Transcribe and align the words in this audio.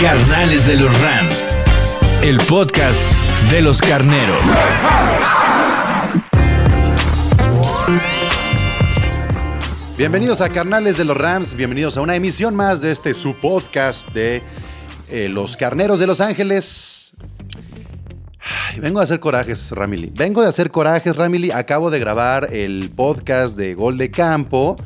Carnales 0.00 0.66
de 0.66 0.76
los 0.76 1.00
Rams. 1.00 1.44
El 2.22 2.36
podcast 2.48 3.00
de 3.50 3.62
los 3.62 3.80
carneros. 3.80 4.40
Bienvenidos 9.96 10.40
a 10.40 10.48
Carnales 10.48 10.98
de 10.98 11.04
los 11.04 11.16
Rams, 11.16 11.54
bienvenidos 11.54 11.96
a 11.96 12.00
una 12.00 12.16
emisión 12.16 12.54
más 12.54 12.80
de 12.80 12.90
este 12.90 13.14
su 13.14 13.36
podcast 13.36 14.08
de 14.10 14.42
eh, 15.08 15.28
los 15.28 15.56
carneros 15.56 16.00
de 16.00 16.06
Los 16.06 16.20
Ángeles. 16.20 17.14
Vengo 18.78 19.00
a 19.00 19.04
hacer 19.04 19.20
corajes, 19.20 19.70
Ramily. 19.70 20.12
Vengo 20.14 20.42
de 20.42 20.48
hacer 20.48 20.70
corajes, 20.70 21.16
Ramily. 21.16 21.52
Acabo 21.52 21.90
de 21.90 22.00
grabar 22.00 22.48
el 22.52 22.90
podcast 22.90 23.56
de 23.56 23.74
Gol 23.74 23.96
de 23.96 24.10
Campo, 24.10 24.76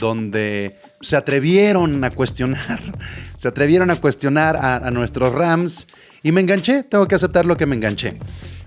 donde 0.00 0.78
se 1.06 1.14
atrevieron 1.14 2.02
a 2.02 2.10
cuestionar, 2.10 2.80
se 3.36 3.46
atrevieron 3.46 3.90
a 3.92 3.96
cuestionar 4.00 4.56
a, 4.56 4.90
nuestros 4.90 5.32
Rams 5.32 5.86
y 6.24 6.32
me 6.32 6.40
enganché, 6.40 6.82
tengo 6.82 7.06
que 7.06 7.14
aceptar 7.14 7.46
lo 7.46 7.56
que 7.56 7.64
me 7.64 7.76
enganché. 7.76 8.18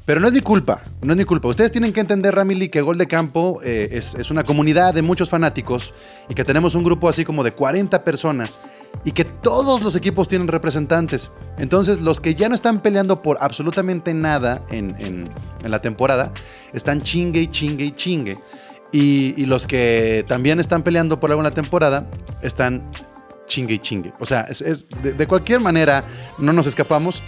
Pero 0.05 0.21
no 0.21 0.27
es 0.27 0.33
mi 0.33 0.39
culpa, 0.39 0.81
no 1.01 1.11
es 1.11 1.17
mi 1.17 1.25
culpa. 1.25 1.49
Ustedes 1.49 1.71
tienen 1.71 1.91
que 1.91 1.99
entender, 1.99 2.33
Ramily, 2.33 2.69
que 2.69 2.81
Gol 2.81 2.97
de 2.97 3.07
Campo 3.07 3.59
eh, 3.61 3.89
es, 3.91 4.15
es 4.15 4.31
una 4.31 4.43
comunidad 4.45 4.93
de 4.93 5.01
muchos 5.01 5.29
fanáticos 5.29 5.93
y 6.29 6.33
que 6.33 6.45
tenemos 6.45 6.73
un 6.75 6.83
grupo 6.85 7.09
así 7.09 7.25
como 7.25 7.43
de 7.43 7.51
40 7.51 8.03
personas 8.05 8.57
y 9.03 9.11
que 9.11 9.25
todos 9.25 9.81
los 9.83 9.95
equipos 9.97 10.29
tienen 10.29 10.47
representantes. 10.47 11.29
Entonces, 11.57 11.99
los 11.99 12.21
que 12.21 12.33
ya 12.35 12.47
no 12.47 12.55
están 12.55 12.79
peleando 12.79 13.21
por 13.21 13.37
absolutamente 13.41 14.13
nada 14.13 14.61
en- 14.71 14.95
en 14.99 15.29
la 15.69 15.81
temporada, 15.81 16.31
están 16.73 17.01
chingue 17.01 17.41
y 17.41 17.47
chingue 17.47 17.85
y 17.85 17.91
chingue. 17.91 18.37
Y, 18.91 19.45
los 19.45 19.67
que 19.67 20.25
también 20.27 20.59
están 20.59 20.83
peleando 20.83 21.19
por 21.19 21.29
alguna 21.29 21.51
temporada, 21.51 22.05
están 22.41 22.89
chingue 23.47 23.75
y 23.75 23.79
chingue. 23.79 24.13
O 24.19 24.25
sea, 24.25 24.41
es, 24.41 24.85
de 25.01 25.27
cualquier 25.27 25.59
manera, 25.59 26.03
no 26.37 26.53
nos 26.53 26.67
escapamos. 26.67 27.21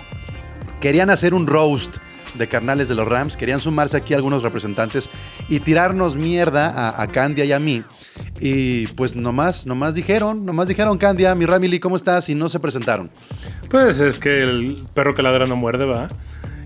Querían 0.80 1.10
hacer 1.10 1.34
un 1.34 1.48
roast 1.48 1.98
de 2.36 2.48
carnales 2.48 2.88
de 2.88 2.96
los 2.96 3.08
Rams, 3.08 3.36
querían 3.36 3.60
sumarse 3.60 3.98
aquí 3.98 4.14
algunos 4.14 4.42
representantes 4.42 5.10
y 5.50 5.60
tirarnos 5.60 6.16
mierda 6.16 6.70
a, 6.70 7.02
a 7.02 7.08
Candia 7.08 7.46
y 7.46 7.52
a 7.52 7.60
mí. 7.60 7.84
Y 8.40 8.88
pues 8.88 9.16
nomás, 9.16 9.66
nomás 9.66 9.96
dijeron, 9.96 10.46
nomás 10.46 10.68
dijeron 10.68 10.98
Candia, 10.98 11.36
mi 11.36 11.46
Ramily, 11.46 11.80
¿cómo 11.80 11.96
estás? 11.96 12.30
Y 12.30 12.36
no 12.36 12.50
se 12.50 12.60
presentaron. 12.60 13.12
Pues 13.70 14.00
es 14.00 14.18
que 14.18 14.42
el 14.42 14.82
perro 14.94 15.14
que 15.14 15.22
ladra 15.22 15.46
no 15.46 15.56
muerde, 15.56 15.86
va. 15.86 16.08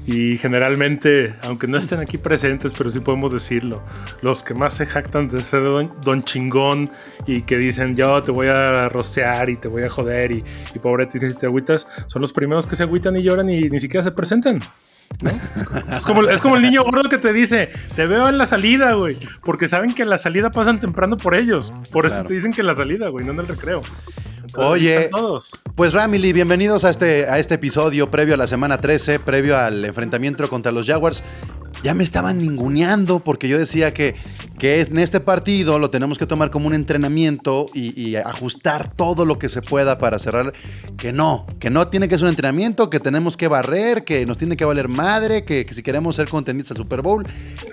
Y 0.07 0.37
generalmente, 0.37 1.33
aunque 1.41 1.65
no 1.67 1.77
estén 1.77 1.99
aquí 1.99 2.17
presentes, 2.19 2.71
pero 2.77 2.91
sí 2.91 2.99
podemos 2.99 3.31
decirlo, 3.31 3.81
los 4.21 4.43
que 4.43 4.53
más 4.53 4.75
se 4.75 4.85
jactan 4.85 5.27
de 5.27 5.41
ser 5.41 5.63
don, 5.63 5.91
don 6.03 6.21
chingón 6.23 6.91
y 7.25 7.41
que 7.41 7.57
dicen 7.57 7.95
yo 7.95 8.21
te 8.23 8.31
voy 8.31 8.47
a 8.47 8.87
rostear 8.89 9.49
y 9.49 9.55
te 9.57 9.67
voy 9.67 9.81
a 9.83 9.89
joder 9.89 10.31
y, 10.31 10.43
y 10.75 10.79
pobre 10.79 11.07
ti 11.07 11.17
si 11.19 11.33
te 11.33 11.47
agüitas, 11.47 11.87
son 12.05 12.21
los 12.21 12.33
primeros 12.33 12.67
que 12.67 12.75
se 12.75 12.83
agüitan 12.83 13.15
y 13.15 13.23
lloran 13.23 13.49
y 13.49 13.69
ni 13.69 13.79
siquiera 13.79 14.03
se 14.03 14.11
presentan. 14.11 14.59
¿no? 15.21 15.31
Es 15.95 16.05
como, 16.05 16.23
es 16.23 16.41
como 16.41 16.55
el 16.57 16.61
niño 16.63 16.83
gordo 16.83 17.09
que 17.09 17.17
te 17.17 17.31
dice, 17.33 17.69
te 17.95 18.05
veo 18.05 18.27
en 18.29 18.37
la 18.37 18.45
salida, 18.45 18.93
güey. 18.93 19.17
Porque 19.43 19.67
saben 19.67 19.93
que 19.93 20.01
en 20.03 20.09
la 20.09 20.17
salida 20.17 20.51
pasan 20.51 20.79
temprano 20.79 21.15
por 21.17 21.35
ellos. 21.35 21.71
Por 21.91 22.05
eso 22.05 22.15
Claro. 22.15 22.27
te 22.27 22.33
dicen 22.35 22.51
que 22.53 22.61
en 22.61 22.67
la 22.67 22.73
salida, 22.73 23.09
güey, 23.09 23.25
no 23.25 23.31
en 23.31 23.39
el 23.39 23.47
recreo. 23.47 23.81
Oye. 24.57 25.09
todos. 25.09 25.59
Pues 25.75 25.93
Ramily, 25.93 26.33
bienvenidos 26.33 26.85
a 26.85 26.89
este, 26.89 27.27
a 27.27 27.39
este 27.39 27.55
episodio 27.55 28.09
previo 28.09 28.35
a 28.35 28.37
la 28.37 28.47
semana 28.47 28.79
13, 28.79 29.19
previo 29.19 29.57
al 29.57 29.83
enfrentamiento 29.83 30.47
contra 30.49 30.71
los 30.71 30.87
Jaguars. 30.87 31.23
Ya 31.83 31.93
me 31.93 32.03
estaban 32.03 32.39
ninguneando 32.39 33.19
porque 33.19 33.47
yo 33.47 33.59
decía 33.59 33.93
que, 33.93 34.15
que 34.57 34.81
en 34.81 34.97
este 34.97 35.19
partido 35.19 35.77
lo 35.77 35.89
tenemos 35.91 36.17
que 36.17 36.25
tomar 36.25 36.49
como 36.49 36.67
un 36.67 36.73
entrenamiento 36.73 37.67
y, 37.73 37.99
y 38.01 38.15
ajustar 38.15 38.87
todo 38.87 39.25
lo 39.25 39.37
que 39.37 39.49
se 39.49 39.61
pueda 39.61 39.97
para 39.99 40.17
cerrar. 40.17 40.53
Que 40.97 41.11
no, 41.11 41.45
que 41.59 41.69
no 41.69 41.89
tiene 41.89 42.07
que 42.07 42.17
ser 42.17 42.25
un 42.25 42.29
entrenamiento, 42.29 42.89
que 42.89 42.99
tenemos 42.99 43.37
que 43.37 43.47
barrer, 43.47 44.03
que 44.03 44.25
nos 44.25 44.37
tiene 44.37 44.57
que 44.57 44.65
valer 44.65 44.87
madre, 44.87 45.43
que, 45.43 45.65
que 45.65 45.73
si 45.73 45.83
queremos 45.83 46.15
ser 46.15 46.27
contendientes 46.27 46.71
al 46.71 46.77
Super 46.77 47.01
Bowl. 47.01 47.27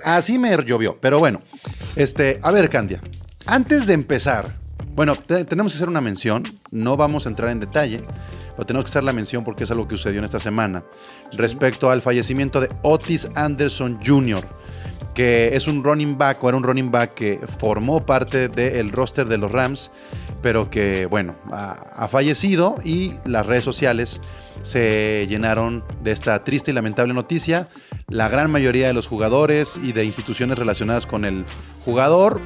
Así 0.04 0.38
me 0.38 0.54
llovió. 0.62 0.98
Pero 1.00 1.18
bueno, 1.18 1.40
este, 1.96 2.38
a 2.42 2.50
ver, 2.50 2.68
Candia, 2.68 3.00
antes 3.46 3.86
de 3.86 3.94
empezar, 3.94 4.58
bueno, 4.94 5.16
te- 5.16 5.44
tenemos 5.44 5.72
que 5.72 5.76
hacer 5.76 5.88
una 5.88 6.00
mención. 6.00 6.42
No 6.70 6.96
vamos 6.96 7.26
a 7.26 7.28
entrar 7.28 7.50
en 7.50 7.60
detalle, 7.60 8.04
pero 8.56 8.66
tenemos 8.66 8.84
que 8.84 8.90
hacer 8.90 9.04
la 9.04 9.12
mención 9.12 9.44
porque 9.44 9.64
es 9.64 9.70
algo 9.70 9.88
que 9.88 9.96
sucedió 9.96 10.18
en 10.18 10.24
esta 10.24 10.38
semana 10.38 10.82
respecto 11.36 11.90
al 11.90 12.02
fallecimiento 12.02 12.60
de 12.60 12.68
Otis 12.82 13.28
Anderson 13.34 13.98
Jr., 14.04 14.44
que 15.14 15.54
es 15.56 15.66
un 15.66 15.84
running 15.84 16.16
back 16.16 16.42
o 16.42 16.48
era 16.48 16.56
un 16.56 16.62
running 16.64 16.90
back 16.90 17.14
que 17.14 17.38
formó 17.58 18.04
parte 18.06 18.48
del 18.48 18.92
roster 18.92 19.26
de 19.26 19.36
los 19.38 19.50
Rams, 19.52 19.90
pero 20.40 20.70
que, 20.70 21.06
bueno, 21.06 21.34
ha 21.52 22.08
fallecido 22.08 22.76
y 22.82 23.14
las 23.26 23.44
redes 23.46 23.62
sociales 23.64 24.20
se 24.62 25.26
llenaron 25.28 25.84
de 26.02 26.12
esta 26.12 26.42
triste 26.44 26.70
y 26.70 26.74
lamentable 26.74 27.12
noticia. 27.14 27.68
La 28.08 28.28
gran 28.28 28.50
mayoría 28.50 28.86
de 28.86 28.92
los 28.94 29.06
jugadores 29.06 29.78
y 29.82 29.92
de 29.92 30.04
instituciones 30.04 30.58
relacionadas 30.58 31.04
con 31.06 31.24
el 31.24 31.44
jugador 31.84 32.40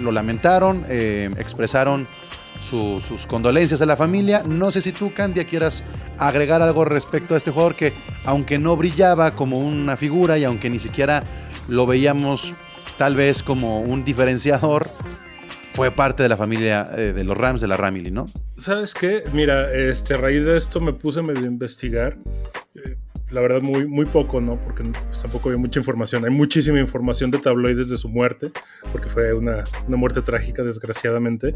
lo 0.00 0.12
lamentaron, 0.12 0.84
eh, 0.88 1.30
expresaron 1.38 2.06
su- 2.68 3.00
sus 3.06 3.26
condolencias 3.26 3.80
a 3.82 3.86
la 3.86 3.96
familia. 3.96 4.42
No 4.44 4.70
sé 4.70 4.80
si 4.80 4.92
tú, 4.92 5.12
Candia, 5.14 5.44
quieras 5.44 5.84
agregar 6.18 6.60
algo 6.62 6.84
respecto 6.84 7.34
a 7.34 7.36
este 7.36 7.50
jugador 7.50 7.74
que, 7.74 7.92
aunque 8.24 8.58
no 8.58 8.76
brillaba 8.76 9.30
como 9.32 9.58
una 9.58 9.96
figura 9.96 10.38
y 10.38 10.44
aunque 10.44 10.68
ni 10.70 10.78
siquiera 10.78 11.22
lo 11.68 11.86
veíamos 11.86 12.52
tal 12.96 13.14
vez 13.14 13.42
como 13.42 13.80
un 13.80 14.04
diferenciador, 14.04 14.90
fue 15.74 15.92
parte 15.92 16.24
de 16.24 16.28
la 16.28 16.36
familia 16.36 16.84
eh, 16.96 17.12
de 17.14 17.22
los 17.22 17.36
Rams, 17.36 17.60
de 17.60 17.68
la 17.68 17.76
Ramily, 17.76 18.10
¿no? 18.10 18.26
¿Sabes 18.56 18.92
qué? 18.94 19.22
Mira, 19.32 19.72
este, 19.72 20.14
a 20.14 20.16
raíz 20.16 20.44
de 20.44 20.56
esto 20.56 20.80
me 20.80 20.92
puse 20.92 21.22
medio 21.22 21.44
a 21.44 21.46
investigar. 21.46 22.16
Eh, 22.84 22.96
La 23.30 23.42
verdad, 23.42 23.60
muy, 23.60 23.86
muy 23.86 24.06
poco, 24.06 24.40
¿no? 24.40 24.56
Porque 24.58 24.82
pues, 24.84 25.20
tampoco 25.22 25.50
había 25.50 25.60
mucha 25.60 25.78
información. 25.78 26.24
Hay 26.24 26.30
muchísima 26.30 26.80
información 26.80 27.30
de 27.30 27.36
tabloides 27.38 27.90
de 27.90 27.98
su 27.98 28.08
muerte, 28.08 28.50
porque 28.90 29.10
fue 29.10 29.34
una, 29.34 29.64
una 29.86 29.96
muerte 29.98 30.22
trágica, 30.22 30.62
desgraciadamente. 30.62 31.52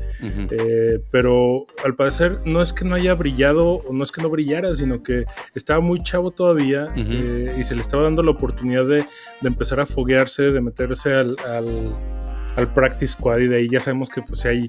Eh, 0.50 1.00
pero 1.10 1.66
al 1.82 1.94
parecer 1.94 2.36
no 2.44 2.60
es 2.60 2.74
que 2.74 2.84
no 2.84 2.94
haya 2.94 3.14
brillado 3.14 3.76
o 3.76 3.92
no 3.94 4.04
es 4.04 4.12
que 4.12 4.20
no 4.20 4.28
brillara, 4.28 4.74
sino 4.74 5.02
que 5.02 5.24
estaba 5.54 5.80
muy 5.80 5.98
chavo 6.02 6.30
todavía 6.30 6.88
eh, 6.94 7.56
y 7.58 7.64
se 7.64 7.74
le 7.74 7.80
estaba 7.80 8.02
dando 8.02 8.22
la 8.22 8.32
oportunidad 8.32 8.84
de, 8.84 8.98
de 9.40 9.48
empezar 9.48 9.80
a 9.80 9.86
foguearse, 9.86 10.42
de 10.50 10.60
meterse 10.60 11.14
al, 11.14 11.36
al, 11.48 11.96
al 12.56 12.74
practice 12.74 13.14
squad 13.14 13.38
y 13.38 13.46
de 13.48 13.56
ahí 13.56 13.68
ya 13.70 13.80
sabemos 13.80 14.10
que 14.10 14.20
pues 14.20 14.44
hay, 14.44 14.68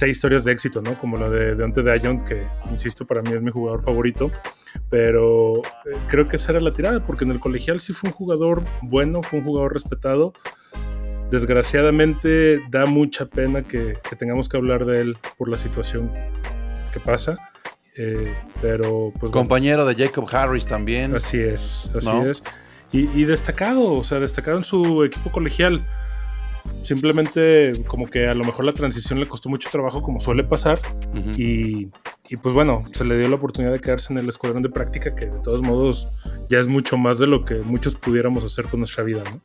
hay 0.00 0.10
historias 0.10 0.44
de 0.44 0.52
éxito, 0.52 0.80
¿no? 0.82 0.96
Como 1.00 1.16
la 1.16 1.28
de 1.28 1.56
Deontay 1.56 1.98
Dion, 1.98 2.24
que 2.24 2.46
insisto, 2.70 3.04
para 3.04 3.22
mí 3.22 3.30
es 3.32 3.42
mi 3.42 3.50
jugador 3.50 3.82
favorito. 3.82 4.30
Pero 4.90 5.58
eh, 5.58 5.96
creo 6.08 6.24
que 6.24 6.36
esa 6.36 6.52
era 6.52 6.60
la 6.60 6.72
tirada, 6.72 7.04
porque 7.04 7.24
en 7.24 7.30
el 7.30 7.40
colegial 7.40 7.80
sí 7.80 7.92
fue 7.92 8.10
un 8.10 8.14
jugador 8.14 8.62
bueno, 8.82 9.22
fue 9.22 9.40
un 9.40 9.44
jugador 9.44 9.72
respetado. 9.72 10.32
Desgraciadamente 11.30 12.60
da 12.70 12.86
mucha 12.86 13.26
pena 13.26 13.62
que, 13.62 13.98
que 14.08 14.16
tengamos 14.16 14.48
que 14.48 14.56
hablar 14.56 14.86
de 14.86 15.00
él 15.02 15.18
por 15.36 15.48
la 15.48 15.58
situación 15.58 16.10
que 16.92 17.00
pasa. 17.00 17.50
Eh, 17.98 18.34
pero 18.62 19.12
pues 19.18 19.30
bueno, 19.30 19.32
Compañero 19.32 19.84
de 19.84 19.94
Jacob 19.94 20.26
Harris 20.32 20.66
también. 20.66 21.14
Así 21.14 21.38
es, 21.38 21.90
así 21.94 22.06
¿No? 22.06 22.24
es. 22.24 22.42
Y, 22.92 23.08
y 23.20 23.24
destacado, 23.24 23.92
o 23.92 24.04
sea, 24.04 24.20
destacado 24.20 24.56
en 24.56 24.64
su 24.64 25.04
equipo 25.04 25.30
colegial. 25.30 25.84
Simplemente 26.82 27.84
como 27.86 28.06
que 28.06 28.28
a 28.28 28.34
lo 28.34 28.44
mejor 28.44 28.64
la 28.64 28.72
transición 28.72 29.20
le 29.20 29.28
costó 29.28 29.48
mucho 29.48 29.68
trabajo 29.70 30.00
como 30.00 30.20
suele 30.20 30.44
pasar 30.44 30.78
Ujú. 31.14 31.30
y, 31.36 31.90
y 32.28 32.36
pues 32.36 32.54
bueno, 32.54 32.84
se 32.92 33.04
le 33.04 33.18
dio 33.18 33.28
la 33.28 33.36
oportunidad 33.36 33.72
de 33.72 33.80
quedarse 33.80 34.12
en 34.12 34.18
el 34.18 34.28
escuadrón 34.28 34.62
de 34.62 34.68
práctica, 34.68 35.14
que 35.14 35.26
de 35.26 35.38
todos 35.40 35.62
modos 35.62 36.24
ya 36.50 36.58
es 36.58 36.68
mucho 36.68 36.96
más 36.96 37.18
de 37.18 37.26
lo 37.26 37.44
que 37.44 37.56
muchos 37.56 37.94
pudiéramos 37.94 38.44
hacer 38.44 38.66
con 38.66 38.80
nuestra 38.80 39.02
vida, 39.04 39.22
¿no? 39.30 39.40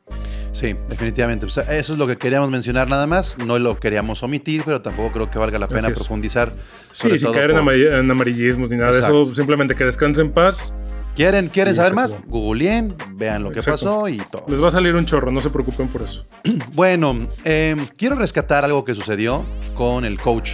Sí, 0.51 0.75
definitivamente. 0.89 1.45
Pues, 1.47 1.57
eso 1.57 1.93
es 1.93 1.99
lo 1.99 2.05
que 2.05 2.17
queríamos 2.17 2.51
mencionar 2.51 2.87
nada 2.87 3.07
más. 3.07 3.35
No 3.43 3.57
lo 3.57 3.79
queríamos 3.79 4.21
omitir, 4.21 4.61
pero 4.63 4.81
tampoco 4.83 5.11
creo 5.11 5.29
que 5.31 5.39
valga 5.39 5.57
la 5.57 5.67
pena 5.67 5.89
profundizar. 5.89 6.51
Sí, 6.91 7.01
sobre 7.03 7.17
sin 7.17 7.31
caer 7.31 7.51
en, 7.51 7.55
por- 7.57 7.65
amari- 7.73 7.99
en 7.99 8.11
amarillismos 8.11 8.69
ni 8.69 8.77
nada 8.77 8.91
Exacto. 8.91 9.15
de 9.15 9.21
eso, 9.23 9.33
simplemente 9.35 9.73
que 9.75 9.85
descanse 9.85 10.21
en 10.21 10.31
paz. 10.31 10.71
¿Quieren, 11.15 11.47
quieren 11.49 11.73
saber 11.75 11.93
más? 11.93 12.15
Googleen, 12.27 12.95
vean 13.15 13.43
lo 13.43 13.51
que 13.51 13.59
Exacto. 13.59 13.85
pasó 13.85 14.07
y 14.09 14.17
todo. 14.17 14.45
Les 14.47 14.61
va 14.63 14.67
a 14.67 14.71
salir 14.71 14.95
un 14.95 15.05
chorro, 15.05 15.31
no 15.31 15.41
se 15.41 15.49
preocupen 15.49 15.87
por 15.87 16.01
eso. 16.01 16.25
Bueno, 16.73 17.27
eh, 17.45 17.75
quiero 17.97 18.15
rescatar 18.15 18.63
algo 18.65 18.83
que 18.83 18.93
sucedió 18.95 19.43
con 19.75 20.05
el 20.05 20.19
coach 20.19 20.51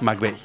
McVeigh. 0.00 0.36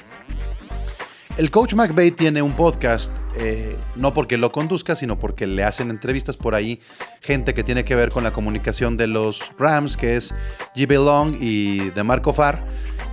El 1.36 1.50
coach 1.50 1.74
McVeigh 1.74 2.12
tiene 2.12 2.44
un 2.44 2.54
podcast, 2.54 3.12
eh, 3.38 3.76
no 3.96 4.14
porque 4.14 4.38
lo 4.38 4.52
conduzca, 4.52 4.96
sino 4.96 5.18
porque 5.18 5.48
le 5.48 5.64
hacen 5.64 5.90
entrevistas 5.90 6.38
por 6.38 6.54
ahí, 6.54 6.80
gente 7.22 7.56
que 7.56 7.64
tiene 7.64 7.84
que 7.84 7.96
ver 7.96 8.12
con 8.12 8.24
la 8.24 8.32
comunicación 8.32 8.98
de 8.98 9.08
los 9.08 9.52
Rams, 9.58 9.98
que 9.98 10.16
es 10.16 10.32
G.B. 10.76 10.94
Long 10.94 11.36
y 11.42 11.90
de 11.90 12.04
Marco 12.04 12.34
Farr. 12.34 12.64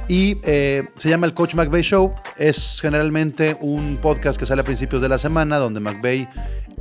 Y 0.07 0.37
eh, 0.45 0.87
se 0.97 1.09
llama 1.09 1.27
el 1.27 1.33
Coach 1.33 1.55
McVeigh 1.55 1.83
Show. 1.83 2.13
Es 2.37 2.81
generalmente 2.83 3.57
un 3.61 3.97
podcast 3.97 4.39
que 4.39 4.45
sale 4.45 4.61
a 4.61 4.65
principios 4.65 5.01
de 5.01 5.09
la 5.09 5.17
semana, 5.17 5.57
donde 5.57 5.81
McVeigh 5.81 6.29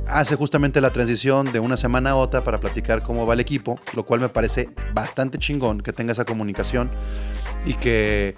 hace 0.08 0.36
justamente 0.36 0.80
la 0.82 0.90
transición 0.90 1.50
de 1.52 1.60
una 1.60 1.78
semana 1.78 2.10
a 2.10 2.16
otra 2.16 2.42
para 2.42 2.60
platicar 2.60 3.02
cómo 3.02 3.26
va 3.26 3.32
el 3.32 3.40
equipo, 3.40 3.80
lo 3.94 4.04
cual 4.04 4.20
me 4.20 4.28
parece 4.28 4.68
bastante 4.92 5.38
chingón 5.38 5.80
que 5.80 5.94
tenga 5.94 6.12
esa 6.12 6.26
comunicación 6.26 6.90
y 7.64 7.74
que 7.74 8.34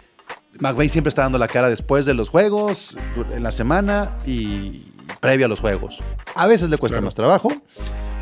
McVeigh 0.60 0.88
siempre 0.88 1.08
está 1.08 1.22
dando 1.22 1.38
la 1.38 1.48
cara 1.48 1.68
después 1.68 2.06
de 2.06 2.14
los 2.14 2.28
juegos, 2.28 2.96
en 3.32 3.42
la 3.42 3.52
semana 3.52 4.16
y 4.26 4.92
previo 5.20 5.46
a 5.46 5.48
los 5.48 5.60
juegos. 5.60 6.00
A 6.34 6.46
veces 6.46 6.68
le 6.68 6.76
cuesta 6.78 6.96
Claro. 6.96 7.06
más 7.06 7.14
trabajo. 7.14 7.52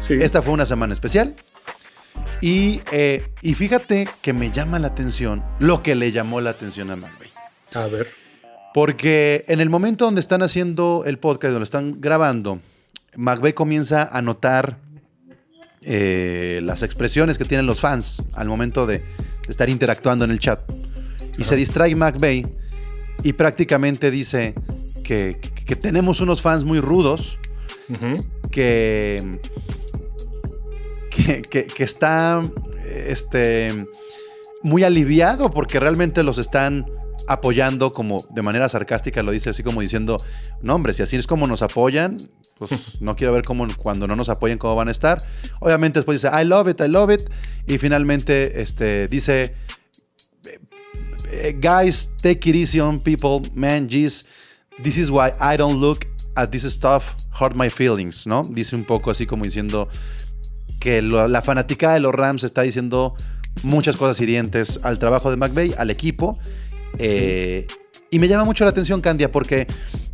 Sí, 0.01 0.15
Esta 0.15 0.41
fue 0.43 0.53
una 0.55 0.65
semana 0.67 0.93
especial. 0.93 1.35
Y, 2.41 2.81
eh, 2.93 3.31
y 3.43 3.55
fíjate 3.55 4.09
que 4.23 4.33
me 4.33 4.51
llama 4.51 4.79
la 4.79 4.89
atención 4.89 5.43
lo 5.59 5.83
que 5.83 5.95
le 5.95 6.11
llamó 6.13 6.41
la 6.41 6.51
atención 6.51 6.91
a 6.91 6.97
McVeigh. 6.97 7.31
a 7.75 7.87
ver. 7.87 8.09
Porque 8.73 9.45
en 9.49 9.61
el 9.61 9.69
momento 9.69 10.05
donde 10.05 10.21
están 10.21 10.43
haciendo 10.43 11.03
el 11.05 11.19
podcast, 11.19 11.53
donde 11.53 11.65
están 11.65 12.01
grabando, 12.01 12.61
McVeigh 13.17 13.53
comienza 13.55 14.09
a 14.13 14.23
notar 14.23 14.79
eh, 15.83 16.61
las 16.63 16.83
expresiones 16.83 17.37
que 17.39 17.45
tienen 17.45 17.67
los 17.67 17.81
fans 17.81 18.23
al 18.33 18.47
momento 18.49 18.87
de 18.87 19.03
estar 19.49 19.69
interactuando 19.69 20.25
en 20.25 20.31
el 20.31 20.39
chat. 20.39 20.61
Y 21.41 21.45
se 21.45 21.57
distrae 21.57 21.95
McVeigh 21.97 22.47
y 23.23 23.33
prácticamente 23.33 24.11
dice 24.11 24.55
que, 25.05 25.39
que- 25.41 25.65
que 25.65 25.77
tenemos 25.77 26.21
unos 26.21 26.41
fans 26.43 26.65
muy 26.65 26.81
rudos, 26.81 27.39
Ujú. 27.89 28.17
que, 28.51 29.39
que, 31.11 31.43
que- 31.43 31.67
que 31.67 31.85
está 31.85 32.43
este, 33.07 33.87
muy 34.63 34.85
aliviado 34.85 35.51
porque 35.51 35.81
realmente 35.81 36.23
los 36.23 36.39
están 36.39 36.87
apoyando 37.29 37.93
como 37.93 38.25
de 38.31 38.43
manera 38.43 38.69
sarcástica, 38.69 39.23
lo 39.23 39.31
dice 39.31 39.51
así 39.51 39.63
como 39.63 39.81
diciendo, 39.81 40.17
no 40.63 40.75
hombre, 40.75 40.93
si 40.95 41.03
así 41.03 41.17
es 41.17 41.27
como 41.27 41.47
nos 41.47 41.63
apoyan, 41.63 42.17
pues 42.59 42.71
no 43.01 43.15
quiero 43.17 43.33
ver 43.33 43.43
cómo 43.45 43.67
cuando 43.77 44.07
no 44.09 44.17
nos 44.17 44.29
apoyen 44.29 44.59
cómo 44.59 44.75
van 44.75 44.89
a 44.89 44.91
estar. 44.91 45.23
Obviamente 45.61 45.99
después 46.01 46.21
dice, 46.21 46.35
I 46.37 46.45
love 46.45 46.69
it, 46.69 46.81
I 46.81 46.89
love 46.89 47.11
it. 47.11 47.23
Y 47.67 47.79
finalmente 47.79 48.61
este, 48.61 49.07
dice, 49.09 49.55
eh, 51.33 51.57
guys, 51.61 52.11
take 52.23 52.49
it 52.49 52.57
easy 52.57 52.81
on 52.81 52.99
people, 53.01 53.41
man, 53.55 53.89
geez, 53.89 54.25
this 54.83 54.97
is 54.97 55.11
why 55.11 55.33
I 55.41 55.57
don't 55.57 55.81
look 55.81 56.07
at 56.37 56.51
this 56.51 56.63
stuff, 56.65 57.15
hurt 57.41 57.55
my 57.55 57.69
feelings, 57.71 58.27
¿no? 58.27 58.45
Dice 58.45 58.75
un 58.77 58.85
poco 58.85 59.11
así 59.11 59.27
como 59.27 59.45
diciendo 59.45 59.89
que 60.81 61.03
lo- 61.03 61.29
la 61.29 61.43
fanática 61.43 61.93
de 61.95 62.01
los 62.01 62.15
Rams 62.15 62.45
está 62.45 62.63
diciendo 62.63 63.15
muchas 63.63 63.97
cosas 63.97 64.21
hirientes 64.21 64.81
al 64.83 64.99
trabajo 64.99 65.31
de 65.31 65.37
McVay, 65.37 65.75
al 65.77 65.91
equipo. 65.91 66.39
eh, 66.99 67.67
y 68.11 68.19
me 68.19 68.27
llama 68.27 68.45
mucho 68.45 68.65
la 68.65 68.71
atención, 68.71 69.01
Candia, 69.01 69.31
porque 69.31 69.67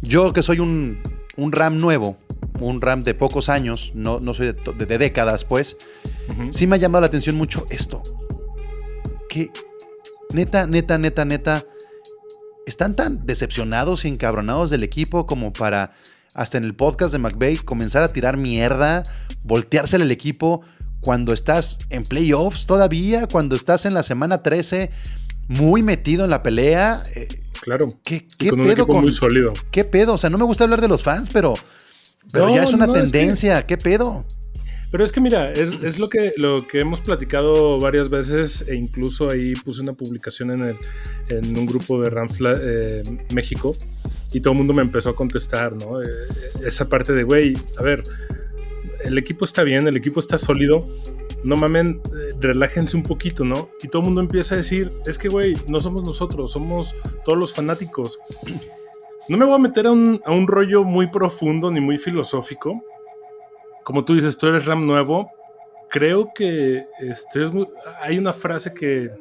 yo 0.03 0.33
que 0.35 0.43
soy 0.43 0.61
un, 0.61 0.99
un 1.39 1.53
Ram 1.53 1.79
nuevo, 1.81 2.19
un 2.61 2.81
Ram 2.83 3.03
de 3.03 3.15
pocos 3.15 3.49
años, 3.49 3.93
no, 3.95 4.21
no 4.21 4.35
soy 4.35 4.49
de, 4.49 4.53
to- 4.55 4.73
de- 4.73 4.85
de 4.85 4.99
décadas, 4.99 5.45
pues, 5.45 5.77
sí 6.51 6.67
me 6.67 6.77
ha 6.77 6.79
llamado 6.79 7.01
la 7.03 7.07
atención 7.07 7.37
mucho 7.37 7.65
esto. 7.71 8.03
Que 9.29 9.51
neta, 10.33 10.67
neta, 10.67 10.99
neta, 10.99 11.25
neta, 11.25 11.65
están 12.67 12.97
tan 12.97 13.27
decepcionados 13.27 14.05
y 14.05 14.09
encabronados 14.09 14.71
del 14.71 14.83
equipo 14.83 15.27
como 15.27 15.53
para, 15.53 15.93
hasta 16.35 16.59
en 16.59 16.65
el 16.65 16.75
podcast 16.75 17.13
de 17.13 17.19
McVeigh, 17.19 17.59
comenzar 17.59 18.03
a 18.03 18.13
tirar 18.13 18.37
mierda, 18.37 19.03
volteársele 19.43 20.05
al 20.05 20.11
equipo 20.11 20.63
cuando 21.01 21.33
estás 21.33 21.79
en 21.91 22.03
playoffs 22.03 22.67
todavía, 22.67 23.27
cuando 23.29 23.55
estás 23.55 23.87
en 23.87 23.95
la 23.95 24.03
semana 24.03 24.43
13, 24.43 24.91
muy 25.49 25.83
metido 25.83 26.25
en 26.25 26.31
la 26.31 26.43
pelea. 26.43 27.03
eh, 27.15 27.29
Claro. 27.61 27.95
¿Qué, 28.05 28.27
qué 28.39 28.51
con 28.51 28.61
un 28.61 28.67
pedo 28.67 28.87
con- 28.87 29.01
muy 29.01 29.11
sólido. 29.11 29.53
¿Qué 29.71 29.83
pedo? 29.85 30.15
O 30.15 30.19
sea, 30.19 30.29
no 30.31 30.39
me 30.39 30.45
gusta 30.45 30.65
hablar 30.65 30.81
de 30.81 30.89
los 30.89 31.03
fans, 31.03 31.29
pero, 31.33 31.55
pero 32.33 32.49
No, 32.49 32.55
ya 32.55 32.65
es 32.65 32.73
una 32.75 32.87
no, 32.87 32.95
es 32.97 33.05
que- 33.05 33.11
tendencia. 33.19 33.65
¿Qué 33.67 33.77
pedo? 33.79 34.25
Pero 34.91 35.05
es 35.05 35.13
que 35.13 35.21
mira, 35.21 35.53
es, 35.53 35.83
es 35.83 35.99
lo, 35.99 36.09
que, 36.09 36.33
lo 36.37 36.67
que 36.67 36.81
hemos 36.81 37.01
platicado 37.01 37.79
varias 37.81 38.09
veces 38.09 38.67
e 38.69 38.77
incluso 38.77 39.29
ahí 39.31 39.55
puse 39.55 39.83
una 39.83 39.93
publicación 39.95 40.51
en, 40.53 40.63
el, 40.63 40.77
en 41.29 41.59
un 41.59 41.67
grupo 41.67 42.01
de 42.01 42.09
Rams 42.09 42.41
la- 42.41 42.57
eh, 42.61 43.03
México 43.35 43.75
y 44.33 44.41
todo 44.41 44.53
el 44.53 44.59
mundo 44.59 44.73
me 44.75 44.83
empezó 44.83 45.11
a 45.11 45.17
contestar, 45.17 45.73
¿no? 45.75 46.01
Eh, 46.03 46.07
esa 46.65 46.89
parte 46.89 47.13
de, 47.13 47.25
güey, 47.25 47.55
a 47.79 47.83
ver, 47.83 48.03
el 49.05 49.19
equipo 49.19 49.45
está 49.45 49.63
bien, 49.65 49.87
el 49.89 49.97
equipo 49.97 50.21
está 50.21 50.39
sólido, 50.39 50.87
no 51.45 51.57
mamen, 51.57 52.01
eh, 52.07 52.35
relájense 52.41 52.97
un 52.97 53.03
poquito, 53.03 53.45
¿no? 53.45 53.69
Y 53.83 53.89
todo 53.89 54.03
el 54.03 54.07
mundo 54.07 54.21
empieza 54.21 54.55
a 54.55 54.59
decir, 54.59 54.91
es 55.07 55.19
que, 55.19 55.29
güey, 55.29 55.55
no 55.69 55.81
somos 55.81 56.05
nosotros, 56.05 56.53
somos 56.53 56.95
todos 57.25 57.39
los 57.39 57.53
fanáticos. 57.53 58.19
No 59.29 59.37
me 59.37 59.45
voy 59.45 59.55
a 59.55 59.59
meter 59.59 59.87
a 59.89 59.91
un, 59.93 60.21
a 60.25 60.31
un 60.33 60.47
rollo 60.47 60.85
muy 60.85 61.09
profundo 61.09 61.71
ni 61.71 61.81
muy 61.81 61.99
filosófico, 61.99 62.83
como 63.87 64.05
tú 64.05 64.15
dices, 64.17 64.37
tú 64.37 64.49
eres 64.49 64.65
RAM 64.67 64.85
nuevo. 64.85 65.31
Creo 65.91 66.33
que 66.35 66.85
este 66.99 67.41
es 67.45 67.53
muy- 67.53 67.69
hay 68.03 68.19
una 68.19 68.33
frase 68.33 68.75
que 68.75 69.13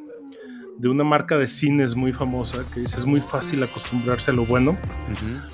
de 0.80 0.90
una 0.90 1.04
marca 1.04 1.38
de 1.38 1.48
cines 1.48 1.96
muy 1.96 2.12
famosa 2.12 2.64
que 2.74 2.80
dice 2.80 2.98
es 2.98 3.06
muy 3.06 3.22
fácil 3.22 3.62
acostumbrarse 3.62 4.32
a 4.32 4.34
lo 4.34 4.44
bueno. 4.44 4.76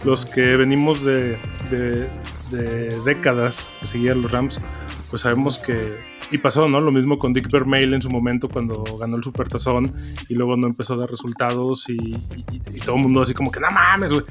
Los 0.05 0.25
que 0.25 0.55
venimos 0.55 1.03
de, 1.03 1.37
de- 1.69 2.07
de 2.51 2.99
décadas 3.03 3.69
de 3.81 3.87
seguir 3.87 4.11
a 4.11 4.15
los 4.15 4.31
Rams, 4.31 4.61
pues 5.09 5.23
sabemos 5.23 5.59
que 5.59 5.99
y 6.31 6.37
pasó, 6.37 6.69
¿no? 6.69 6.79
Lo 6.79 6.93
mismo 6.93 7.19
con 7.19 7.33
Dick 7.33 7.51
Vermeil 7.51 7.93
en 7.93 8.01
su 8.01 8.09
momento 8.09 8.47
cuando 8.47 8.83
ganó 8.97 9.17
el 9.17 9.23
Supertazón 9.23 9.93
y 10.29 10.35
luego 10.35 10.55
no 10.55 10.67
empezó 10.67 10.93
a 10.93 10.97
dar 10.97 11.09
resultados 11.11 11.89
y, 11.89 11.97
y- 11.97 12.61
y 12.73 12.79
todo 12.79 12.95
el 12.95 13.01
mundo 13.01 13.21
así 13.21 13.33
como 13.33 13.51
que 13.51 13.59
no 13.59 13.69
mames, 13.69 14.13
güey. 14.13 14.23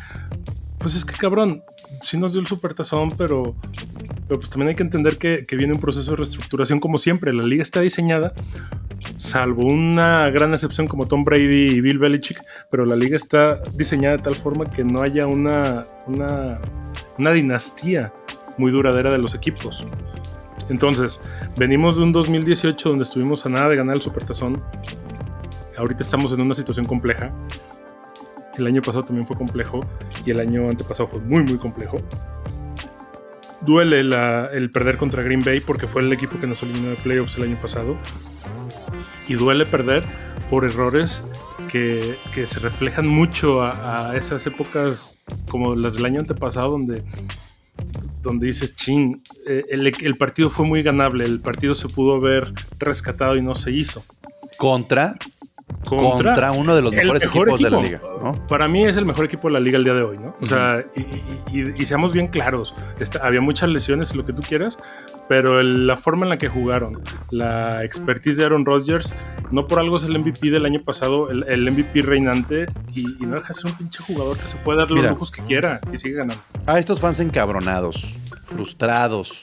Pues 0.78 0.94
es 0.96 1.04
que 1.04 1.14
cabrón, 1.18 1.62
sí 2.00 2.16
nos 2.16 2.32
dio 2.32 2.40
el 2.40 2.46
Supertazón, 2.46 3.10
pero 3.18 3.54
pero 4.30 4.38
pues 4.38 4.48
también 4.48 4.68
hay 4.68 4.74
que 4.76 4.84
entender 4.84 5.18
que, 5.18 5.44
viene 5.56 5.72
un 5.72 5.80
proceso 5.80 6.12
de 6.12 6.18
reestructuración 6.18 6.78
como 6.78 6.98
siempre. 6.98 7.32
La 7.32 7.42
liga 7.42 7.64
está 7.64 7.80
diseñada, 7.80 8.32
salvo 9.16 9.66
una 9.66 10.30
gran 10.30 10.52
excepción 10.52 10.86
como 10.86 11.08
Tom 11.08 11.24
Brady 11.24 11.70
y 11.70 11.80
Bill 11.80 11.98
Belichick, 11.98 12.40
pero 12.70 12.86
la 12.86 12.94
liga 12.94 13.16
está 13.16 13.60
diseñada 13.74 14.18
de 14.18 14.22
tal 14.22 14.36
forma 14.36 14.70
que 14.70 14.84
no 14.84 15.02
haya 15.02 15.26
una, 15.26 15.84
una, 16.06 16.60
una 17.18 17.32
dinastía 17.32 18.12
muy 18.56 18.70
duradera 18.70 19.10
de 19.10 19.18
los 19.18 19.34
equipos. 19.34 19.84
Entonces, 20.68 21.20
venimos 21.56 21.96
de 21.96 22.04
un 22.04 22.12
2018 22.12 22.88
donde 22.88 23.02
estuvimos 23.02 23.44
a 23.46 23.48
nada 23.48 23.68
de 23.68 23.74
ganar 23.74 23.96
el 23.96 24.00
Supertazón. 24.00 24.62
Ahorita 25.76 26.04
estamos 26.04 26.32
en 26.34 26.42
una 26.42 26.54
situación 26.54 26.86
compleja. 26.86 27.34
El 28.56 28.68
año 28.68 28.80
pasado 28.80 29.02
también 29.02 29.26
fue 29.26 29.36
complejo 29.36 29.84
y 30.24 30.30
el 30.30 30.38
año 30.38 30.68
antepasado 30.68 31.08
fue 31.08 31.20
muy, 31.20 31.42
muy 31.42 31.56
complejo 31.56 32.00
duele 33.62 34.02
la- 34.04 34.46
el 34.52 34.70
perder 34.70 34.96
contra 34.96 35.22
Green 35.22 35.40
Bay 35.44 35.60
porque 35.60 35.86
fue 35.86 36.02
el 36.02 36.12
equipo 36.12 36.38
que 36.40 36.46
nos 36.46 36.62
eliminó 36.62 36.90
de 36.90 36.96
playoffs 36.96 37.36
el 37.36 37.44
año 37.44 37.60
pasado. 37.60 37.96
Y 39.28 39.34
duele 39.34 39.64
perder 39.66 40.04
por 40.48 40.64
errores 40.64 41.24
que, 41.70 42.16
que 42.34 42.46
se 42.46 42.58
reflejan 42.58 43.06
mucho 43.06 43.62
a, 43.62 44.10
a 44.10 44.16
esas 44.16 44.44
épocas 44.46 45.18
como 45.48 45.76
las 45.76 45.94
del 45.94 46.04
año 46.06 46.20
antepasado 46.20 46.70
donde, 46.72 47.04
donde 48.22 48.46
dices, 48.48 48.74
chin, 48.74 49.22
eh, 49.46 49.64
el, 49.70 49.86
el 49.86 50.16
partido 50.16 50.50
fue 50.50 50.66
muy 50.66 50.82
ganable, 50.82 51.24
el 51.24 51.38
partido 51.40 51.74
se 51.76 51.88
pudo 51.88 52.16
haber 52.16 52.52
rescatado 52.80 53.36
y 53.36 53.42
no 53.42 53.54
se 53.54 53.70
hizo. 53.70 54.04
Contra 54.58 55.14
contra, 55.84 56.32
Contra 56.32 56.52
uno 56.52 56.74
de 56.74 56.82
los 56.82 56.92
mejores 56.92 57.24
mejor 57.24 57.48
equipos 57.48 57.60
de 57.62 57.70
la 57.70 57.78
equipo. 57.80 58.02
liga, 58.08 58.22
¿no? 58.22 58.46
Para 58.46 58.68
mí 58.68 58.84
es 58.84 58.96
el 58.96 59.06
mejor 59.06 59.24
equipo 59.24 59.48
de 59.48 59.54
la 59.54 59.60
liga 59.60 59.78
el 59.78 59.84
día 59.84 59.94
de 59.94 60.02
hoy, 60.02 60.18
¿no? 60.18 60.36
O 60.40 60.46
sea, 60.46 60.84
y, 60.94 61.00
y- 61.58 61.74
y- 61.78 61.84
seamos 61.86 62.12
bien 62.12 62.28
claros, 62.28 62.74
esta- 63.00 63.26
había 63.26 63.40
muchas 63.40 63.70
lesiones 63.70 64.12
y 64.12 64.16
lo 64.16 64.24
que 64.24 64.32
tú 64.32 64.42
quieras, 64.42 64.78
pero 65.28 65.58
el- 65.58 65.86
la 65.86 65.96
forma 65.96 66.26
en 66.26 66.30
la 66.30 66.38
que 66.38 66.48
jugaron, 66.48 67.02
la 67.30 67.82
expertise 67.82 68.36
de 68.36 68.44
Aaron 68.44 68.66
Rodgers, 68.66 69.14
no 69.50 69.66
por 69.66 69.78
algo 69.78 69.96
es 69.96 70.04
el 70.04 70.12
MVP 70.18 70.50
del 70.50 70.66
año 70.66 70.82
pasado, 70.84 71.30
el, 71.30 71.44
el 71.48 71.66
MVP 71.70 72.02
reinante, 72.02 72.66
y, 72.94 73.00
y 73.22 73.26
no 73.26 73.36
deja 73.36 73.48
de 73.48 73.54
ser 73.54 73.66
un 73.70 73.78
pinche 73.78 74.02
jugador 74.02 74.36
que 74.38 74.48
se 74.48 74.56
puede 74.58 74.78
dar 74.80 74.90
los 74.90 75.00
Mira. 75.00 75.10
lujos 75.12 75.30
que 75.30 75.42
quiera 75.42 75.80
y 75.92 75.96
sigue 75.96 76.16
ganando. 76.16 76.42
A 76.66 76.78
estos 76.78 77.00
fans 77.00 77.18
encabronados, 77.20 78.16
frustrados. 78.44 79.40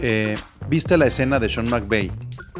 eh, 0.00 0.36
¿Viste 0.68 0.96
la 0.98 1.06
escena 1.06 1.38
de 1.40 1.48
Sean 1.48 1.70
McVay? 1.70 2.10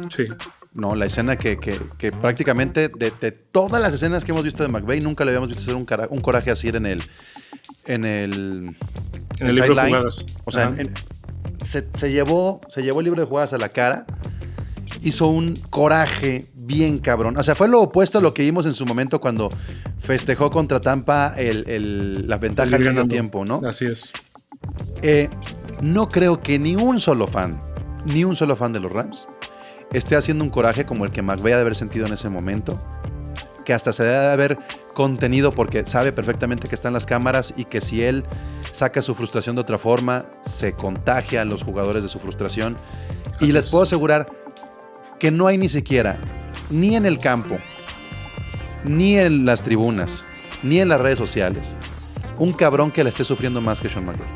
Sí. 0.09 0.25
No, 0.73 0.95
la 0.95 1.05
escena 1.07 1.35
que, 1.37 1.57
que- 1.57 1.79
que 1.97 2.11
prácticamente 2.11 2.89
de, 2.89 3.11
de 3.19 3.31
todas 3.31 3.81
las 3.81 3.93
escenas 3.93 4.23
que 4.23 4.31
hemos 4.31 4.43
visto 4.43 4.61
de 4.63 4.69
McVay, 4.69 5.01
nunca 5.01 5.25
le 5.25 5.31
habíamos 5.31 5.49
visto 5.49 5.63
hacer 5.63 5.75
un, 5.75 5.85
cara- 5.85 6.07
un 6.09 6.21
coraje 6.21 6.51
así 6.51 6.67
en 6.69 6.85
el. 6.85 7.01
En 7.85 8.05
el. 8.05 8.75
En 9.39 9.47
el 9.47 9.55
libro 9.55 9.73
de 9.75 9.81
jugadas. 9.87 10.25
O 10.45 10.51
sea, 10.51 10.73
en- 10.77 10.93
se, 11.65 11.87
se 11.93 12.11
llevó, 12.11 12.61
se 12.67 12.83
llevó 12.83 12.99
el 12.99 13.05
libro 13.05 13.21
de 13.21 13.27
jugadas 13.27 13.53
a 13.53 13.57
la 13.57 13.69
cara. 13.69 14.05
Hizo 15.01 15.27
un 15.27 15.55
coraje 15.69 16.47
bien 16.55 16.99
cabrón. 16.99 17.35
O 17.37 17.43
sea, 17.43 17.55
fue 17.55 17.67
lo 17.67 17.81
opuesto 17.81 18.19
a 18.19 18.21
lo 18.21 18.33
que 18.33 18.43
vimos 18.43 18.65
en 18.65 18.73
su 18.73 18.85
momento 18.85 19.19
cuando 19.19 19.49
festejó 19.97 20.51
contra 20.51 20.79
Tampa 20.79 21.33
el- 21.37 21.67
el- 21.67 22.27
la 22.29 22.37
ventaja 22.37 22.69
ganando. 22.77 23.07
tiempo, 23.07 23.43
¿no? 23.43 23.61
Así 23.67 23.85
es. 23.85 24.11
Eh, 25.01 25.29
no 25.81 26.09
creo 26.09 26.41
que 26.41 26.59
ni 26.59 26.75
un 26.75 26.99
solo 26.99 27.27
fan, 27.27 27.59
ni 28.05 28.23
un 28.23 28.35
solo 28.35 28.55
fan 28.55 28.73
de 28.73 28.79
los 28.81 28.91
Rams, 28.91 29.27
esté 29.91 30.15
haciendo 30.15 30.43
un 30.43 30.49
coraje 30.49 30.85
como 30.85 31.05
el 31.05 31.11
que 31.11 31.21
McVay 31.21 31.53
ha 31.53 31.57
de 31.57 31.61
haber 31.61 31.75
sentido 31.75 32.05
en 32.05 32.13
ese 32.13 32.29
momento, 32.29 32.81
que 33.65 33.73
hasta 33.73 33.91
se 33.93 34.03
debe 34.03 34.17
de 34.17 34.31
haber 34.31 34.57
contenido 34.93 35.53
porque 35.53 35.85
sabe 35.85 36.11
perfectamente 36.11 36.67
que 36.67 36.75
están 36.75 36.93
las 36.93 37.05
cámaras 37.05 37.53
y 37.55 37.65
que 37.65 37.81
si 37.81 38.03
él 38.03 38.23
saca 38.71 39.01
su 39.01 39.15
frustración 39.15 39.55
de 39.55 39.61
otra 39.61 39.77
forma, 39.77 40.25
se 40.41 40.73
contagia 40.73 41.41
a 41.41 41.45
los 41.45 41.63
jugadores 41.63 42.03
de 42.03 42.09
su 42.09 42.19
frustración. 42.19 42.77
y 43.39 43.51
les 43.51 43.65
es. 43.65 43.71
puedo 43.71 43.83
asegurar 43.83 44.27
que 45.19 45.31
no 45.31 45.47
hay 45.47 45.57
ni 45.57 45.69
siquiera, 45.69 46.17
ni 46.69 46.95
en 46.95 47.05
el 47.05 47.19
campo, 47.19 47.57
ni 48.83 49.17
en 49.17 49.45
las 49.45 49.63
tribunas, 49.63 50.23
ni 50.63 50.79
en 50.79 50.89
las 50.89 50.99
redes 50.99 51.17
sociales, 51.17 51.75
un 52.37 52.53
cabrón 52.53 52.91
que 52.91 53.03
le 53.03 53.09
esté 53.09 53.23
sufriendo 53.23 53.61
más 53.61 53.81
que 53.81 53.89
Sean 53.89 54.05
McVay. 54.05 54.27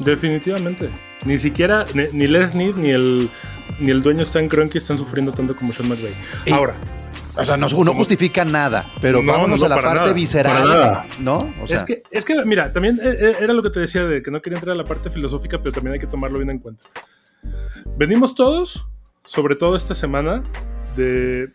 Definitivamente. 0.00 0.90
Ni 1.24 1.38
siquiera, 1.38 1.86
ni, 1.94 2.04
ni 2.12 2.26
Les 2.26 2.50
Snead 2.50 2.74
ni 2.76 2.90
el, 2.90 3.30
ni 3.78 3.90
el 3.90 4.02
dueño 4.02 4.22
Stan 4.22 4.48
Kroenke 4.48 4.78
están 4.78 4.98
sufriendo 4.98 5.32
tanto 5.32 5.54
como 5.56 5.72
Sean 5.72 5.88
McVay. 5.88 6.14
Y- 6.46 6.52
Ahora, 6.52 6.74
O 7.38 7.44
sea, 7.44 7.56
no, 7.56 7.68
no 7.68 7.94
justifica 7.94 8.44
nada, 8.44 8.86
pero 9.00 9.22
No, 9.22 9.30
vámonos 9.32 9.60
no, 9.60 9.66
a 9.66 9.68
la 9.68 9.74
parte 9.76 9.94
nada, 10.00 10.12
visceral. 10.12 11.04
¿no? 11.18 11.52
O 11.62 11.66
sea, 11.66 11.76
es, 11.76 11.84
que, 11.84 12.02
es 12.10 12.24
que, 12.24 12.34
mira, 12.46 12.72
también 12.72 12.98
eh, 13.02 13.16
eh, 13.20 13.36
era 13.40 13.52
lo 13.52 13.62
que 13.62 13.68
te 13.70 13.80
decía 13.80 14.04
de 14.06 14.22
que 14.22 14.30
no 14.30 14.40
quería 14.40 14.58
entrar 14.58 14.74
a 14.74 14.78
la 14.78 14.84
parte 14.84 15.10
filosófica, 15.10 15.58
pero 15.58 15.72
también 15.72 15.94
hay 15.94 16.00
que 16.00 16.06
tomarlo 16.06 16.38
bien 16.38 16.50
en 16.50 16.58
cuenta. 16.58 16.82
Venimos 17.98 18.34
todos, 18.34 18.88
sobre 19.24 19.54
todo 19.56 19.76
esta 19.76 19.94
semana, 19.94 20.42
de. 20.96 21.48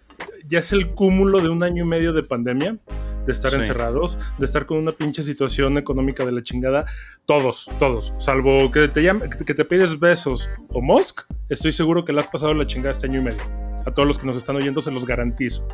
Ya 0.48 0.60
es 0.60 0.72
el 0.72 0.92
cúmulo 0.92 1.40
de 1.40 1.50
un 1.50 1.64
año 1.64 1.84
y 1.84 1.88
medio 1.88 2.14
de 2.14 2.24
pandemia, 2.24 2.78
de 3.26 3.32
estar 3.32 3.52
Sí. 3.52 3.58
encerrados, 3.58 4.18
de 4.38 4.46
estar 4.46 4.66
con 4.66 4.78
una 4.78 4.92
pinche 4.92 5.24
situación 5.24 5.78
económica 5.78 6.26
de 6.26 6.32
la 6.32 6.42
chingada. 6.44 6.86
Todos, 7.26 7.70
todos. 7.80 8.14
Salvo 8.20 8.72
que 8.72 8.88
te, 8.88 9.02
llame- 9.04 9.30
que 9.46 9.54
te 9.54 9.66
pides 9.66 10.00
besos 10.00 10.50
o 10.70 10.82
Musk, 10.82 11.22
estoy 11.50 11.72
seguro 11.72 12.04
que 12.06 12.14
le 12.14 12.20
has 12.20 12.28
pasado 12.28 12.54
la 12.54 12.66
chingada 12.66 12.92
este 12.92 13.08
año 13.08 13.20
y 13.22 13.24
medio. 13.24 13.42
A 13.86 13.92
todos 13.92 14.08
los 14.08 14.18
que 14.20 14.26
nos 14.28 14.38
están 14.38 14.56
oyendo 14.56 14.82
se 14.82 14.92
los 14.92 15.06
garantizo. 15.06 15.68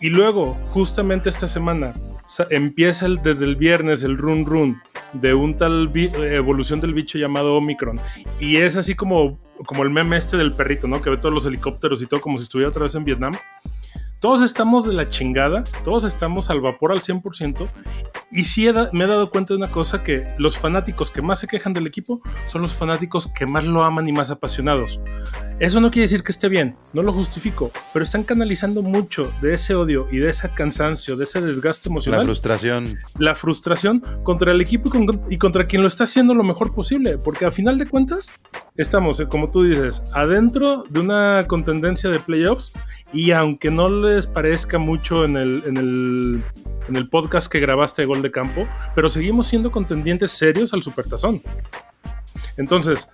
Y 0.00 0.10
luego, 0.10 0.54
justamente 0.68 1.28
esta 1.30 1.48
semana, 1.48 1.92
empieza 2.50 3.06
el- 3.06 3.22
desde 3.22 3.46
el 3.46 3.56
viernes 3.56 4.02
el 4.02 4.18
run 4.18 4.44
run 4.44 4.82
de 5.14 5.32
un 5.32 5.56
tal 5.56 5.90
evolución 5.94 6.80
del 6.80 6.92
bicho 6.92 7.16
llamado 7.18 7.54
Omicron. 7.54 7.98
Y 8.38 8.56
es 8.58 8.76
así 8.76 8.94
como, 8.94 9.38
como 9.64 9.84
el 9.84 9.90
meme 9.90 10.18
este 10.18 10.36
del 10.36 10.54
perrito, 10.54 10.86
¿no? 10.86 11.00
Que 11.00 11.08
ve 11.08 11.16
todos 11.16 11.34
los 11.34 11.46
helicópteros 11.46 12.02
y 12.02 12.06
todo 12.06 12.20
como 12.20 12.36
si 12.36 12.44
estuviera 12.44 12.68
otra 12.68 12.82
vez 12.82 12.94
en 12.94 13.04
Vietnam. 13.04 13.32
Todos 14.20 14.42
estamos 14.42 14.86
de 14.86 14.94
la 14.94 15.06
chingada, 15.06 15.64
todos 15.84 16.04
estamos 16.04 16.48
al 16.48 16.60
vapor 16.60 16.92
al 16.92 17.00
100%. 17.00 17.68
Y 18.32 18.44
sí 18.44 18.66
he 18.66 18.72
me 18.92 19.04
he 19.04 19.06
dado 19.06 19.30
cuenta 19.30 19.54
de 19.54 19.58
una 19.58 19.70
cosa, 19.70 20.02
que 20.02 20.26
los 20.38 20.58
fanáticos 20.58 21.10
que 21.12 21.22
más 21.22 21.38
se 21.38 21.46
quejan 21.46 21.72
del 21.72 21.86
equipo 21.86 22.20
son 22.44 22.60
los 22.62 22.74
fanáticos 22.74 23.28
que 23.28 23.46
más 23.46 23.64
lo 23.64 23.84
aman 23.84 24.08
y 24.08 24.12
más 24.12 24.30
apasionados. 24.32 25.00
Eso 25.60 25.80
no 25.80 25.90
quiere 25.90 26.02
decir 26.06 26.22
que 26.24 26.32
esté 26.32 26.48
bien, 26.48 26.76
no 26.92 27.02
lo 27.02 27.12
justifico, 27.12 27.70
pero 27.92 28.02
están 28.02 28.24
canalizando 28.24 28.82
mucho 28.82 29.32
de 29.40 29.54
ese 29.54 29.74
odio 29.74 30.06
y 30.10 30.18
de 30.18 30.28
ese 30.30 30.50
cansancio, 30.50 31.16
de 31.16 31.24
ese 31.24 31.40
desgaste 31.40 31.88
la 31.88 31.92
emocional, 31.92 32.24
frustración. 32.26 32.98
la 33.18 33.34
frustración 33.34 34.02
contra 34.22 34.52
el 34.52 34.60
equipo 34.60 34.88
y, 34.88 35.06
con- 35.06 35.22
y 35.30 35.38
contra 35.38 35.66
quien 35.66 35.82
lo 35.82 35.88
está 35.88 36.04
haciendo 36.04 36.34
lo 36.34 36.42
mejor 36.42 36.74
posible, 36.74 37.16
porque 37.18 37.46
a 37.46 37.50
final 37.52 37.78
de 37.78 37.86
cuentas 37.88 38.32
estamos, 38.76 39.20
eh, 39.20 39.28
como 39.28 39.50
tú 39.50 39.62
dices, 39.62 40.02
adentro 40.14 40.84
de 40.90 41.00
una 41.00 41.46
contendencia 41.46 42.10
de 42.10 42.18
playoffs 42.18 42.72
y 43.12 43.30
aunque 43.30 43.70
no 43.70 43.88
les 43.88 44.26
parezca 44.26 44.78
mucho 44.78 45.24
en 45.24 45.36
el, 45.36 45.62
en 45.64 45.76
el, 45.78 46.44
en 46.88 46.96
el 46.96 47.08
podcast 47.08 47.50
que 47.50 47.60
grabaste 47.60 48.02
de 48.02 48.06
De 48.22 48.30
Campo, 48.30 48.66
pero 48.94 49.08
seguimos 49.08 49.46
siendo 49.46 49.70
contendientes 49.70 50.30
serios 50.32 50.72
al 50.72 50.82
Supertazón. 50.82 51.42
Entonces, 52.56 53.08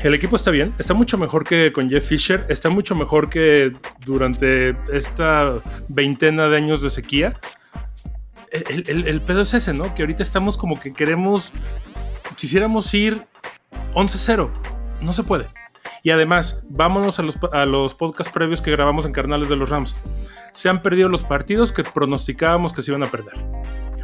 el 0.00 0.14
equipo 0.14 0.36
está 0.36 0.50
bien, 0.50 0.74
está 0.78 0.94
mucho 0.94 1.16
mejor 1.18 1.44
que 1.44 1.72
con 1.72 1.88
Jeff 1.88 2.06
Fisher, 2.06 2.44
está 2.48 2.68
mucho 2.68 2.94
mejor 2.94 3.28
que 3.30 3.72
durante 4.04 4.74
esta 4.92 5.52
veintena 5.88 6.48
de 6.48 6.56
años 6.56 6.82
de 6.82 6.90
sequía. 6.90 7.34
El, 8.50 8.84
el- 8.88 9.06
el 9.08 9.20
pedo 9.20 9.42
es 9.42 9.54
ese, 9.54 9.72
¿no? 9.72 9.94
Que 9.94 10.02
ahorita 10.02 10.22
estamos 10.22 10.56
como 10.56 10.78
que 10.80 10.92
queremos, 10.92 11.52
quisiéramos 12.36 12.92
ir 12.94 13.26
11-0. 13.94 14.50
No 15.02 15.12
se 15.12 15.22
puede. 15.24 15.46
Y 16.02 16.10
además, 16.10 16.62
vámonos 16.68 17.18
a 17.18 17.22
los, 17.22 17.36
a 17.52 17.66
los 17.66 17.94
podcasts 17.94 18.32
previos 18.32 18.60
que 18.60 18.70
grabamos 18.70 19.06
en 19.06 19.12
Carnales 19.12 19.48
de 19.48 19.56
los 19.56 19.68
Rams. 19.70 19.96
Se 20.52 20.68
han 20.68 20.80
perdido 20.80 21.08
los 21.08 21.22
partidos 21.24 21.72
que 21.72 21.82
pronosticábamos 21.82 22.72
que 22.72 22.80
se 22.82 22.92
iban 22.92 23.02
a 23.02 23.10
perder. 23.10 23.34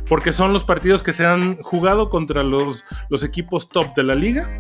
Porque 0.09 0.32
son 0.32 0.52
los 0.52 0.64
partidos 0.64 1.02
que 1.02 1.12
se 1.12 1.25
han 1.25 1.56
jugado 1.62 2.11
contra 2.11 2.42
los, 2.42 2.85
los 3.09 3.25
equipos 3.25 3.68
top 3.68 3.94
de 3.94 4.02
la 4.02 4.14
liga 4.14 4.50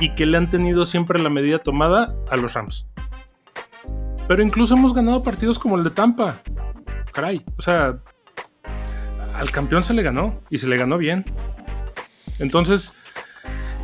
y 0.00 0.14
que 0.14 0.26
le 0.26 0.36
han 0.36 0.50
tenido 0.50 0.84
siempre 0.84 1.18
la 1.18 1.30
medida 1.30 1.58
tomada 1.58 2.14
a 2.30 2.36
los 2.36 2.54
Rams. 2.54 2.88
Pero 4.26 4.42
incluso 4.42 4.74
hemos 4.74 4.92
ganado 4.92 5.24
partidos 5.24 5.58
como 5.58 5.76
el 5.76 5.84
de 5.84 5.90
Tampa. 5.90 6.42
Caray, 7.12 7.42
o 7.56 7.62
sea, 7.62 7.98
al 9.34 9.50
campeón 9.50 9.84
se 9.84 9.94
le 9.94 10.02
ganó 10.02 10.40
y 10.50 10.58
se 10.58 10.66
le 10.66 10.76
ganó 10.76 10.98
bien. 10.98 11.24
Entonces, 12.38 12.96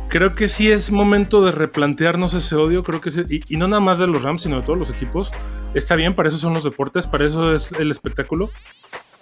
creo 0.09 0.35
que 0.35 0.47
sí 0.47 0.71
es 0.71 0.91
momento 0.91 1.43
de 1.43 1.51
replantearnos 1.51 2.33
ese 2.33 2.55
odio. 2.55 2.83
Creo 2.83 3.01
que 3.01 3.11
sí, 3.11 3.23
y, 3.29 3.41
y 3.53 3.57
no 3.57 3.67
nada 3.67 3.79
más 3.79 3.97
de 3.97 4.07
los 4.07 4.21
Rams, 4.21 4.43
sino 4.43 4.57
de 4.57 4.61
todos 4.61 4.77
los 4.77 4.89
equipos. 4.91 5.31
Está 5.73 5.95
bien, 5.95 6.15
para 6.15 6.29
eso 6.29 6.37
son 6.37 6.53
los 6.53 6.63
deportes, 6.63 7.07
para 7.07 7.25
eso 7.25 7.53
es 7.53 7.71
el 7.73 7.89
espectáculo. 7.89 8.49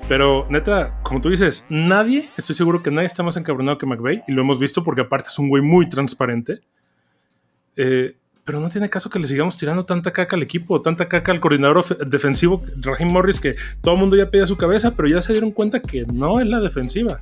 Pero 0.07 0.45
neta, 0.49 0.99
como 1.01 1.21
tú 1.21 1.29
dices, 1.29 1.65
nadie, 1.69 2.29
estoy 2.37 2.55
seguro 2.55 2.83
que 2.83 2.91
nadie 2.91 3.07
está 3.07 3.23
más 3.23 3.37
encabronado 3.37 3.77
que 3.77 3.85
McVeigh, 3.85 4.23
y 4.27 4.33
lo 4.33 4.41
hemos 4.41 4.59
visto 4.59 4.83
porque 4.83 5.01
aparte 5.01 5.29
es 5.29 5.39
un 5.39 5.49
güey 5.49 5.63
muy 5.63 5.87
transparente. 5.87 6.59
Eh, 7.75 8.15
pero 8.43 8.59
no 8.59 8.67
tiene 8.67 8.89
caso 8.89 9.09
que 9.09 9.19
le 9.19 9.27
sigamos 9.27 9.55
tirando 9.55 9.85
tanta 9.85 10.11
caca 10.11 10.35
al 10.35 10.43
equipo, 10.43 10.81
tanta 10.81 11.07
caca 11.07 11.31
al 11.31 11.39
coordinador 11.39 11.85
defensivo, 12.07 12.61
Raheem 12.81 13.11
Morris, 13.11 13.39
que 13.39 13.55
todo 13.81 13.93
el 13.93 13.99
mundo 14.01 14.17
ya 14.17 14.29
pedía 14.29 14.45
su 14.45 14.57
cabeza, 14.57 14.91
pero 14.95 15.07
ya 15.07 15.21
se 15.21 15.31
dieron 15.31 15.51
cuenta 15.51 15.81
que 15.81 16.05
no 16.05 16.41
es 16.41 16.47
la 16.47 16.59
defensiva. 16.59 17.19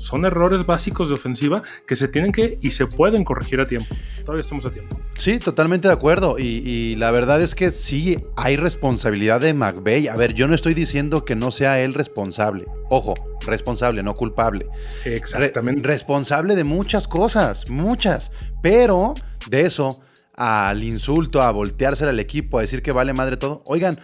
Son 0.00 0.24
errores 0.24 0.64
básicos 0.64 1.08
de 1.08 1.14
ofensiva 1.14 1.62
que 1.86 1.94
se 1.94 2.08
tienen 2.08 2.32
que 2.32 2.58
y 2.62 2.70
se 2.70 2.86
pueden 2.86 3.22
corregir 3.22 3.60
a 3.60 3.66
tiempo. 3.66 3.94
Todavía 4.24 4.40
estamos 4.40 4.64
a 4.64 4.70
tiempo. 4.70 4.98
Sí, 5.18 5.38
totalmente 5.38 5.88
de 5.88 5.94
acuerdo. 5.94 6.38
Y, 6.38 6.42
y 6.66 6.96
la 6.96 7.10
verdad 7.10 7.42
es 7.42 7.54
que 7.54 7.70
sí 7.70 8.24
hay 8.34 8.56
responsabilidad 8.56 9.40
de 9.42 9.52
McVeigh. 9.52 10.08
A 10.08 10.16
ver, 10.16 10.32
yo 10.32 10.48
no 10.48 10.54
estoy 10.54 10.72
diciendo 10.72 11.26
que 11.26 11.36
no 11.36 11.50
sea 11.50 11.80
él 11.80 11.92
responsable. 11.92 12.64
Ojo, 12.88 13.12
responsable, 13.46 14.02
no 14.02 14.14
culpable. 14.14 14.66
Re- 15.04 15.16
Exactamente. 15.16 15.86
responsable 15.86 16.56
de 16.56 16.64
muchas 16.64 17.06
cosas, 17.06 17.68
muchas. 17.68 18.32
Pero 18.62 19.12
de 19.50 19.62
eso 19.62 20.00
al 20.34 20.82
insulto, 20.82 21.42
a 21.42 21.50
voltearse 21.50 22.04
al 22.06 22.18
equipo, 22.18 22.56
a 22.58 22.62
decir 22.62 22.80
que 22.82 22.92
vale 22.92 23.12
madre 23.12 23.36
todo. 23.36 23.62
Oigan, 23.66 24.00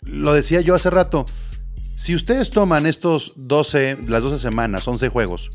lo 0.00 0.32
decía 0.32 0.62
yo 0.62 0.74
hace 0.74 0.88
rato. 0.88 1.26
Si 1.96 2.14
ustedes 2.14 2.50
toman 2.50 2.86
estos 2.86 3.32
12, 3.36 3.98
las 4.06 4.22
12 4.22 4.38
semanas, 4.38 4.86
11 4.86 5.08
juegos, 5.08 5.50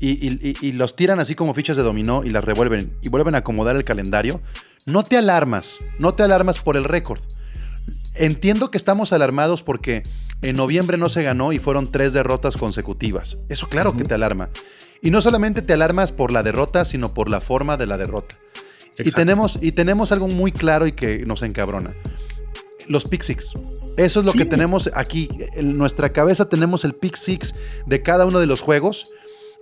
y, 0.00 0.10
y- 0.10 0.38
y- 0.60 0.66
y 0.68 0.72
los 0.72 0.96
tiran 0.96 1.18
así 1.20 1.34
como 1.34 1.54
fichas 1.54 1.76
de 1.76 1.82
dominó 1.82 2.22
y 2.24 2.30
las 2.30 2.44
revuelven 2.44 2.96
y 3.02 3.08
vuelven 3.08 3.34
a 3.34 3.38
acomodar 3.38 3.74
el 3.76 3.84
calendario, 3.84 4.40
no 4.86 5.02
te 5.02 5.16
alarmas, 5.16 5.78
no 5.98 6.14
te 6.14 6.22
alarmas 6.22 6.60
por 6.60 6.76
el 6.76 6.84
récord. 6.84 7.20
Entiendo 8.14 8.70
que 8.70 8.76
estamos 8.78 9.12
alarmados 9.12 9.62
porque 9.62 10.02
en 10.42 10.56
noviembre 10.56 10.96
no 10.96 11.08
se 11.08 11.22
ganó 11.22 11.52
y 11.52 11.58
fueron 11.58 11.90
tres 11.90 12.12
derrotas 12.12 12.56
consecutivas. 12.56 13.38
Eso 13.48 13.68
claro 13.68 13.96
que 13.96 14.04
te 14.04 14.14
alarma. 14.14 14.50
Y 15.02 15.10
no 15.10 15.20
solamente 15.20 15.62
te 15.62 15.72
alarmas 15.72 16.12
por 16.12 16.32
la 16.32 16.42
derrota, 16.42 16.84
sino 16.84 17.12
por 17.14 17.28
la 17.28 17.40
forma 17.40 17.76
de 17.76 17.86
la 17.86 17.96
derrota. 17.98 18.36
Y 18.98 19.10
tenemos, 19.16 19.58
y 19.60 19.72
tenemos 19.72 20.12
algo 20.12 20.28
muy 20.28 20.52
claro 20.52 20.86
y 20.86 20.92
que 20.92 21.26
nos 21.26 21.42
encabrona. 21.42 21.94
Los 22.88 23.04
pick 23.04 23.22
six. 23.22 23.52
Eso 23.96 24.20
es 24.20 24.26
lo 24.26 24.32
Sí. 24.32 24.38
que 24.38 24.44
tenemos 24.44 24.90
aquí. 24.94 25.28
En 25.54 25.76
nuestra 25.76 26.10
cabeza 26.10 26.48
tenemos 26.48 26.84
el 26.84 26.94
pick 26.94 27.16
six 27.16 27.54
de 27.86 28.02
cada 28.02 28.26
uno 28.26 28.40
de 28.40 28.46
los 28.46 28.60
juegos. 28.60 29.04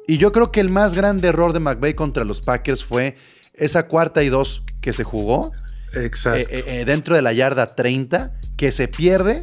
Y 0.08 0.18
yo 0.18 0.32
creo 0.32 0.50
que 0.50 0.60
el 0.60 0.68
más 0.70 0.94
grande 0.94 1.28
error 1.28 1.52
de 1.52 1.60
McVay 1.60 1.94
contra 1.94 2.24
los 2.24 2.40
Packers 2.40 2.82
fue 2.84 3.16
esa 3.54 3.86
cuarta 3.86 4.22
y 4.22 4.28
dos 4.30 4.62
que 4.80 4.92
se 4.92 5.04
jugó 5.04 5.52
Exacto. 5.94 6.40
eh, 6.40 6.46
eh, 6.50 6.64
eh, 6.80 6.84
dentro 6.84 7.14
de 7.14 7.22
la 7.22 7.32
yarda 7.32 7.74
30, 7.76 8.32
que 8.56 8.72
se 8.72 8.88
pierde 8.88 9.42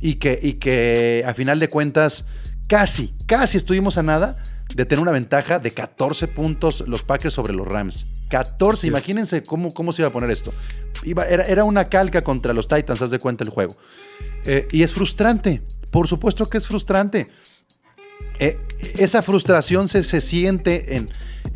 y 0.00 0.16
que, 0.16 0.38
y 0.42 0.54
que 0.54 1.24
a 1.26 1.32
final 1.34 1.58
de 1.60 1.68
cuentas 1.68 2.26
casi, 2.66 3.14
casi 3.26 3.56
estuvimos 3.56 3.96
a 3.96 4.02
nada 4.02 4.36
de 4.74 4.84
tener 4.84 5.02
una 5.02 5.12
ventaja 5.12 5.58
de 5.58 5.70
14 5.72 6.28
puntos 6.28 6.84
los 6.86 7.02
Packers 7.02 7.34
sobre 7.34 7.52
los 7.52 7.66
Rams. 7.66 8.06
14, 8.30 8.78
Así 8.80 8.86
es. 8.86 8.90
imagínense 8.90 9.42
cómo, 9.42 9.72
cómo 9.74 9.92
se 9.92 10.02
iba 10.02 10.08
a 10.08 10.12
poner 10.12 10.30
esto. 10.30 10.52
Iba- 11.04 11.26
era, 11.28 11.44
era 11.44 11.64
una 11.64 11.88
calca 11.88 12.22
contra 12.22 12.52
los 12.52 12.66
Titans, 12.66 13.00
haz 13.02 13.10
de 13.10 13.18
cuenta 13.18 13.44
el 13.44 13.50
juego. 13.50 13.76
Eh, 14.44 14.66
y 14.72 14.82
es 14.82 14.92
frustrante, 14.92 15.62
por 15.90 16.08
supuesto 16.08 16.46
que 16.46 16.58
es 16.58 16.66
frustrante. 16.66 17.28
Eh, 18.40 18.58
esa 18.98 19.22
frustración 19.22 19.86
se, 19.88 20.02
se 20.02 20.20
siente 20.20 20.96
en, 20.96 21.06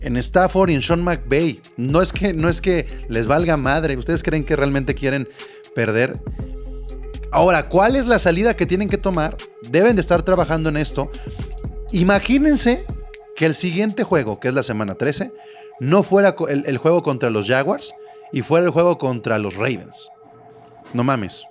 en 0.01 0.17
Stafford 0.17 0.71
y 0.71 0.75
en 0.75 0.83
Sean 0.83 1.03
McVay. 1.03 1.61
No 1.77 2.03
es, 2.03 2.13
que, 2.13 2.33
no 2.33 2.49
es 2.49 2.61
que 2.61 2.87
les 3.09 3.27
valga 3.27 3.57
madre. 3.57 3.97
¿Ustedes 3.97 4.23
creen 4.23 4.45
que 4.45 4.55
realmente 4.55 4.95
quieren 4.95 5.29
perder? 5.75 6.21
Ahora, 7.33 7.69
¿cuál 7.69 7.97
es 7.97 8.07
la 8.07 8.19
salida 8.19 8.55
que 8.55 8.65
tienen 8.67 8.89
que 8.89 8.97
tomar? 8.99 9.37
Deben 9.69 9.97
de 9.97 10.03
estar 10.03 10.23
trabajando 10.23 10.69
en 10.69 10.77
esto. 10.77 11.11
Imagínense 11.93 12.85
que 13.39 13.47
el 13.47 13.55
siguiente 13.55 14.03
juego, 14.03 14.41
que 14.41 14.49
es 14.49 14.55
la 14.55 14.65
semana 14.65 14.97
13, 14.97 15.33
no 15.79 16.03
fuera 16.03 16.35
el, 16.49 16.65
el 16.67 16.77
juego 16.77 17.05
contra 17.05 17.31
los 17.31 17.47
Jaguars 17.47 17.95
y 18.33 18.43
fuera 18.43 18.67
el 18.67 18.73
juego 18.73 18.99
contra 18.99 19.39
los 19.39 19.55
Ravens. 19.55 20.11
No 20.93 21.05
mames. 21.05 21.45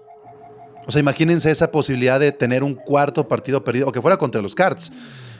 O 0.85 0.91
sea, 0.91 0.99
imagínense 0.99 1.49
esa 1.49 1.71
posibilidad 1.71 2.19
de 2.19 2.33
tener 2.33 2.61
un 2.61 2.75
cuarto 2.75 3.29
partido 3.29 3.63
perdido, 3.63 3.87
o 3.87 3.93
que 3.93 4.01
fuera 4.01 4.17
contra 4.17 4.41
los 4.41 4.53
Cards, 4.53 4.91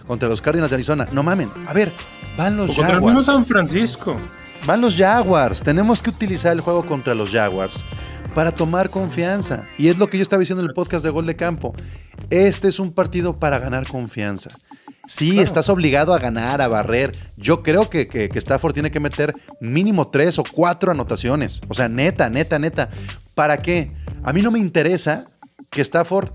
contra 0.07 0.29
los 0.29 0.41
Cardinals 0.41 0.71
de 0.71 0.75
Arizona. 0.75 1.05
No 1.11 1.21
mamen. 1.21 1.51
A 1.67 1.73
ver, 1.73 1.91
van 2.37 2.55
los 2.55 2.69
o 2.69 2.75
contra 2.75 2.93
el 2.93 3.01
Jaguars. 3.01 3.25
San 3.25 3.45
Francisco. 3.45 4.15
Van 4.65 4.79
los 4.79 4.95
Jaguars. 4.95 5.61
Tenemos 5.61 6.01
que 6.01 6.11
utilizar 6.11 6.53
el 6.53 6.61
juego 6.61 6.85
contra 6.85 7.13
los 7.13 7.29
Jaguars 7.29 7.83
para 8.33 8.53
tomar 8.53 8.89
confianza. 8.89 9.65
Y 9.77 9.89
es 9.89 9.97
lo 9.97 10.07
que 10.07 10.15
yo 10.15 10.23
estaba 10.23 10.39
diciendo 10.39 10.63
en 10.63 10.69
el 10.69 10.73
podcast 10.73 11.03
de 11.03 11.11
Gol 11.11 11.25
de 11.25 11.35
Campo. 11.35 11.75
Este 12.29 12.69
es 12.69 12.79
un 12.79 12.93
partido 12.93 13.37
para 13.37 13.59
ganar 13.59 13.85
confianza. 13.85 14.51
Sí, 15.07 15.31
Claro. 15.31 15.43
estás 15.45 15.69
obligado 15.69 16.13
a 16.13 16.19
ganar, 16.19 16.61
a 16.61 16.67
barrer. 16.67 17.13
Yo 17.37 17.63
creo 17.63 17.89
que, 17.89 18.07
que, 18.07 18.29
que 18.29 18.39
Stafford 18.39 18.73
tiene 18.73 18.91
que 18.91 18.99
meter 18.99 19.33
mínimo 19.61 20.09
tres 20.09 20.37
o 20.37 20.43
cuatro 20.43 20.91
anotaciones. 20.91 21.61
O 21.69 21.73
sea, 21.73 21.87
neta, 21.87 22.29
neta, 22.29 22.59
neta. 22.59 22.89
¿Para 23.33 23.61
qué? 23.61 23.91
A 24.23 24.33
mí 24.33 24.41
no 24.41 24.51
me 24.51 24.59
interesa 24.59 25.27
que 25.69 25.81
Stafford 25.81 26.29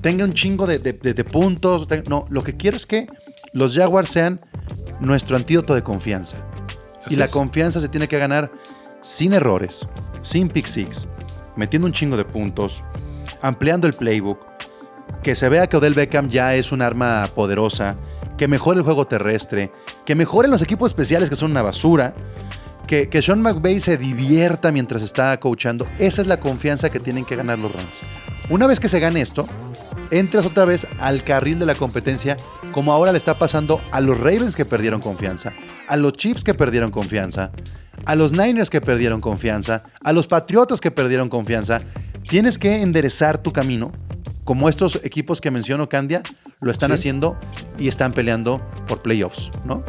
tenga 0.00 0.24
un 0.24 0.34
chingo 0.34 0.66
de, 0.66 0.78
de- 0.78 0.92
de- 0.92 1.14
de 1.14 1.24
puntos. 1.24 1.88
No, 2.08 2.26
lo 2.28 2.44
que 2.44 2.56
quiero 2.56 2.76
es 2.76 2.86
que 2.86 3.06
los 3.54 3.74
Jaguars 3.74 4.10
sean 4.10 4.40
nuestro 5.00 5.36
antídoto 5.36 5.74
de 5.74 5.82
confianza. 5.82 6.36
Así 7.04 7.14
y 7.14 7.16
la 7.16 7.24
es. 7.24 7.32
confianza 7.32 7.80
se 7.80 7.88
tiene 7.88 8.08
que 8.08 8.18
ganar 8.18 8.50
sin 9.00 9.32
errores, 9.32 9.86
sin 10.22 10.48
pick 10.48 10.66
six, 10.66 11.08
metiendo 11.56 11.86
un 11.86 11.92
chingo 11.92 12.16
de 12.16 12.24
puntos, 12.24 12.82
ampliando 13.40 13.86
el 13.86 13.94
playbook, 13.94 14.38
que 15.22 15.34
se 15.34 15.48
vea 15.48 15.66
que 15.68 15.76
Odell 15.76 15.94
Beckham 15.94 16.28
ya 16.28 16.54
es 16.54 16.72
un 16.72 16.82
arma 16.82 17.28
poderosa, 17.34 17.96
que 18.36 18.48
mejore 18.48 18.78
el 18.78 18.84
juego 18.84 19.06
terrestre, 19.06 19.70
que 20.04 20.14
mejoren 20.14 20.50
los 20.50 20.62
equipos 20.62 20.90
especiales 20.90 21.28
que 21.28 21.36
son 21.36 21.50
una 21.50 21.62
basura, 21.62 22.14
que, 22.86 23.08
que 23.08 23.22
Sean 23.22 23.40
McVay 23.40 23.80
se 23.80 23.96
divierta 23.96 24.72
mientras 24.72 25.02
está 25.02 25.38
coachando. 25.38 25.86
Esa 25.98 26.22
es 26.22 26.28
la 26.28 26.40
confianza 26.40 26.90
que 26.90 27.00
tienen 27.00 27.24
que 27.24 27.36
ganar 27.36 27.58
los 27.58 27.72
Rams. 27.72 28.02
Una 28.50 28.66
vez 28.66 28.80
que 28.80 28.88
se 28.88 29.00
gane 29.00 29.20
esto, 29.20 29.46
entras 30.10 30.44
otra 30.44 30.64
vez 30.64 30.86
al 30.98 31.24
carril 31.24 31.58
de 31.58 31.66
la 31.66 31.74
competencia, 31.74 32.36
como 32.72 32.92
ahora 32.92 33.12
le 33.12 33.18
está 33.18 33.38
pasando 33.38 33.80
a 33.92 34.00
los 34.00 34.18
Ravens 34.18 34.56
que 34.56 34.64
perdieron 34.64 35.00
confianza, 35.00 35.52
a 35.88 35.96
los 35.96 36.12
Chiefs 36.14 36.44
que 36.44 36.54
perdieron 36.54 36.90
confianza, 36.90 37.52
a 38.04 38.14
los 38.14 38.32
Niners 38.32 38.70
que 38.70 38.80
perdieron 38.80 39.20
confianza, 39.20 39.84
a 40.02 40.12
los 40.12 40.26
Patriotas 40.26 40.80
que 40.80 40.90
perdieron 40.90 41.28
confianza. 41.28 41.80
Tienes 42.28 42.58
que 42.58 42.82
enderezar 42.82 43.38
tu 43.38 43.52
camino, 43.52 43.92
como 44.44 44.68
estos 44.68 44.96
equipos 45.04 45.40
que 45.40 45.50
menciono, 45.50 45.88
Candia, 45.88 46.22
lo 46.60 46.70
están 46.70 46.90
Sí. 46.90 46.94
haciendo 46.94 47.36
y 47.78 47.88
están 47.88 48.12
peleando 48.12 48.60
por 48.88 49.00
playoffs, 49.02 49.50
¿no? 49.64 49.82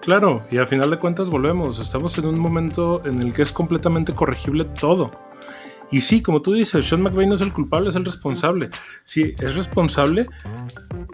Claro, 0.00 0.42
y 0.50 0.58
al 0.58 0.66
final 0.66 0.90
de 0.90 0.98
cuentas 0.98 1.30
volvemos. 1.30 1.78
Estamos 1.78 2.18
en 2.18 2.26
un 2.26 2.38
momento 2.38 3.02
en 3.04 3.20
el 3.22 3.32
que 3.32 3.42
es 3.42 3.52
completamente 3.52 4.12
corregible 4.14 4.64
todo. 4.64 5.12
Y 5.92 6.00
sí, 6.00 6.22
como 6.22 6.40
tú 6.40 6.54
dices, 6.54 6.86
Sean 6.86 7.02
McVay 7.02 7.26
no 7.26 7.34
es 7.34 7.42
el 7.42 7.52
culpable, 7.52 7.90
es 7.90 7.96
el 7.96 8.04
responsable. 8.04 8.70
Sí, 9.04 9.34
es 9.38 9.54
responsable 9.54 10.26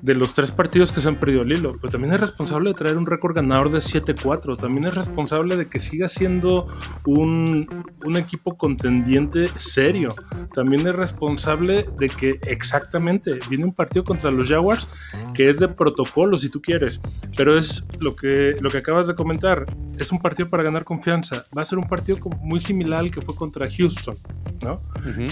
de 0.02 0.14
los 0.14 0.34
tres 0.34 0.52
partidos 0.52 0.92
que 0.92 1.00
se 1.00 1.08
han 1.08 1.16
perdido 1.16 1.42
el 1.42 1.52
hilo, 1.52 1.72
pero 1.72 1.90
también 1.90 2.14
es 2.14 2.20
responsable 2.20 2.70
de 2.70 2.74
traer 2.74 2.96
un 2.96 3.04
récord 3.04 3.34
ganador 3.34 3.70
de 3.70 3.78
7-4. 3.78 4.56
También 4.56 4.86
es 4.86 4.94
responsable 4.94 5.56
de 5.56 5.66
que 5.66 5.80
siga 5.80 6.08
siendo 6.08 6.68
un, 7.04 7.84
un 8.04 8.16
equipo 8.16 8.56
contendiente 8.56 9.50
serio. 9.56 10.14
También 10.54 10.86
es 10.86 10.94
responsable 10.94 11.84
de 11.98 12.08
que 12.08 12.38
exactamente 12.46 13.40
viene 13.50 13.64
un 13.64 13.72
partido 13.72 14.04
contra 14.04 14.30
los 14.30 14.48
Jaguars 14.48 14.88
que 15.34 15.48
es 15.48 15.58
de 15.58 15.68
protocolo, 15.68 16.36
si 16.36 16.48
tú 16.48 16.62
quieres, 16.62 17.00
pero 17.36 17.58
es 17.58 17.84
lo 18.00 18.14
que, 18.14 18.56
lo 18.60 18.70
que 18.70 18.78
acabas 18.78 19.08
de 19.08 19.14
comentar. 19.14 19.66
Es 19.98 20.12
un 20.12 20.18
partido 20.20 20.48
para 20.48 20.62
ganar 20.62 20.84
confianza. 20.84 21.44
Va 21.56 21.62
a 21.62 21.64
ser 21.64 21.78
un 21.78 21.88
partido 21.88 22.18
muy 22.40 22.60
similar 22.60 23.00
al 23.00 23.10
que 23.10 23.20
fue 23.20 23.34
contra 23.34 23.66
Houston, 23.68 24.16
¿no? 24.62 24.80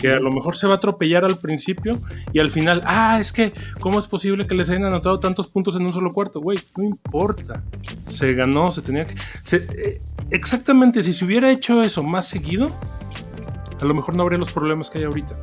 Que 0.00 0.12
a 0.12 0.20
lo 0.20 0.30
mejor 0.32 0.56
se 0.56 0.66
va 0.66 0.74
a 0.74 0.76
atropellar 0.76 1.24
al 1.24 1.38
principio 1.38 1.98
y 2.32 2.38
al 2.40 2.50
final, 2.50 2.82
ah, 2.86 3.18
es 3.20 3.32
que, 3.32 3.52
¿cómo 3.80 3.98
es 3.98 4.06
posible 4.06 4.46
que 4.46 4.54
les 4.54 4.68
hayan 4.70 4.84
anotado 4.84 5.20
tantos 5.20 5.46
puntos 5.48 5.76
en 5.76 5.82
un 5.82 5.92
solo 5.92 6.12
cuarto? 6.12 6.40
Güey, 6.40 6.58
no 6.76 6.84
importa. 6.84 7.62
Se 8.04 8.32
ganó, 8.34 8.70
se 8.70 8.82
tenía 8.82 9.06
que. 9.06 9.14
se- 9.42 9.66
eh, 9.76 10.00
exactamente, 10.30 11.02
si 11.02 11.12
se 11.12 11.24
hubiera 11.24 11.50
hecho 11.50 11.82
eso 11.82 12.02
más 12.02 12.26
seguido, 12.28 12.70
a 13.80 13.84
lo 13.84 13.94
mejor 13.94 14.14
no 14.14 14.22
habría 14.22 14.38
los 14.38 14.50
problemas 14.50 14.90
que 14.90 14.98
hay 14.98 15.04
ahorita. 15.04 15.36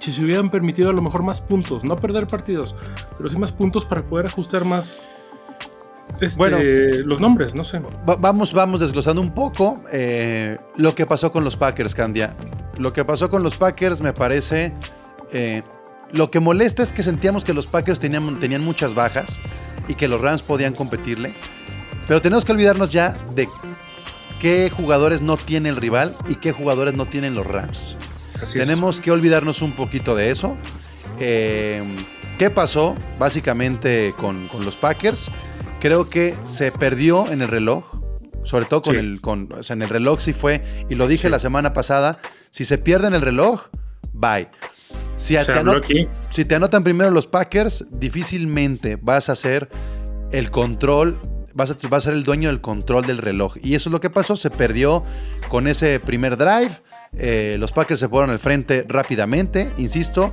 Si 0.00 0.12
se 0.12 0.22
hubieran 0.24 0.50
permitido 0.50 0.90
a 0.90 0.92
lo 0.92 1.02
mejor 1.02 1.22
más 1.22 1.40
puntos, 1.40 1.84
no 1.84 1.96
perder 1.96 2.26
partidos, 2.26 2.74
pero 3.16 3.28
sí 3.28 3.36
más 3.36 3.52
puntos 3.52 3.84
para 3.84 4.02
poder 4.02 4.26
ajustar 4.26 4.64
más 4.64 4.98
este, 6.20 6.36
Bueno. 6.38 6.58
los 7.06 7.20
nombres, 7.20 7.54
no 7.54 7.64
sé. 7.64 7.80
Va- 8.08 8.16
vamos, 8.16 8.52
vamos 8.52 8.80
desglosando 8.80 9.20
un 9.20 9.32
poco 9.34 9.82
eh, 9.92 10.56
lo 10.76 10.94
que 10.94 11.06
pasó 11.06 11.30
con 11.32 11.44
los 11.44 11.56
Packers, 11.56 11.94
Candia. 11.94 12.34
Lo 12.76 12.92
que 12.92 13.04
pasó 13.04 13.28
con 13.30 13.42
los 13.42 13.56
Packers 13.56 14.00
me 14.00 14.12
parece... 14.12 14.72
eh, 15.32 15.62
lo 16.10 16.30
que 16.30 16.40
molesta 16.40 16.82
es 16.82 16.90
que 16.90 17.02
sentíamos 17.02 17.44
que 17.44 17.52
los 17.52 17.66
Packers 17.66 18.00
tenían, 18.00 18.40
tenían 18.40 18.64
muchas 18.64 18.94
bajas 18.94 19.38
y 19.88 19.94
que 19.94 20.08
los 20.08 20.20
Rams 20.22 20.40
podían 20.42 20.74
competirle. 20.74 21.34
Pero 22.06 22.22
tenemos 22.22 22.46
que 22.46 22.52
olvidarnos 22.52 22.90
ya 22.90 23.14
de 23.34 23.46
qué 24.40 24.70
jugadores 24.74 25.20
no 25.20 25.36
tiene 25.36 25.68
el 25.68 25.76
rival 25.76 26.16
y 26.26 26.36
qué 26.36 26.52
jugadores 26.52 26.94
no 26.94 27.04
tienen 27.06 27.34
los 27.34 27.46
Rams. 27.46 27.94
Así 28.40 28.58
es. 28.58 28.66
Tenemos 28.66 29.02
que 29.02 29.10
olvidarnos 29.10 29.60
un 29.60 29.72
poquito 29.72 30.14
de 30.16 30.30
eso. 30.30 30.56
Eh, 31.20 31.82
¿Qué 32.38 32.48
pasó 32.48 32.94
básicamente 33.18 34.14
con, 34.16 34.48
con 34.48 34.64
los 34.64 34.76
Packers? 34.76 35.30
Creo 35.80 36.08
que 36.10 36.34
se 36.44 36.72
perdió 36.72 37.30
en 37.30 37.42
el 37.42 37.48
reloj. 37.48 37.84
Sobre 38.44 38.64
todo 38.64 38.82
con 38.82 38.94
Sí. 38.94 38.98
el. 39.00 39.20
Con, 39.20 39.48
o 39.52 39.62
sea, 39.62 39.74
en 39.74 39.82
el 39.82 39.88
reloj 39.88 40.20
sí 40.20 40.32
fue. 40.32 40.62
Y 40.88 40.94
lo 40.94 41.06
dije 41.06 41.28
Sí. 41.28 41.30
la 41.30 41.38
semana 41.38 41.72
pasada. 41.72 42.18
Si 42.50 42.64
se 42.64 42.78
pierde 42.78 43.08
en 43.08 43.14
el 43.14 43.20
reloj, 43.22 43.66
bye. 44.12 44.48
Si 45.16 45.34
te, 45.34 45.40
anot- 45.52 46.08
si 46.30 46.44
te 46.44 46.54
anotan 46.54 46.82
primero 46.82 47.10
los 47.10 47.26
Packers, 47.26 47.84
difícilmente 47.90 48.96
vas 48.96 49.28
a 49.28 49.36
ser 49.36 49.68
el 50.32 50.50
control, 50.50 51.18
vas 51.54 51.70
a, 51.72 51.76
vas 51.88 52.04
a 52.04 52.08
ser 52.08 52.14
el 52.14 52.24
dueño 52.24 52.48
del 52.48 52.60
control 52.60 53.04
del 53.06 53.18
reloj. 53.18 53.56
Y 53.62 53.74
eso 53.74 53.88
es 53.90 53.92
lo 53.92 54.00
que 54.00 54.08
pasó, 54.10 54.36
se 54.36 54.48
perdió 54.50 55.04
con 55.48 55.66
ese 55.68 56.00
primer 56.00 56.36
drive. 56.36 56.70
eh, 57.16 57.56
los 57.58 57.72
Packers 57.72 58.00
se 58.00 58.08
fueron 58.08 58.28
al 58.30 58.38
frente 58.38 58.84
rápidamente, 58.86 59.70
insisto. 59.78 60.32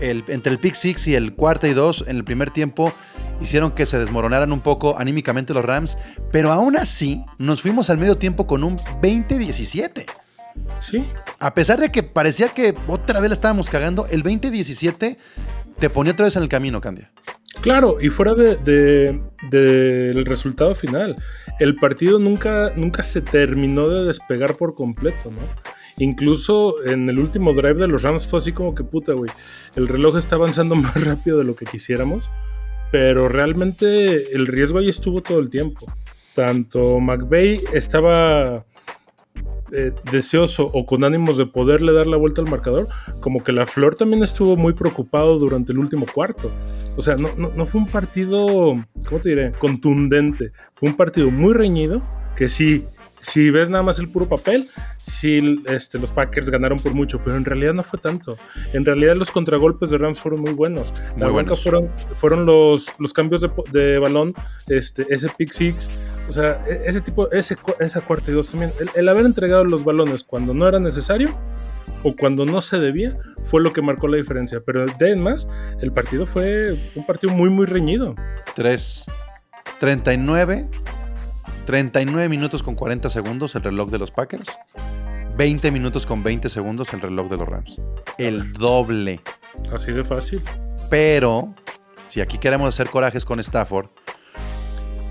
El- 0.00 0.24
entre 0.28 0.52
el 0.52 0.58
pick 0.58 0.74
six 0.74 1.06
y 1.06 1.14
el 1.14 1.34
cuarta 1.34 1.68
y 1.68 1.74
dos 1.74 2.04
en 2.06 2.16
el 2.16 2.24
primer 2.24 2.50
tiempo 2.50 2.92
hicieron 3.40 3.72
que 3.72 3.86
se 3.86 3.98
desmoronaran 3.98 4.52
un 4.52 4.60
poco 4.60 4.98
anímicamente 4.98 5.52
los 5.54 5.64
Rams, 5.64 5.98
pero 6.30 6.52
aún 6.52 6.76
así 6.76 7.24
nos 7.38 7.62
fuimos 7.62 7.90
al 7.90 7.98
medio 7.98 8.16
tiempo 8.18 8.46
con 8.46 8.62
un 8.64 8.78
20-17. 9.00 10.06
Sí, 10.80 11.04
A 11.38 11.54
pesar 11.54 11.80
de 11.80 11.90
que 11.90 12.02
parecía 12.02 12.48
que 12.48 12.74
otra 12.86 13.20
vez 13.20 13.30
la 13.30 13.34
estábamos 13.34 13.68
cagando, 13.70 14.06
el 14.10 14.22
20-17 14.22 15.16
te 15.78 15.90
ponía 15.90 16.12
otra 16.12 16.24
vez 16.26 16.36
en 16.36 16.42
el 16.42 16.48
camino, 16.48 16.80
Candia. 16.80 17.10
Claro, 17.62 17.96
y 18.00 18.08
fuera 18.10 18.34
de, 18.34 18.56
de- 18.56 19.20
del 19.50 20.24
resultado 20.26 20.74
final, 20.74 21.16
el 21.58 21.74
partido 21.76 22.18
nunca, 22.18 22.70
nunca 22.76 23.02
se 23.02 23.22
terminó 23.22 23.88
de 23.88 24.04
despegar 24.06 24.56
por 24.56 24.74
completo, 24.74 25.30
¿no? 25.30 25.38
Incluso 25.98 26.82
en 26.84 27.08
el 27.08 27.18
último 27.18 27.52
drive 27.52 27.74
de 27.74 27.88
los 27.88 28.02
Rams 28.02 28.26
fue 28.26 28.38
así 28.38 28.52
como 28.52 28.74
que 28.74 28.84
puta, 28.84 29.12
güey. 29.12 29.30
El 29.76 29.88
reloj 29.88 30.16
está 30.16 30.36
avanzando 30.36 30.74
más 30.76 31.04
rápido 31.04 31.38
de 31.38 31.44
lo 31.44 31.54
que 31.54 31.66
quisiéramos, 31.66 32.30
pero 32.90 33.28
realmente 33.28 34.34
el 34.34 34.46
riesgo 34.46 34.78
ahí 34.78 34.88
estuvo 34.88 35.22
todo 35.22 35.38
el 35.38 35.50
tiempo. 35.50 35.86
Tanto 36.34 36.98
McVeigh 36.98 37.62
estaba 37.74 38.64
eh, 39.74 39.92
deseoso 40.10 40.66
o 40.72 40.84
con 40.84 41.04
ánimos 41.04 41.38
de 41.38 41.46
poderle 41.46 41.92
dar 41.92 42.06
la 42.06 42.16
vuelta 42.16 42.42
al 42.42 42.50
marcador, 42.50 42.86
como 43.20 43.42
que 43.42 43.52
la 43.52 43.66
Flor 43.66 43.94
también 43.94 44.22
estuvo 44.22 44.56
muy 44.56 44.74
preocupado 44.74 45.38
durante 45.38 45.72
el 45.72 45.78
último 45.78 46.06
cuarto. 46.06 46.50
O 46.96 47.00
sea, 47.00 47.16
no, 47.16 47.30
no, 47.38 47.50
no 47.50 47.64
fue 47.64 47.80
un 47.80 47.86
partido, 47.86 48.76
¿cómo 49.06 49.20
te 49.22 49.30
diré? 49.30 49.52
Contundente. 49.52 50.52
Fue 50.74 50.90
un 50.90 50.96
partido 50.96 51.30
muy 51.30 51.54
reñido 51.54 52.02
que 52.36 52.48
sí 52.48 52.84
si 53.22 53.50
ves 53.50 53.70
nada 53.70 53.82
más 53.84 53.98
el 54.00 54.10
puro 54.10 54.28
papel, 54.28 54.68
sí 54.98 55.62
este, 55.68 55.98
los 55.98 56.10
Packers 56.12 56.50
ganaron 56.50 56.78
por 56.78 56.92
mucho, 56.92 57.20
pero 57.22 57.36
en 57.36 57.44
realidad 57.44 57.72
no 57.72 57.84
fue 57.84 58.00
tanto. 58.00 58.36
En 58.72 58.84
realidad 58.84 59.14
los 59.14 59.30
contragolpes 59.30 59.90
de 59.90 59.98
Rams 59.98 60.20
fueron 60.20 60.40
muy 60.40 60.52
buenos. 60.52 60.92
La 61.16 61.26
Muy 61.26 61.34
buenos. 61.34 61.62
fueron, 61.62 61.88
fueron 61.96 62.44
los, 62.44 62.92
los 62.98 63.12
cambios 63.12 63.46
de, 63.72 63.98
balón, 63.98 64.34
este, 64.68 65.06
ese 65.08 65.28
pick 65.28 65.52
six, 65.52 65.88
o 66.28 66.32
sea, 66.32 66.62
e- 66.68 66.82
ese 66.86 67.00
tipo, 67.00 67.30
ese, 67.30 67.56
esa 67.78 68.00
cuarta 68.00 68.30
y 68.30 68.34
dos 68.34 68.48
también. 68.48 68.72
El, 68.80 68.90
el 68.96 69.08
haber 69.08 69.24
entregado 69.24 69.64
los 69.64 69.84
balones 69.84 70.24
cuando 70.24 70.52
no 70.52 70.66
era 70.68 70.80
necesario 70.80 71.30
o 72.02 72.14
cuando 72.16 72.44
no 72.44 72.60
se 72.60 72.78
debía 72.78 73.16
fue 73.44 73.60
lo 73.60 73.72
que 73.72 73.82
marcó 73.82 74.08
la 74.08 74.16
diferencia. 74.16 74.58
Pero 74.66 74.84
de 74.86 75.16
más, 75.16 75.46
el 75.80 75.92
partido 75.92 76.26
fue 76.26 76.76
un 76.94 77.06
partido 77.06 77.32
muy, 77.32 77.50
muy 77.50 77.66
reñido. 77.66 78.14
3, 78.56 79.06
39, 79.78 80.68
39 81.66 82.28
minutos 82.28 82.62
con 82.62 82.74
40 82.74 83.08
segundos 83.10 83.54
el 83.54 83.62
reloj 83.62 83.90
de 83.90 83.98
los 83.98 84.10
Packers. 84.10 84.48
20 85.36 85.70
minutos 85.70 86.04
con 86.04 86.22
20 86.22 86.48
segundos 86.48 86.92
el 86.92 87.00
reloj 87.00 87.30
de 87.30 87.36
los 87.36 87.48
Rams. 87.48 87.80
El 88.18 88.52
doble. 88.52 89.20
Así 89.72 89.92
de 89.92 90.04
fácil. 90.04 90.42
Pero, 90.90 91.54
si 92.08 92.20
aquí 92.20 92.38
queremos 92.38 92.68
hacer 92.68 92.88
corajes 92.88 93.24
con 93.24 93.40
Stafford, 93.40 93.86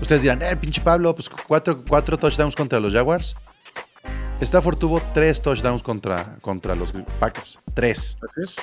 ustedes 0.00 0.22
dirán, 0.22 0.42
eh, 0.42 0.56
pinche 0.56 0.80
Pablo, 0.80 1.14
pues 1.14 1.28
cuatro, 1.28 1.82
cuatro 1.88 2.18
touchdowns 2.18 2.54
contra 2.54 2.78
los 2.78 2.92
Jaguars. 2.92 3.34
Stafford 4.40 4.76
tuvo 4.76 5.00
tres 5.14 5.40
touchdowns 5.40 5.82
contra, 5.82 6.36
contra 6.40 6.74
los 6.74 6.92
Packers. 7.18 7.58
Tres. 7.74 8.16
Así 8.22 8.40
es. 8.44 8.56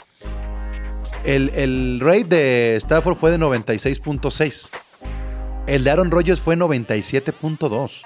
El, 1.24 1.50
el 1.50 2.00
rate 2.02 2.24
de 2.26 2.76
Stafford 2.78 3.18
fue 3.18 3.32
de 3.32 3.40
96.6. 3.40 4.70
El 5.70 5.84
de 5.84 5.92
Aaron 5.92 6.12
Rodgers 6.12 6.40
fue 6.42 6.56
97.2. 6.56 7.86
Es 7.86 8.04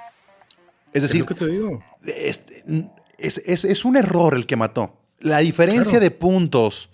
Es 0.94 1.04
decir, 1.04 1.22
lo 1.22 1.26
que 1.28 1.36
te 1.36 1.48
digo. 1.48 1.84
este, 2.06 2.64
es, 3.18 3.40
es- 3.46 3.66
es 3.66 3.86
un 3.86 3.98
error 3.98 4.36
el 4.36 4.46
que 4.46 4.56
mató. 4.56 4.98
La 5.20 5.40
diferencia 5.40 5.92
Claro. 6.00 6.04
de 6.04 6.12
puntos 6.12 6.90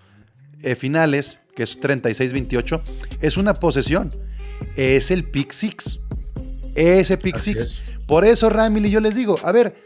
eh, 0.61 0.75
finales, 0.75 1.39
que 1.55 1.63
es 1.63 1.79
36-28, 1.81 2.81
es 3.21 3.37
una 3.37 3.53
posesión. 3.53 4.11
Es 4.75 5.09
el 5.09 5.23
pick 5.23 5.51
six. 5.51 5.99
Ese 6.75 7.17
pick 7.17 7.35
Así 7.35 7.53
six. 7.53 7.63
es. 7.63 7.81
Por 8.05 8.25
eso, 8.25 8.49
Ramil, 8.49 8.85
y 8.85 8.89
yo 8.91 8.99
les 8.99 9.15
digo, 9.15 9.37
a 9.43 9.51
ver, 9.51 9.81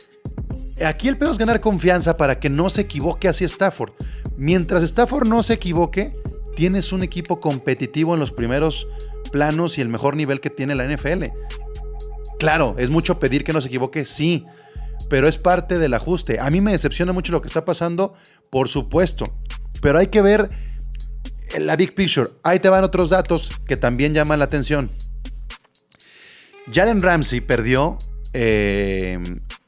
aquí 0.86 1.08
el 1.08 1.18
pedo 1.18 1.32
es 1.32 1.38
ganar 1.38 1.62
confianza 1.62 2.18
para 2.18 2.40
que 2.40 2.50
no 2.50 2.70
se 2.70 2.82
equivoque 2.82 3.28
así 3.28 3.46
Stafford. 3.46 3.92
Mientras 4.38 4.84
Stafford 4.84 5.28
no 5.28 5.44
se 5.44 5.54
equivoque, 5.54 6.16
tienes 6.56 6.92
un 6.94 7.04
equipo 7.04 7.40
competitivo 7.40 8.14
en 8.14 8.20
los 8.20 8.32
primeros 8.32 8.88
planos 9.32 9.78
y 9.78 9.82
el 9.82 9.90
mejor 9.90 10.16
nivel 10.16 10.40
que 10.40 10.50
tiene 10.50 10.76
la 10.76 10.86
NFL. 10.86 11.24
Claro, 12.40 12.76
es 12.78 12.90
mucho 12.90 13.20
pedir 13.20 13.44
que 13.44 13.54
no 13.54 13.62
se 13.62 13.68
equivoque, 13.68 14.06
sí, 14.06 14.46
pero 15.10 15.28
es 15.28 15.38
parte 15.38 15.80
del 15.80 15.94
ajuste. 15.94 16.40
A 16.40 16.50
mí 16.50 16.62
me 16.62 16.72
decepciona 16.72 17.14
mucho 17.14 17.32
lo 17.32 17.42
que 17.42 17.48
está 17.48 17.64
pasando, 17.66 18.14
por 18.50 18.70
supuesto, 18.70 19.26
pero 19.82 19.98
hay 20.00 20.08
que 20.08 20.22
ver 20.22 20.50
la 21.60 21.76
big 21.76 21.94
picture. 21.96 22.32
Ahí 22.44 22.60
te 22.60 22.70
van 22.70 22.84
otros 22.84 23.10
datos 23.12 23.52
que 23.68 23.78
también 23.78 24.14
llaman 24.14 24.40
la 24.40 24.46
atención. 24.46 24.90
Jalen 26.74 27.02
Ramsey 27.02 27.42
perdió 27.42 27.98
eh, 28.34 29.20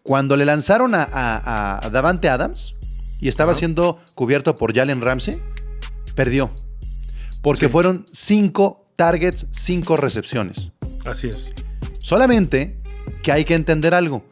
cuando 0.04 0.38
le 0.38 0.46
lanzaron 0.46 0.96
a, 0.96 1.04
a- 1.04 1.86
a 1.86 1.90
Davante 1.90 2.30
Adams 2.30 2.74
y 3.20 3.28
estaba 3.28 3.54
siendo 3.56 4.00
cubierto 4.16 4.56
por 4.56 4.74
Jalen 4.76 5.02
Ramsey, 5.02 5.42
perdió. 6.16 6.52
Porque 7.46 7.68
Sí. 7.68 7.72
fueron 7.72 8.06
cinco 8.12 8.88
targets, 8.96 9.46
cinco 9.52 9.98
recepciones. 9.98 10.72
Así 11.06 11.28
es. 11.30 11.54
Solamente 12.00 12.76
que 13.22 13.32
hay 13.32 13.46
que 13.46 13.54
entender 13.54 13.94
algo. 13.94 14.26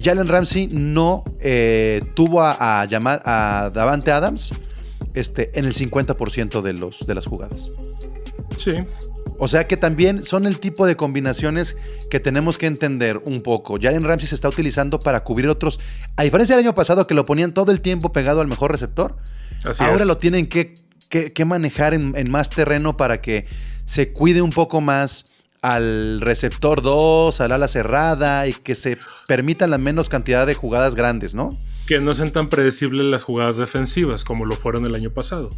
Jalen 0.00 0.28
Ramsey 0.28 0.68
no 0.68 1.24
eh, 1.40 2.00
tuvo 2.14 2.40
a, 2.42 2.82
a 2.82 2.84
llamar 2.84 3.20
a 3.24 3.70
Davante 3.74 4.12
Adams 4.12 4.52
este, 5.14 5.50
en 5.58 5.64
el 5.64 5.74
50% 5.74 6.62
de, 6.62 6.72
los, 6.74 7.04
de 7.06 7.14
las 7.16 7.26
jugadas. 7.26 7.68
Sí. 8.56 8.72
O 9.36 9.48
sea 9.48 9.66
que 9.66 9.76
también 9.76 10.22
son 10.22 10.46
el 10.46 10.60
tipo 10.60 10.86
de 10.86 10.94
combinaciones 10.96 11.76
que 12.10 12.20
tenemos 12.20 12.58
que 12.58 12.66
entender 12.66 13.20
un 13.24 13.42
poco. 13.42 13.78
Jalen 13.82 14.02
Ramsey 14.02 14.28
se 14.28 14.36
está 14.36 14.48
utilizando 14.48 15.00
para 15.00 15.24
cubrir 15.24 15.48
otros. 15.48 15.80
A 16.14 16.22
diferencia 16.22 16.54
del 16.54 16.64
año 16.64 16.74
pasado 16.76 17.06
que 17.08 17.14
lo 17.14 17.24
ponían 17.24 17.52
todo 17.52 17.72
el 17.72 17.80
tiempo 17.80 18.12
pegado 18.12 18.40
al 18.40 18.46
mejor 18.46 18.70
receptor, 18.70 19.16
Así 19.64 19.82
ahora 19.82 20.02
es. 20.02 20.06
lo 20.06 20.18
tienen 20.18 20.46
que, 20.46 20.74
que 21.08 21.44
manejar 21.44 21.94
en, 21.94 22.30
más 22.30 22.50
terreno 22.50 22.96
para 22.96 23.20
que 23.20 23.46
se 23.84 24.12
cuide 24.12 24.42
un 24.42 24.50
poco 24.50 24.80
más 24.80 25.32
al 25.62 26.20
receptor 26.20 26.82
2, 26.82 27.40
al 27.40 27.52
ala 27.52 27.68
cerrada 27.68 28.46
y 28.46 28.52
que 28.52 28.74
se 28.74 28.98
permitan 29.26 29.70
la 29.70 29.78
menos 29.78 30.08
cantidad 30.08 30.46
de 30.46 30.54
jugadas 30.54 30.94
grandes, 30.94 31.34
¿no? 31.34 31.50
que 31.86 32.00
no 32.00 32.14
sean 32.14 32.32
tan 32.32 32.48
predecibles 32.48 33.04
las 33.04 33.24
jugadas 33.24 33.58
defensivas 33.58 34.24
como 34.24 34.46
lo 34.46 34.56
fueron 34.56 34.86
el 34.86 34.94
año 34.94 35.10
pasado. 35.10 35.50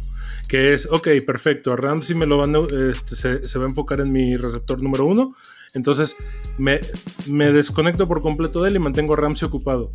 Que 0.47 0.73
es, 0.73 0.87
ok, 0.91 1.07
perfecto, 1.25 1.73
a 1.73 1.75
Ramsey 1.75 2.15
me 2.15 2.25
lo 2.25 2.37
van 2.37 2.55
este, 2.89 3.15
se, 3.15 3.59
va 3.59 3.65
a 3.65 3.69
enfocar 3.69 4.01
en 4.01 4.11
mi 4.11 4.35
receptor 4.35 4.81
número 4.81 5.05
uno. 5.05 5.35
Entonces 5.73 6.15
me, 6.57 6.79
me 7.27 7.51
desconecto 7.51 8.07
por 8.07 8.21
completo 8.21 8.61
de 8.61 8.69
él 8.69 8.75
y 8.75 8.79
mantengo 8.79 9.13
a 9.13 9.17
Ramsey 9.17 9.47
ocupado. 9.47 9.91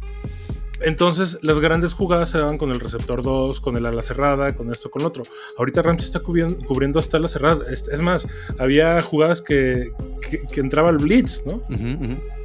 Entonces 0.84 1.38
las 1.42 1.60
grandes 1.60 1.94
jugadas 1.94 2.30
se 2.30 2.38
daban 2.38 2.58
con 2.58 2.70
el 2.70 2.80
receptor 2.80 3.22
2, 3.22 3.60
con 3.60 3.76
el 3.76 3.86
ala 3.86 4.02
cerrada, 4.02 4.54
con 4.54 4.70
esto, 4.70 4.90
con 4.90 5.02
lo 5.02 5.08
otro. 5.08 5.24
Ahorita 5.56 5.82
Ramsey 5.82 6.06
está 6.06 6.20
cubriendo, 6.20 6.56
cubriendo 6.66 6.98
hasta 6.98 7.18
la 7.18 7.28
cerrada. 7.28 7.64
Es, 7.70 7.88
es 7.88 8.00
más, 8.00 8.28
había 8.58 9.00
jugadas 9.02 9.40
que, 9.42 9.92
que, 10.28 10.42
que 10.42 10.60
entraba 10.60 10.90
el 10.90 10.98
blitz, 10.98 11.44
¿no? 11.46 11.62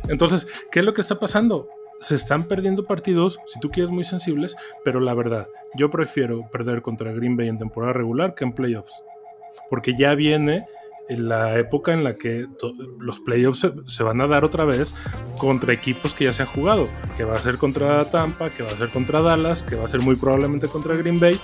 Entonces, 0.10 0.48
¿qué 0.72 0.80
es 0.80 0.86
lo 0.86 0.94
que 0.94 1.02
está 1.02 1.20
pasando? 1.20 1.70
Se 2.00 2.16
están 2.16 2.48
perdiendo 2.48 2.86
partidos, 2.86 3.40
si 3.46 3.60
tú 3.60 3.70
quieres, 3.72 3.90
muy 3.90 4.04
sensibles, 4.04 4.56
pero 4.84 5.00
la 5.00 5.14
verdad, 5.14 5.48
yo 5.76 5.90
prefiero 5.90 6.48
perder 6.52 6.82
contra 6.82 7.12
Green 7.12 7.36
Bay 7.36 7.48
en 7.48 7.58
temporada 7.58 7.94
regular 7.94 8.36
que 8.36 8.44
en 8.44 8.54
playoffs. 8.54 9.04
Porque 9.70 9.96
ya 9.98 10.14
viene 10.16 10.58
en 10.58 10.66
la 11.10 11.58
época 11.58 11.94
en 11.94 12.04
la 12.04 12.16
que 12.16 12.48
los 13.00 13.20
playoffs 13.20 13.66
se, 13.86 14.04
van 14.04 14.20
a 14.22 14.28
dar 14.28 14.44
otra 14.44 14.66
vez 14.66 14.94
contra 15.38 15.74
equipos 15.74 16.14
que 16.14 16.26
ya 16.26 16.34
se 16.34 16.42
han 16.42 16.50
jugado, 16.50 16.90
que 17.16 17.24
va 17.24 17.36
a 17.36 17.42
ser 17.42 17.58
contra 17.58 18.04
Tampa, 18.12 18.50
que 18.50 18.64
va 18.64 18.72
a 18.72 18.78
ser 18.78 18.90
contra 18.90 19.22
Dallas, 19.22 19.64
que 19.64 19.76
va 19.76 19.86
a 19.86 19.88
ser 19.88 20.02
muy 20.02 20.16
probablemente 20.18 20.68
contra 20.68 20.96
Green 20.96 21.20
Bay. 21.20 21.40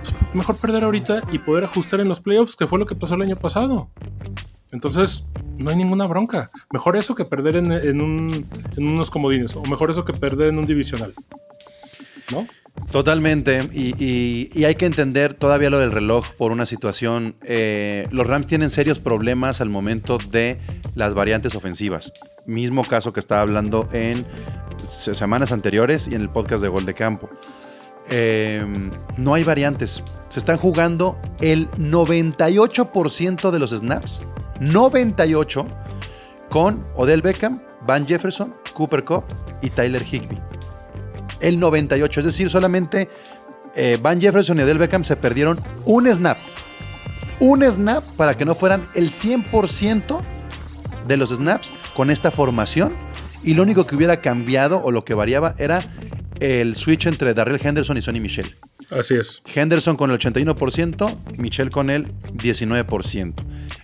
Pues, 0.00 0.34
Mejor 0.34 0.56
perder 0.56 0.84
ahorita 0.84 1.22
y 1.32 1.38
poder 1.38 1.64
ajustar 1.64 2.00
en 2.00 2.08
los 2.08 2.20
playoffs, 2.20 2.56
que 2.56 2.66
fue 2.66 2.78
lo 2.78 2.86
que 2.86 2.94
pasó 2.94 3.14
el 3.14 3.22
año 3.22 3.36
pasado. 3.36 3.88
Entonces, 4.72 5.26
no 5.56 5.70
hay 5.70 5.76
ninguna 5.76 6.06
bronca. 6.06 6.50
Mejor 6.72 6.96
eso 6.96 7.14
que 7.14 7.24
perder 7.24 7.56
en 7.56 7.70
un- 8.02 8.46
en 8.76 8.86
unos 8.86 9.10
comodines. 9.10 9.54
O 9.54 9.62
mejor 9.62 9.90
eso 9.90 10.04
que 10.04 10.12
perder 10.12 10.48
en 10.48 10.58
un 10.58 10.66
divisional. 10.66 11.14
¿No? 12.32 12.46
Totalmente. 12.90 13.68
Y, 13.72 14.64
hay 14.64 14.74
que 14.76 14.86
entender 14.86 15.34
todavía 15.34 15.70
lo 15.70 15.78
del 15.78 15.90
reloj 15.92 16.26
por 16.36 16.52
una 16.52 16.66
situación. 16.66 17.36
eh, 17.42 18.06
los 18.10 18.26
Rams 18.26 18.46
tienen 18.46 18.70
serios 18.70 19.00
problemas 19.00 19.60
al 19.60 19.68
momento 19.68 20.18
de 20.30 20.58
las 20.94 21.14
variantes 21.14 21.54
ofensivas. 21.54 22.12
Mismo 22.46 22.84
caso 22.84 23.12
que 23.12 23.20
estaba 23.20 23.40
hablando 23.40 23.88
en 23.92 24.24
se- 24.88 25.14
semanas 25.14 25.50
anteriores 25.52 26.08
y 26.08 26.14
en 26.14 26.20
el 26.22 26.28
podcast 26.28 26.62
de 26.62 26.68
Gol 26.68 26.84
de 26.84 26.94
Campo. 26.94 27.28
Eh, 28.10 28.64
no 29.16 29.34
hay 29.34 29.44
variantes. 29.44 30.02
Se 30.28 30.38
están 30.38 30.58
jugando 30.58 31.18
el 31.40 31.70
98% 31.72 33.50
de 33.50 33.58
los 33.58 33.70
snaps. 33.70 34.20
98 34.60 35.66
con 36.50 36.84
Odell 36.94 37.22
Beckham, 37.22 37.60
Van 37.86 38.06
Jefferson, 38.06 38.52
Cooper 38.74 39.02
Cup 39.04 39.24
y 39.62 39.70
Tyler 39.70 40.02
Higbee 40.02 40.38
el 41.40 41.60
98. 41.60 42.20
Es 42.20 42.26
decir, 42.26 42.50
solamente 42.50 43.08
eh, 43.74 43.98
Van 44.00 44.20
Jefferson 44.20 44.58
y 44.58 44.62
Odell 44.62 44.78
Beckham 44.78 45.04
se 45.04 45.16
perdieron 45.16 45.60
un 45.84 46.12
snap. 46.12 46.38
Un 47.40 47.62
snap 47.70 48.04
para 48.16 48.36
que 48.36 48.44
no 48.44 48.54
fueran 48.54 48.88
el 48.94 49.10
100% 49.10 50.20
de 51.06 51.16
los 51.16 51.30
snaps 51.30 51.70
con 51.94 52.10
esta 52.10 52.30
formación. 52.30 52.94
Y 53.42 53.54
lo 53.54 53.62
único 53.62 53.86
que 53.86 53.96
hubiera 53.96 54.20
cambiado 54.20 54.82
o 54.82 54.90
lo 54.90 55.04
que 55.04 55.14
variaba 55.14 55.54
era 55.58 55.84
el 56.40 56.76
switch 56.76 57.06
entre 57.06 57.34
Darrell 57.34 57.60
Henderson 57.62 57.98
y 57.98 58.02
Sonny 58.02 58.20
Michel. 58.20 58.56
Así 58.90 59.14
es. 59.14 59.42
Henderson 59.52 59.96
con 59.96 60.10
el 60.10 60.18
81%, 60.18 61.36
Michel 61.36 61.70
con 61.70 61.90
el 61.90 62.12
19%. 62.36 63.34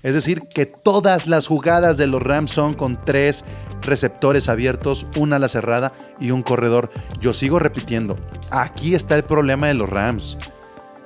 Es 0.03 0.15
decir, 0.15 0.43
que 0.55 0.67
todas 0.67 1.27
las 1.27 1.47
jugadas 1.47 1.97
de 1.97 2.07
los 2.07 2.23
Rams 2.23 2.51
son 2.51 2.75
con 2.75 3.05
tres 3.05 3.45
receptores 3.83 4.49
abiertos, 4.49 5.07
una 5.17 5.37
ala 5.37 5.49
cerrada 5.49 5.93
y 6.21 6.31
un 6.31 6.43
corredor. 6.43 6.91
Yo 7.21 7.33
sigo 7.33 7.59
repitiendo, 7.59 8.19
aquí 8.51 8.95
está 8.95 9.17
el 9.17 9.25
problema 9.25 9.67
de 9.69 9.75
los 9.75 9.89
Rams. 9.89 10.37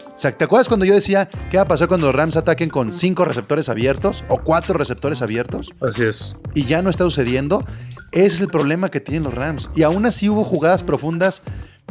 O 0.07 0.19
sea, 0.19 0.31
¿te 0.31 0.45
acuerdas 0.45 0.69
cuando 0.69 0.87
yo 0.87 0.95
decía 0.95 1.29
qué 1.51 1.57
va 1.57 1.65
a 1.65 1.69
pasar 1.69 1.89
cuando 1.89 2.07
los 2.07 2.15
Rams 2.15 2.37
ataquen 2.37 2.71
con 2.71 2.95
cinco 2.95 3.25
receptores 3.25 3.69
abiertos 3.69 4.25
o 4.29 4.39
cuatro 4.39 4.79
receptores 4.79 5.23
abiertos? 5.23 5.73
Así 5.81 6.05
es. 6.05 6.37
y 6.55 6.67
ya 6.67 6.83
no 6.83 6.91
está 6.91 7.03
sucediendo. 7.05 7.65
Ese 8.13 8.37
es 8.37 8.41
el 8.41 8.47
problema 8.47 8.91
que 8.91 9.01
tienen 9.01 9.25
los 9.25 9.35
Rams. 9.35 9.71
Y 9.75 9.83
aún 9.83 10.07
así 10.07 10.29
hubo 10.29 10.45
jugadas 10.45 10.85
profundas 10.85 11.43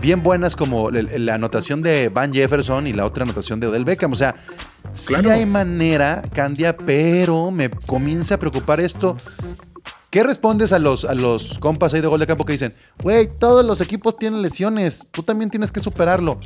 bien 0.04 0.22
buenas 0.22 0.56
como 0.58 0.92
la 0.92 1.34
anotación 1.36 1.82
de 1.82 2.10
Van 2.10 2.34
Jefferson 2.34 2.86
y 2.88 2.94
la 2.94 3.06
otra 3.06 3.24
anotación 3.24 3.60
de 3.62 3.68
Odell 3.68 3.86
Beckham. 3.86 4.12
O 4.12 4.16
sea, 4.16 4.36
sí 4.94 5.14
Claro. 5.14 5.32
hay 5.32 5.46
manera, 5.46 6.22
Candia, 6.34 6.76
pero 6.76 7.52
me 7.52 7.70
comienza 7.70 8.36
a 8.36 8.38
preocupar 8.38 8.82
esto. 8.82 9.16
¿Qué 10.10 10.22
respondes 10.24 10.74
a 10.74 10.78
los, 10.80 11.06
a 11.06 11.16
los 11.16 11.58
compas 11.58 11.94
ahí 11.94 12.02
de 12.02 12.08
gol 12.08 12.20
de 12.20 12.28
campo 12.28 12.44
que 12.46 12.52
dicen, 12.52 12.74
güey, 13.02 13.30
todos 13.40 13.66
los 13.66 13.80
equipos 13.80 14.18
tienen 14.20 14.42
lesiones, 14.42 15.08
tú 15.10 15.24
también 15.24 15.50
tienes 15.50 15.72
que 15.72 15.80
superarlo? 15.80 16.38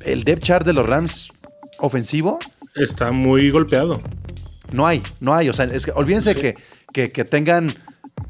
El 0.00 0.24
depth 0.24 0.42
chart 0.42 0.66
de 0.66 0.72
los 0.72 0.84
Rams 0.86 1.32
ofensivo, 1.78 2.38
Está 2.74 3.12
muy 3.12 3.50
golpeado. 3.50 4.00
no 4.72 4.86
hay, 4.86 5.02
no 5.20 5.34
hay. 5.34 5.48
O 5.48 5.52
sea, 5.52 5.66
es 5.66 5.84
que, 5.86 5.92
olvídense 5.92 6.34
que, 6.34 6.56
que, 6.92 7.10
que 7.10 7.24
tengan 7.24 7.72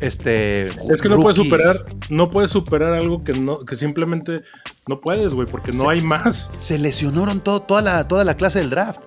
este. 0.02 0.66
Es 0.92 1.00
que 1.00 1.08
no 1.08 1.16
puedes 1.20 1.36
superar, 1.36 1.76
no 2.10 2.30
puedes 2.30 2.50
superar 2.50 2.92
algo 2.94 3.24
que 3.24 3.32
no, 3.32 3.60
que 3.60 3.76
simplemente 3.76 4.42
no 4.86 5.00
puedes, 5.00 5.34
güey, 5.34 5.46
porque 5.48 5.72
no 5.72 5.80
Se- 5.84 5.88
hay 5.88 6.02
más. 6.02 6.52
Se 6.58 6.78
lesionaron 6.78 7.40
todo, 7.40 7.62
toda, 7.62 7.82
la, 7.82 8.08
toda 8.08 8.24
la 8.24 8.36
clase 8.36 8.58
del 8.58 8.70
draft. 8.70 9.00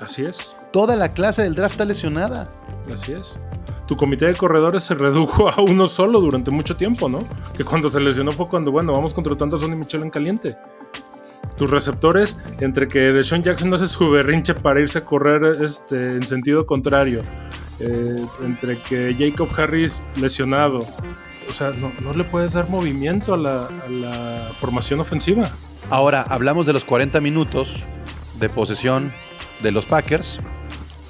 Así 0.00 0.24
es, 0.24 0.54
Toda 0.72 0.94
la 0.96 1.12
clase 1.12 1.42
del 1.42 1.54
draft 1.54 1.72
está 1.72 1.84
lesionada. 1.84 2.52
así 2.92 3.12
es. 3.12 3.36
Tu 3.86 3.96
comité 3.96 4.26
de 4.26 4.34
corredores 4.34 4.82
se 4.82 4.94
redujo 4.94 5.48
a 5.48 5.60
uno 5.62 5.86
solo 5.86 6.20
durante 6.20 6.50
mucho 6.50 6.76
tiempo, 6.76 7.08
¿no? 7.08 7.26
Que 7.56 7.64
cuando 7.64 7.88
se 7.88 7.98
lesionó 7.98 8.32
fue 8.32 8.46
cuando, 8.46 8.70
bueno, 8.70 8.92
vamos 8.92 9.14
contratando 9.14 9.56
a 9.56 9.58
Sonny 9.60 9.76
Michel 9.76 10.02
en 10.02 10.10
caliente. 10.10 10.56
Tus 11.58 11.70
receptores, 11.70 12.38
entre 12.60 12.86
que 12.86 13.12
Deshaun 13.12 13.42
Jackson 13.42 13.74
hace 13.74 13.88
su 13.88 14.08
berrinche 14.10 14.54
para 14.54 14.80
irse 14.80 15.00
a 15.00 15.04
correr 15.04 15.60
este, 15.62 16.16
en 16.16 16.26
sentido 16.26 16.64
contrario, 16.66 17.24
eh, 17.80 18.16
entre 18.44 18.78
que 18.78 19.14
Jacob 19.18 19.48
Harris 19.56 20.00
lesionado, 20.20 20.86
o 21.50 21.52
sea, 21.52 21.70
no, 21.70 21.92
no 22.00 22.12
le 22.12 22.22
puedes 22.24 22.52
dar 22.52 22.70
movimiento 22.70 23.34
a 23.34 23.36
la, 23.36 23.66
a 23.66 23.88
la 23.88 24.52
formación 24.60 25.00
ofensiva. 25.00 25.50
Ahora, 25.90 26.22
hablamos 26.22 26.64
de 26.64 26.72
los 26.72 26.84
40 26.84 27.20
minutos 27.20 27.84
de 28.38 28.48
posesión 28.48 29.12
de 29.60 29.72
los 29.72 29.84
Packers. 29.84 30.38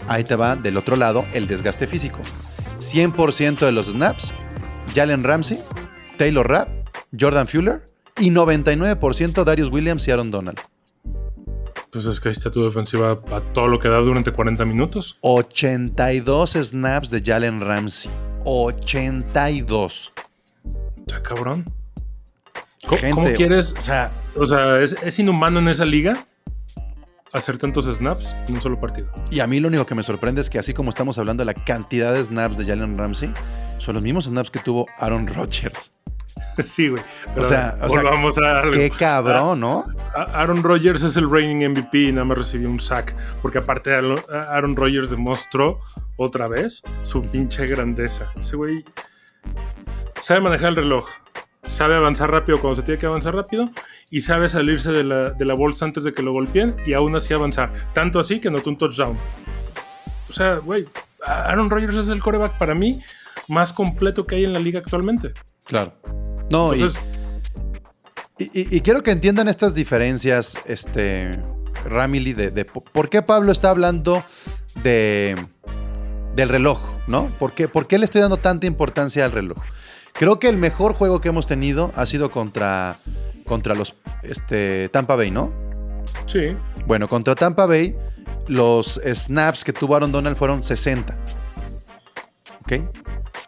Ahí 0.06 0.24
te 0.24 0.34
va 0.34 0.56
del 0.56 0.78
otro 0.78 0.96
lado 0.96 1.26
el 1.34 1.46
desgaste 1.46 1.87
físico. 1.87 2.20
100% 2.80 3.58
de 3.58 3.72
los 3.72 3.88
snaps, 3.88 4.32
Jalen 4.94 5.24
Ramsey, 5.24 5.61
Taylor 6.16 6.48
Rapp, 6.48 6.68
Jordan 7.18 7.46
Fuller 7.48 7.82
y 8.18 8.31
99% 8.31 9.44
Darius 9.44 9.70
Williams 9.70 10.07
y 10.09 10.11
Aaron 10.11 10.31
Donald. 10.31 10.59
Pues 11.90 12.04
es 12.04 12.20
que 12.20 12.28
ahí 12.28 12.33
está 12.33 12.50
tu 12.50 12.64
defensiva 12.64 13.12
a 13.33 13.40
todo 13.52 13.68
lo 13.68 13.78
que 13.78 13.88
da 13.88 13.98
durante 13.98 14.31
40 14.31 14.64
minutos. 14.66 15.16
82 15.22 16.52
snaps 16.52 17.11
de 17.11 17.22
Jalen 17.24 17.61
Ramsey. 17.61 18.11
82. 18.44 20.12
Está 20.98 21.22
cabrón. 21.22 21.64
¿Cómo, 22.87 23.00
Gente, 23.00 23.14
cómo 23.14 23.33
quieres? 23.33 23.74
O 23.78 23.83
sea, 23.83 24.11
O 24.37 24.46
sea, 24.46 24.81
¿es, 24.81 24.94
es 25.02 25.18
inhumano 25.18 25.59
en 25.59 25.68
esa 25.68 25.85
liga 25.85 26.26
hacer 27.33 27.59
tantos 27.59 27.85
snaps 27.87 28.35
en 28.48 28.54
un 28.54 28.61
solo 28.61 28.81
partido. 28.81 29.09
y 29.31 29.40
a 29.40 29.46
mí 29.46 29.61
lo 29.61 29.68
único 29.68 29.85
que 29.87 29.94
me 29.94 30.02
sorprende 30.02 30.40
es 30.40 30.48
que 30.48 30.59
así 30.59 30.72
como 30.72 30.90
estamos 30.90 31.18
hablando 31.18 31.42
de 31.42 31.46
la 31.46 31.54
cantidad 31.54 32.14
de 32.14 32.24
snaps 32.24 32.57
de 32.57 32.64
Jalen 32.64 32.96
Ramsey, 32.96 33.33
son 33.78 33.94
los 33.94 34.02
mismos 34.02 34.24
snaps 34.24 34.50
que 34.50 34.61
tuvo 34.61 34.87
Aaron 34.98 35.26
Rodgers. 35.26 35.92
sí, 36.62 36.88
güey. 36.88 37.03
Pero 37.27 37.40
O 37.40 37.44
sea, 37.44 37.77
o 37.81 37.88
sea, 37.88 38.03
volvamos 38.03 38.38
a 38.38 38.61
algo. 38.61 38.73
Qué 38.73 38.90
cabrón, 38.90 39.61
¿no? 39.61 39.87
Aaron 40.14 40.62
Rodgers 40.62 41.03
es 41.03 41.16
el 41.16 41.31
reigning 41.31 41.71
MVP 41.71 41.99
y 41.99 42.12
nada 42.12 42.25
más 42.25 42.38
recibió 42.38 42.68
un 42.68 42.81
sack. 42.81 43.14
Porque 43.42 43.59
aparte 43.59 43.94
Aaron 43.94 44.18
Aaron 44.49 44.77
Rodgers 44.77 45.11
demostró 45.11 45.81
otra 46.16 46.49
vez 46.49 46.83
su 47.03 47.23
pinche 47.23 47.66
grandeza. 47.66 48.33
Ese 48.38 48.57
güey 48.57 48.85
sabe 50.21 50.40
manejar 50.40 50.71
el 50.71 50.77
reloj. 50.77 51.09
Sabe 51.62 51.97
avanzar 51.97 52.31
rápido 52.31 52.59
cuando 52.61 52.77
se 52.77 52.83
tiene 52.83 53.01
que 53.01 53.07
avanzar 53.07 53.35
rápido. 53.35 53.71
Y 54.11 54.23
sabe 54.23 54.49
salirse 54.49 54.90
de 54.90 55.05
la, 55.05 55.31
de 55.31 55.44
la 55.44 55.55
bolsa 55.55 55.85
antes 55.85 56.03
de 56.05 56.12
que 56.12 56.23
lo 56.23 56.33
golpeen. 56.33 56.77
Y 56.87 56.94
aún 56.94 57.14
así 57.14 57.35
avanzar. 57.35 57.73
Tanto 57.92 58.18
así 58.18 58.40
que 58.40 58.51
notó 58.51 58.71
un 58.71 58.79
touchdown. 58.79 59.16
O 60.29 60.33
sea, 60.33 60.57
güey, 60.57 60.87
Aaron 61.25 61.71
Rodgers 61.71 61.97
es 61.97 62.09
el 62.09 62.21
coreback 62.21 62.59
para 62.59 62.75
mí 62.75 63.01
más 63.49 63.73
completo 63.73 64.27
que 64.27 64.37
hay 64.37 64.44
en 64.44 64.53
la 64.53 64.61
liga 64.61 64.81
actualmente. 64.81 65.33
Claro. 65.64 65.92
No, 66.50 66.72
y- 66.74 66.80
Entonces, 66.80 67.00
y, 68.38 68.44
y- 68.61 68.76
y 68.76 68.80
quiero 68.80 69.02
que 69.02 69.11
entiendan 69.11 69.48
estas 69.48 69.74
diferencias, 69.74 70.58
este, 70.66 71.38
Ramily, 71.84 72.32
de, 72.32 72.50
de 72.50 72.64
po- 72.64 72.82
por 72.84 73.08
qué 73.08 73.22
Pablo 73.22 73.52
está 73.52 73.70
hablando 73.70 74.24
de, 74.82 75.37
del 76.37 76.48
reloj, 76.48 76.78
¿no? 77.06 77.26
¿Por 77.38 77.52
qué, 77.52 77.68
¿Por 77.68 77.87
qué 77.87 77.98
le 77.98 78.04
estoy 78.04 78.20
dando 78.20 78.37
tanta 78.37 78.66
importancia 78.66 79.24
al 79.24 79.32
reloj? 79.32 79.58
Creo 80.12 80.38
que 80.38 80.48
el 80.48 80.56
mejor 80.56 80.94
juego 80.94 81.20
que 81.20 81.28
hemos 81.28 81.46
tenido 81.46 81.92
ha 81.94 82.06
sido 82.06 82.30
contra, 82.30 82.98
contra 83.44 83.74
los 83.74 83.94
este, 84.22 84.88
Tampa 84.88 85.16
Bay, 85.16 85.30
¿no? 85.30 85.52
sí. 86.26 86.56
Bueno, 86.87 87.06
contra 87.08 87.34
Tampa 87.34 87.66
Bay, 87.66 87.94
los 88.46 88.98
snaps 89.04 89.62
que 89.62 89.72
tuvo 89.74 89.94
Aaron 89.94 90.11
Donald 90.11 90.37
fueron 90.37 90.62
60. 90.62 91.16
¿Ok? 92.62 92.72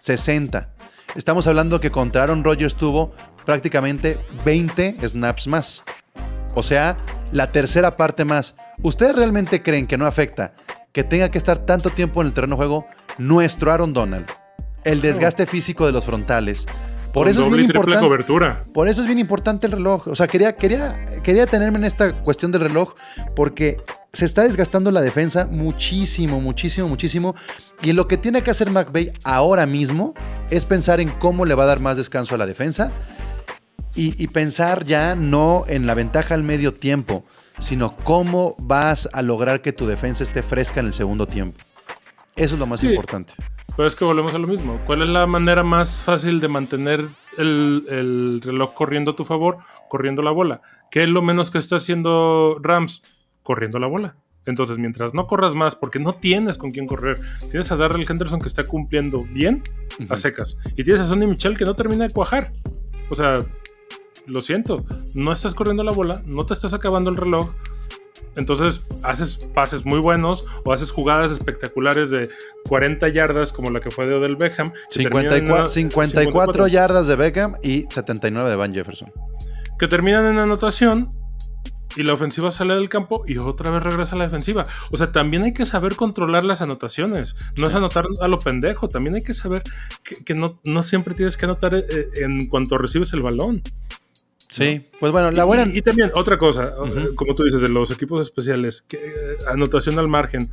60. 0.01 0.69
Estamos 1.17 1.47
hablando 1.47 1.81
que 1.81 1.91
contra 1.91 2.23
Aaron 2.23 2.45
Rodgers 2.45 2.75
tuvo 2.75 3.13
prácticamente 3.45 4.19
20 4.45 4.97
snaps 5.09 5.47
más. 5.49 5.83
O 6.55 6.63
sea, 6.63 6.97
la 7.33 7.51
tercera 7.51 7.97
parte 7.97 8.25
más. 8.25 8.55
¿Ustedes 8.83 9.17
realmente 9.17 9.63
creen 9.63 9.87
que 9.87 9.99
no 9.99 10.07
afecta 10.07 10.55
que 10.93 11.05
tenga 11.05 11.31
que 11.31 11.39
estar 11.39 11.59
tanto 11.59 11.91
tiempo 11.91 12.21
en 12.21 12.29
el 12.29 12.33
terreno 12.33 12.55
de 12.55 12.59
juego 12.59 12.87
nuestro 13.19 13.73
Aaron 13.73 13.93
Donald? 13.93 14.27
El 14.85 15.01
desgaste 15.01 15.47
físico 15.47 15.85
de 15.85 15.93
los 15.93 16.05
frontales. 16.05 16.67
Por 17.13 17.25
Con 17.25 17.29
eso 17.29 17.43
es 17.43 17.51
bien 17.51 17.65
importante. 17.65 18.01
cobertura. 18.01 18.65
Por 18.73 18.89
eso 18.89 19.01
es 19.03 19.07
bien 19.07 19.19
importante 19.19 19.67
el 19.67 19.73
reloj. 19.73 20.07
O 20.09 20.15
sea, 20.15 20.29
quería, 20.29 20.55
quería, 20.55 21.05
quería 21.25 21.47
tenerme 21.47 21.79
en 21.79 21.85
esta 21.85 22.13
cuestión 22.13 22.53
del 22.53 22.63
reloj 22.63 22.95
porque 23.35 23.79
se 24.13 24.25
está 24.25 24.43
desgastando 24.43 24.91
la 24.91 25.03
defensa 25.03 25.47
muchísimo, 25.51 26.41
muchísimo, 26.41 26.89
muchísimo. 26.89 27.35
Y 27.83 27.93
lo 27.93 28.09
que 28.09 28.17
tiene 28.17 28.43
que 28.43 28.51
hacer 28.51 28.71
McVay 28.71 29.13
ahora 29.25 29.67
mismo 29.67 30.15
es 30.51 30.67
pensar 30.67 31.01
en 31.01 31.09
cómo 31.11 31.45
le 31.45 31.55
va 31.55 31.63
a 31.65 31.67
dar 31.67 31.81
más 31.81 31.97
descanso 31.97 32.35
a 32.35 32.39
la 32.39 32.47
defensa 32.47 32.91
y, 33.95 34.21
y 34.23 34.29
pensar 34.29 34.85
ya 34.85 35.15
no 35.15 35.65
en 35.69 35.87
la 35.87 35.95
ventaja 35.95 36.35
al 36.35 36.43
medio 36.43 36.73
tiempo, 36.75 37.25
sino 37.61 37.97
cómo 37.99 38.57
vas 38.59 39.09
a 39.13 39.23
lograr 39.23 39.63
que 39.63 39.73
tu 39.73 39.87
defensa 39.87 40.23
esté 40.25 40.43
fresca 40.43 40.81
en 40.81 40.87
el 40.87 40.93
segundo 40.93 41.27
tiempo. 41.27 41.59
Eso 42.37 42.55
es 42.55 42.59
lo 42.61 42.67
más 42.67 42.81
Sí. 42.81 42.89
importante. 42.89 43.33
Pero 43.77 43.87
es 43.87 43.95
que 43.95 44.05
volvemos 44.05 44.35
a 44.35 44.39
lo 44.39 44.47
mismo. 44.49 44.81
¿Cuál 44.87 45.03
es 45.03 45.09
la 45.09 45.27
manera 45.27 45.63
más 45.63 46.03
fácil 46.03 46.41
de 46.41 46.49
mantener 46.49 47.09
el, 47.39 47.85
el 47.89 48.41
reloj 48.43 48.75
corriendo 48.75 49.13
a 49.13 49.17
tu 49.17 49.25
favor? 49.25 49.59
Corriendo 49.89 50.23
la 50.23 50.33
bola. 50.33 50.61
¿Qué 50.91 51.05
es 51.05 51.09
lo 51.09 51.23
menos 51.23 51.51
que 51.51 51.59
está 51.59 51.77
haciendo 51.77 52.57
Rams? 52.61 53.03
Corriendo 53.43 53.79
la 53.79 53.87
bola. 53.87 54.17
Entonces, 54.47 54.79
mientras 54.79 55.13
no 55.15 55.27
corras 55.27 55.55
más, 55.55 55.77
porque 55.77 55.99
no 55.99 56.15
tienes 56.15 56.57
con 56.57 56.71
quién 56.73 56.87
correr, 56.87 57.19
tienes 57.51 57.71
a 57.73 57.77
Darrell 57.77 58.07
Henderson 58.09 58.41
que 58.41 58.49
está 58.49 58.65
cumpliendo 58.65 59.23
bien 59.25 59.63
a 60.09 60.17
secas. 60.17 60.57
Y 60.77 60.83
tienes 60.85 61.01
a 61.03 61.05
Sonny 61.07 61.27
Michel 61.27 61.59
que 61.59 61.65
no 61.67 61.75
termina 61.75 62.07
de 62.09 62.13
cuajar. 62.13 62.53
O 63.11 63.15
sea, 63.15 63.41
lo 64.27 64.41
siento, 64.41 64.85
no 65.15 65.33
estás 65.33 65.55
corriendo 65.55 65.85
la 65.85 65.93
bola, 65.93 66.23
no 66.25 66.45
te 66.47 66.55
estás 66.55 66.73
acabando 66.75 67.11
el 67.11 67.17
reloj. 67.17 67.51
Entonces 68.37 68.83
haces 69.03 69.37
pases 69.55 69.85
muy 69.85 69.99
buenos 69.99 70.47
o 70.65 70.73
haces 70.73 70.91
jugadas 70.93 71.33
espectaculares 71.33 72.11
de 72.11 72.31
40 72.69 73.09
yardas 73.09 73.53
como 73.53 73.71
la 73.71 73.81
que 73.81 73.91
fue 73.91 74.07
de 74.07 74.15
Odell 74.15 74.37
Beckham. 74.37 74.73
que 74.73 75.03
terminan 75.03 75.25
en 75.25 75.31
54, 75.41 75.55
una- 75.61 75.69
54 75.69 76.67
yardas 76.69 77.07
de 77.09 77.17
Beckham 77.17 77.55
y 77.63 77.87
79 77.91 78.49
de 78.49 78.57
Van 78.57 78.73
Jefferson. 78.73 79.13
Que 79.79 79.89
terminan 79.89 80.27
en 80.27 80.39
anotación 80.39 81.13
y 81.97 82.03
la 82.03 82.13
ofensiva 82.13 82.51
sale 82.51 82.75
del 82.75 82.89
campo 82.89 83.25
y 83.27 83.39
otra 83.39 83.71
vez 83.71 83.83
regresa 83.83 84.15
a 84.15 84.19
la 84.19 84.25
defensiva. 84.25 84.67
O 84.91 84.97
sea, 84.97 85.13
también 85.13 85.43
hay 85.43 85.53
que 85.53 85.67
saber 85.67 85.97
controlar 85.97 86.45
las 86.45 86.63
anotaciones. 86.63 87.37
No 87.57 87.67
es 87.67 87.75
anotar 87.75 88.05
a 88.21 88.29
lo 88.29 88.39
pendejo. 88.39 88.89
También 88.89 89.17
hay 89.17 89.23
que 89.23 89.35
saber 89.35 89.63
que, 90.03 90.25
que 90.25 90.35
no, 90.35 90.61
no 90.65 90.83
siempre 90.83 91.15
tienes 91.15 91.37
que 91.37 91.47
anotar 91.47 91.75
eh, 91.75 92.09
en 92.17 92.47
cuanto 92.47 92.79
recibes 92.79 93.13
el 93.13 93.23
balón. 93.23 93.63
Sí, 94.51 94.85
pues 94.99 95.13
bueno, 95.13 95.31
la 95.31 95.45
buena... 95.45 95.65
Y, 95.67 95.79
y 95.79 95.83
también, 95.83 96.11
otra 96.15 96.37
cosa, 96.37 96.75
eh, 96.87 97.09
como 97.15 97.35
tú 97.37 97.45
dices, 97.45 97.61
de 97.61 97.69
los 97.69 97.91
equipos 97.93 98.21
especiales, 98.21 98.83
que, 98.83 98.97
eh, 98.97 99.37
anotación 99.49 99.99
al 99.99 100.09
margen. 100.09 100.51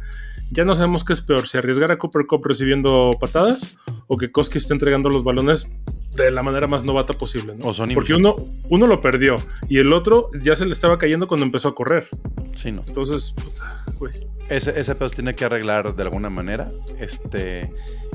Ya 0.51 0.63
no 0.63 0.75
sabemos 0.75 1.03
qué 1.03 1.11
es 1.13 1.21
peor, 1.21 1.47
si 1.47 1.57
arriesgar 1.57 1.91
a 1.91 1.97
Cooper 1.97 2.25
Cup 2.25 2.45
recibiendo 2.45 3.11
patadas 3.19 3.75
o 4.07 4.15
que 4.17 4.31
Koski 4.31 4.59
esté 4.59 4.73
entregando 4.73 5.09
los 5.09 5.23
balones 5.25 5.67
de 6.15 6.31
la 6.31 6.41
manera 6.41 6.67
más 6.67 6.83
novata 6.85 7.13
posible. 7.13 7.53
¿no? 7.57 7.65
O 7.67 7.73
Sonny 7.73 7.93
Porque 7.95 8.13
uno, 8.13 8.35
uno 8.69 8.87
lo 8.87 9.01
perdió 9.01 9.35
y 9.67 9.79
el 9.79 9.91
otro 9.91 10.29
ya 10.41 10.55
se 10.55 10.65
le 10.65 10.71
estaba 10.71 10.97
cayendo 10.97 11.27
cuando 11.27 11.45
empezó 11.45 11.67
a 11.67 11.75
correr. 11.75 12.07
Sí, 12.55 12.71
no. 12.71 12.81
Entonces, 12.87 13.33
puta, 13.35 13.83
güey. 13.99 14.13
Ese, 14.47 14.79
ese 14.79 14.95
pedo 14.95 15.09
se 15.09 15.15
tiene 15.15 15.35
que 15.35 15.43
arreglar 15.43 15.95
de 15.95 16.03
alguna 16.03 16.29
manera. 16.29 16.69
Este. 16.97 17.69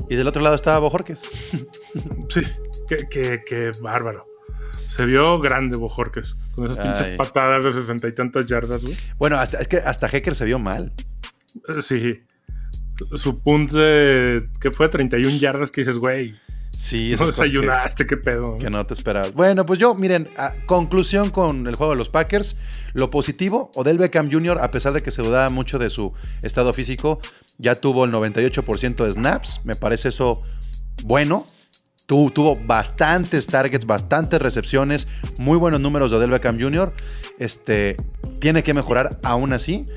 Y 0.09 0.15
del 0.15 0.25
otro 0.27 0.41
lado 0.41 0.55
estaba 0.55 0.79
Bojorques. 0.79 1.29
Sí, 2.29 2.41
qué, 2.87 3.05
qué- 3.11 3.41
qué 3.45 3.71
bárbaro. 3.79 4.25
Se 4.87 5.05
vio 5.05 5.39
grande 5.39 5.75
Bojorques 5.75 6.35
con 6.55 6.65
esas 6.65 6.77
pinches 6.77 7.07
Ay. 7.07 7.17
patadas 7.17 7.63
de 7.63 7.71
sesenta 7.71 8.07
y 8.07 8.13
tantas 8.13 8.45
yardas, 8.45 8.83
güey. 8.83 8.95
Bueno, 9.17 9.37
hasta, 9.37 9.57
es 9.59 9.67
que 9.67 9.77
hasta 9.77 10.07
Hecker 10.07 10.35
se 10.35 10.45
vio 10.45 10.59
mal. 10.59 10.91
Eh, 11.69 11.81
Sí. 11.81 12.21
Su 13.15 13.39
punt 13.39 13.71
de. 13.71 14.49
que 14.61 14.71
fue 14.71 14.87
31 14.87 15.37
yardas 15.37 15.71
que 15.71 15.81
dices, 15.81 15.97
güey. 15.97 16.35
Sí, 16.71 17.11
No 17.11 17.17
cosas 17.19 17.35
que- 17.35 17.41
desayunaste, 17.43 18.05
qué 18.07 18.17
pedo. 18.17 18.57
Que 18.59 18.69
no 18.69 18.85
te 18.85 18.93
esperabas. 18.93 19.33
Bueno, 19.33 19.65
pues 19.65 19.79
yo, 19.79 19.95
miren, 19.95 20.27
a- 20.37 20.53
conclusión 20.65 21.29
con 21.31 21.65
el 21.67 21.75
juego 21.75 21.93
de 21.93 21.97
los 21.97 22.09
Packers. 22.09 22.55
Lo 22.93 23.09
positivo, 23.09 23.71
Odell 23.75 23.97
Beckham 23.97 24.31
Jr., 24.31 24.59
a 24.59 24.69
pesar 24.71 24.93
de 24.93 25.01
que 25.01 25.09
se 25.11 25.21
dudaba 25.23 25.49
mucho 25.49 25.79
de 25.79 25.89
su 25.89 26.13
estado 26.43 26.71
físico, 26.73 27.19
ya 27.57 27.75
tuvo 27.75 28.05
el 28.05 28.11
98% 28.11 29.05
de 29.05 29.13
snaps. 29.13 29.61
Me 29.63 29.75
parece 29.75 30.09
eso 30.09 30.41
bueno. 31.03 31.47
Tu- 32.05 32.29
tuvo 32.31 32.55
bastantes 32.57 33.47
targets, 33.47 33.85
bastantes 33.85 34.41
recepciones, 34.41 35.07
muy 35.37 35.57
buenos 35.57 35.79
números 35.79 36.11
de 36.11 36.17
Odell 36.17 36.31
Beckham 36.31 36.59
Jr. 36.59 36.91
Este, 37.39 37.95
tiene 38.39 38.61
que 38.63 38.73
mejorar 38.73 39.19
aún 39.23 39.53
así. 39.53 39.87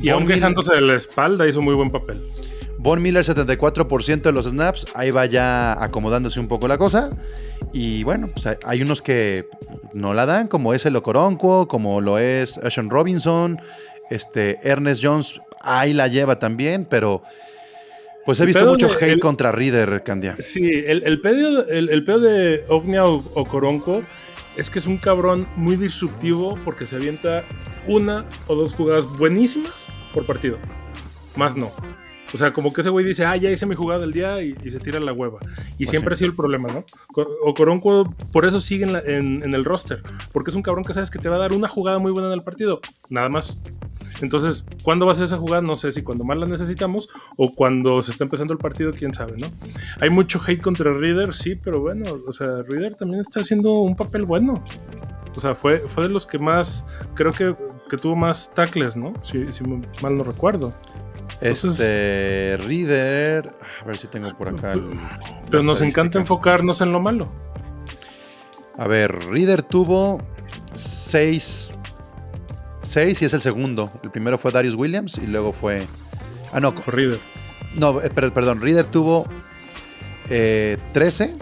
Y 0.00 0.10
aún 0.10 0.26
quejándose 0.26 0.74
de 0.74 0.80
la 0.80 0.94
espalda, 0.94 1.46
hizo 1.48 1.60
muy 1.62 1.74
buen 1.74 1.90
papel. 1.90 2.18
Von 2.78 3.02
Miller 3.02 3.24
74% 3.24 4.22
de 4.22 4.32
los 4.32 4.46
snaps, 4.46 4.86
ahí 4.94 5.10
va 5.10 5.26
ya 5.26 5.72
acomodándose 5.82 6.38
un 6.38 6.46
poco 6.46 6.68
la 6.68 6.78
cosa. 6.78 7.10
Y 7.72 8.04
bueno, 8.04 8.28
pues 8.32 8.46
hay- 8.64 8.82
unos 8.82 9.02
que 9.02 9.46
no 9.92 10.14
la 10.14 10.24
dan, 10.26 10.46
como 10.46 10.72
es 10.72 10.86
el 10.86 10.94
Okoronquo, 10.94 11.66
como 11.66 12.00
lo 12.00 12.18
es 12.18 12.58
Ashon 12.58 12.90
Robinson, 12.90 13.60
este 14.10 14.58
Ernest 14.62 15.02
Jones, 15.02 15.40
ahí 15.62 15.92
la 15.94 16.06
lleva 16.06 16.38
también, 16.38 16.84
pero 16.88 17.22
pues 18.26 18.38
he 18.40 18.46
visto 18.46 18.66
mucho 18.66 18.88
de- 18.88 18.94
hate 18.96 19.12
el- 19.14 19.20
contra 19.20 19.52
Reader, 19.52 20.02
Candia. 20.04 20.36
Sí, 20.40 20.68
el, 20.70 21.02
el 21.04 21.20
pedo, 21.20 21.66
el, 21.68 21.88
el 21.88 22.04
pedo 22.04 22.18
de 22.20 22.64
Ognia 22.68 23.04
o, 23.06 23.44
Coronco 23.46 24.02
es 24.56 24.68
que 24.68 24.78
es 24.78 24.86
un 24.86 24.98
cabrón 24.98 25.46
muy 25.56 25.76
disruptivo 25.76 26.56
porque 26.64 26.84
se 26.86 26.96
avienta 26.96 27.44
una 27.86 28.26
o 28.46 28.54
dos 28.54 28.74
jugadas 28.74 29.06
buenísimas 29.06 29.86
por 30.12 30.26
partido. 30.26 30.58
Más 31.36 31.56
no. 31.56 31.72
O 32.34 32.36
sea, 32.36 32.52
como 32.52 32.72
que 32.72 32.80
ese 32.80 32.90
güey 32.90 33.04
dice, 33.06 33.24
ah, 33.24 33.36
ya 33.36 33.50
hice 33.50 33.66
mi 33.66 33.74
jugada 33.74 34.00
del 34.00 34.12
día 34.12 34.42
y, 34.42 34.56
y 34.64 34.70
se 34.70 34.80
tira 34.80 34.98
la 35.00 35.12
hueva. 35.12 35.38
Y 35.78 35.84
Pues 35.84 35.90
siempre 35.90 36.14
sí. 36.14 36.18
ha 36.18 36.26
sido 36.26 36.30
el 36.30 36.36
problema, 36.36 36.68
¿no? 36.72 36.84
Co- 37.12 37.26
O 37.44 37.54
Coronco 37.54 38.14
por 38.32 38.46
eso 38.46 38.58
sigue 38.60 38.84
en, 38.84 38.92
la- 38.92 39.00
en- 39.00 39.42
en 39.42 39.54
el 39.54 39.64
roster. 39.64 40.02
Porque 40.32 40.50
es 40.50 40.56
un 40.56 40.62
cabrón 40.62 40.84
que 40.84 40.92
sabes 40.92 41.10
que 41.10 41.18
te 41.18 41.28
va 41.28 41.36
a 41.36 41.38
dar 41.38 41.52
una 41.52 41.68
jugada 41.68 41.98
muy 41.98 42.10
buena 42.12 42.28
en 42.28 42.34
el 42.34 42.42
partido. 42.42 42.80
Nada 43.08 43.28
más. 43.28 43.58
Entonces, 44.22 44.64
¿cuándo 44.82 45.04
va 45.06 45.12
a 45.12 45.14
ser 45.14 45.24
esa 45.24 45.36
jugada? 45.38 45.62
No 45.62 45.76
sé 45.76 45.92
si 45.92 46.02
cuando 46.02 46.24
más 46.24 46.38
la 46.38 46.46
necesitamos 46.46 47.08
o 47.36 47.52
cuando 47.54 48.00
se 48.02 48.10
está 48.10 48.24
empezando 48.24 48.52
el 48.52 48.58
partido, 48.58 48.92
quién 48.92 49.12
sabe, 49.14 49.34
¿no? 49.36 49.46
Hay 50.00 50.10
mucho 50.10 50.40
hate 50.46 50.60
contra 50.62 50.92
Reader, 50.92 51.34
sí, 51.34 51.54
pero 51.54 51.80
bueno, 51.80 52.04
o 52.26 52.32
sea, 52.32 52.62
Reader 52.66 52.94
también 52.94 53.20
está 53.20 53.40
haciendo 53.40 53.72
un 53.80 53.94
papel 53.94 54.22
bueno. 54.24 54.64
O 55.36 55.40
sea, 55.40 55.54
fue, 55.54 55.80
fue 55.80 56.04
de 56.04 56.08
los 56.08 56.24
que 56.26 56.38
más, 56.38 56.86
creo 57.14 57.32
que, 57.32 57.54
que 57.90 57.98
tuvo 57.98 58.16
más 58.16 58.52
tackles, 58.54 58.96
¿no? 58.96 59.12
Si, 59.22 59.52
si 59.52 59.62
mal 60.02 60.16
no 60.16 60.24
recuerdo. 60.24 60.72
Entonces- 61.40 61.72
Este 61.80 62.56
Reader, 62.66 63.50
a 63.82 63.84
ver 63.84 63.96
si 63.96 64.06
tengo 64.08 64.36
por 64.36 64.48
acá. 64.48 64.72
el- 64.72 64.98
Pero 65.50 65.62
nos 65.62 65.80
encanta 65.82 66.18
enfocarnos 66.18 66.80
en 66.80 66.92
lo 66.92 67.00
malo. 67.00 67.28
A 68.78 68.86
ver, 68.86 69.12
Reader 69.30 69.62
tuvo 69.62 70.20
6. 70.74 71.70
6 72.82 73.22
y 73.22 73.24
es 73.24 73.32
el 73.34 73.40
segundo. 73.40 73.90
El 74.02 74.10
primero 74.10 74.38
fue 74.38 74.52
Darius 74.52 74.74
Williams 74.74 75.18
y 75.18 75.26
luego 75.26 75.52
fue. 75.52 75.86
Ah, 76.52 76.60
no, 76.60 76.72
Fue 76.72 76.92
Reader. 76.94 77.18
No, 77.74 78.00
eh, 78.00 78.10
per- 78.10 78.32
perdón, 78.32 78.60
Reader 78.60 78.86
tuvo 78.86 79.26
eh, 80.28 80.78
13. 80.92 81.34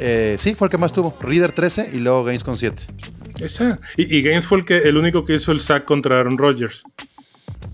Eh, 0.00 0.36
sí, 0.38 0.54
fue 0.54 0.66
el 0.66 0.70
que 0.70 0.78
más 0.78 0.92
tuvo. 0.92 1.16
Reader 1.20 1.52
13 1.52 1.90
y 1.92 1.98
luego 1.98 2.24
Gaines 2.24 2.42
con 2.44 2.56
7. 2.56 2.84
Esa. 3.40 3.78
Y, 3.96 4.16
y 4.18 4.22
Gaines 4.22 4.46
fue 4.46 4.58
el, 4.58 4.64
que, 4.64 4.78
el 4.78 4.96
único 4.96 5.24
que 5.24 5.34
hizo 5.34 5.52
el 5.52 5.60
sack 5.60 5.84
contra 5.84 6.18
Aaron 6.20 6.36
Rodgers. 6.38 6.84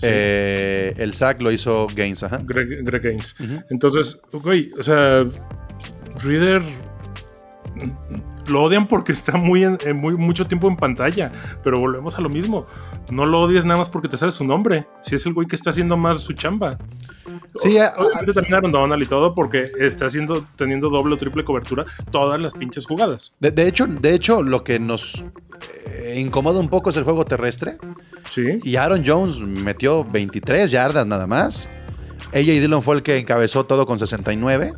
Eh, 0.02 0.94
el 0.98 1.12
sack 1.14 1.40
lo 1.42 1.50
hizo 1.52 1.86
Gaines, 1.94 2.22
ajá. 2.22 2.40
Greg, 2.44 2.82
Greg 2.84 3.02
Gaines. 3.02 3.34
Ujú. 3.40 3.62
Entonces, 3.70 4.20
güey, 4.32 4.70
o 4.78 4.82
sea, 4.82 5.26
Reader 6.24 6.62
lo 8.48 8.62
odian 8.64 8.88
porque 8.88 9.12
está 9.12 9.36
muy, 9.36 9.62
en- 9.64 9.78
en 9.84 9.96
muy 9.96 10.16
mucho 10.16 10.46
tiempo 10.46 10.68
en 10.68 10.76
pantalla, 10.76 11.30
pero 11.62 11.78
volvemos 11.78 12.18
a 12.18 12.20
lo 12.20 12.28
mismo. 12.28 12.66
No 13.10 13.24
lo 13.26 13.40
odies 13.42 13.64
nada 13.64 13.78
más 13.78 13.88
porque 13.88 14.08
te 14.08 14.16
sabes 14.16 14.34
su 14.34 14.44
nombre. 14.44 14.86
Si 15.02 15.14
es 15.14 15.24
el 15.26 15.34
güey 15.34 15.46
que 15.46 15.54
está 15.56 15.70
haciendo 15.70 15.96
más 15.96 16.20
su 16.22 16.32
chamba. 16.32 16.76
Sí, 17.62 17.78
a- 17.78 17.92
Obviamente 17.96 18.32
también 18.32 18.54
Aaron 18.54 18.72
Donald 18.72 19.02
y 19.02 19.06
todo 19.06 19.34
porque 19.34 19.66
está 19.78 20.06
haciendo, 20.06 20.46
teniendo 20.56 20.88
doble 20.88 21.14
o 21.14 21.18
triple 21.18 21.44
cobertura 21.44 21.84
todas 22.10 22.40
las 22.40 22.54
pinches 22.54 22.86
jugadas. 22.86 23.32
De, 23.40 23.50
de 23.50 23.66
hecho, 23.66 23.86
de 23.86 24.14
hecho, 24.14 24.42
lo 24.42 24.62
que 24.64 24.78
nos 24.78 25.24
eh, 25.86 26.16
incomoda 26.18 26.60
un 26.60 26.68
poco 26.68 26.90
es 26.90 26.96
el 26.96 27.04
juego 27.04 27.24
terrestre. 27.24 27.76
Sí. 28.28 28.60
Y 28.62 28.76
Aaron 28.76 29.02
Jones 29.04 29.40
metió 29.40 30.04
23 30.04 30.70
yardas 30.70 31.06
nada 31.06 31.26
más. 31.26 31.68
AJ 32.32 32.44
Dillon 32.46 32.82
fue 32.82 32.94
el 32.96 33.02
que 33.02 33.18
encabezó 33.18 33.64
todo 33.66 33.86
con 33.86 33.98
69 33.98 34.72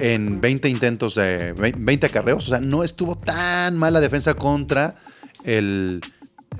en 0.00 0.40
20 0.40 0.68
intentos 0.70 1.14
de 1.16 1.52
20 1.52 2.06
acarreos. 2.06 2.46
O 2.46 2.50
sea, 2.50 2.60
no 2.60 2.82
estuvo 2.84 3.16
tan 3.16 3.76
mal 3.76 3.92
la 3.92 4.00
defensa 4.00 4.32
contra 4.34 4.94
el, 5.44 6.00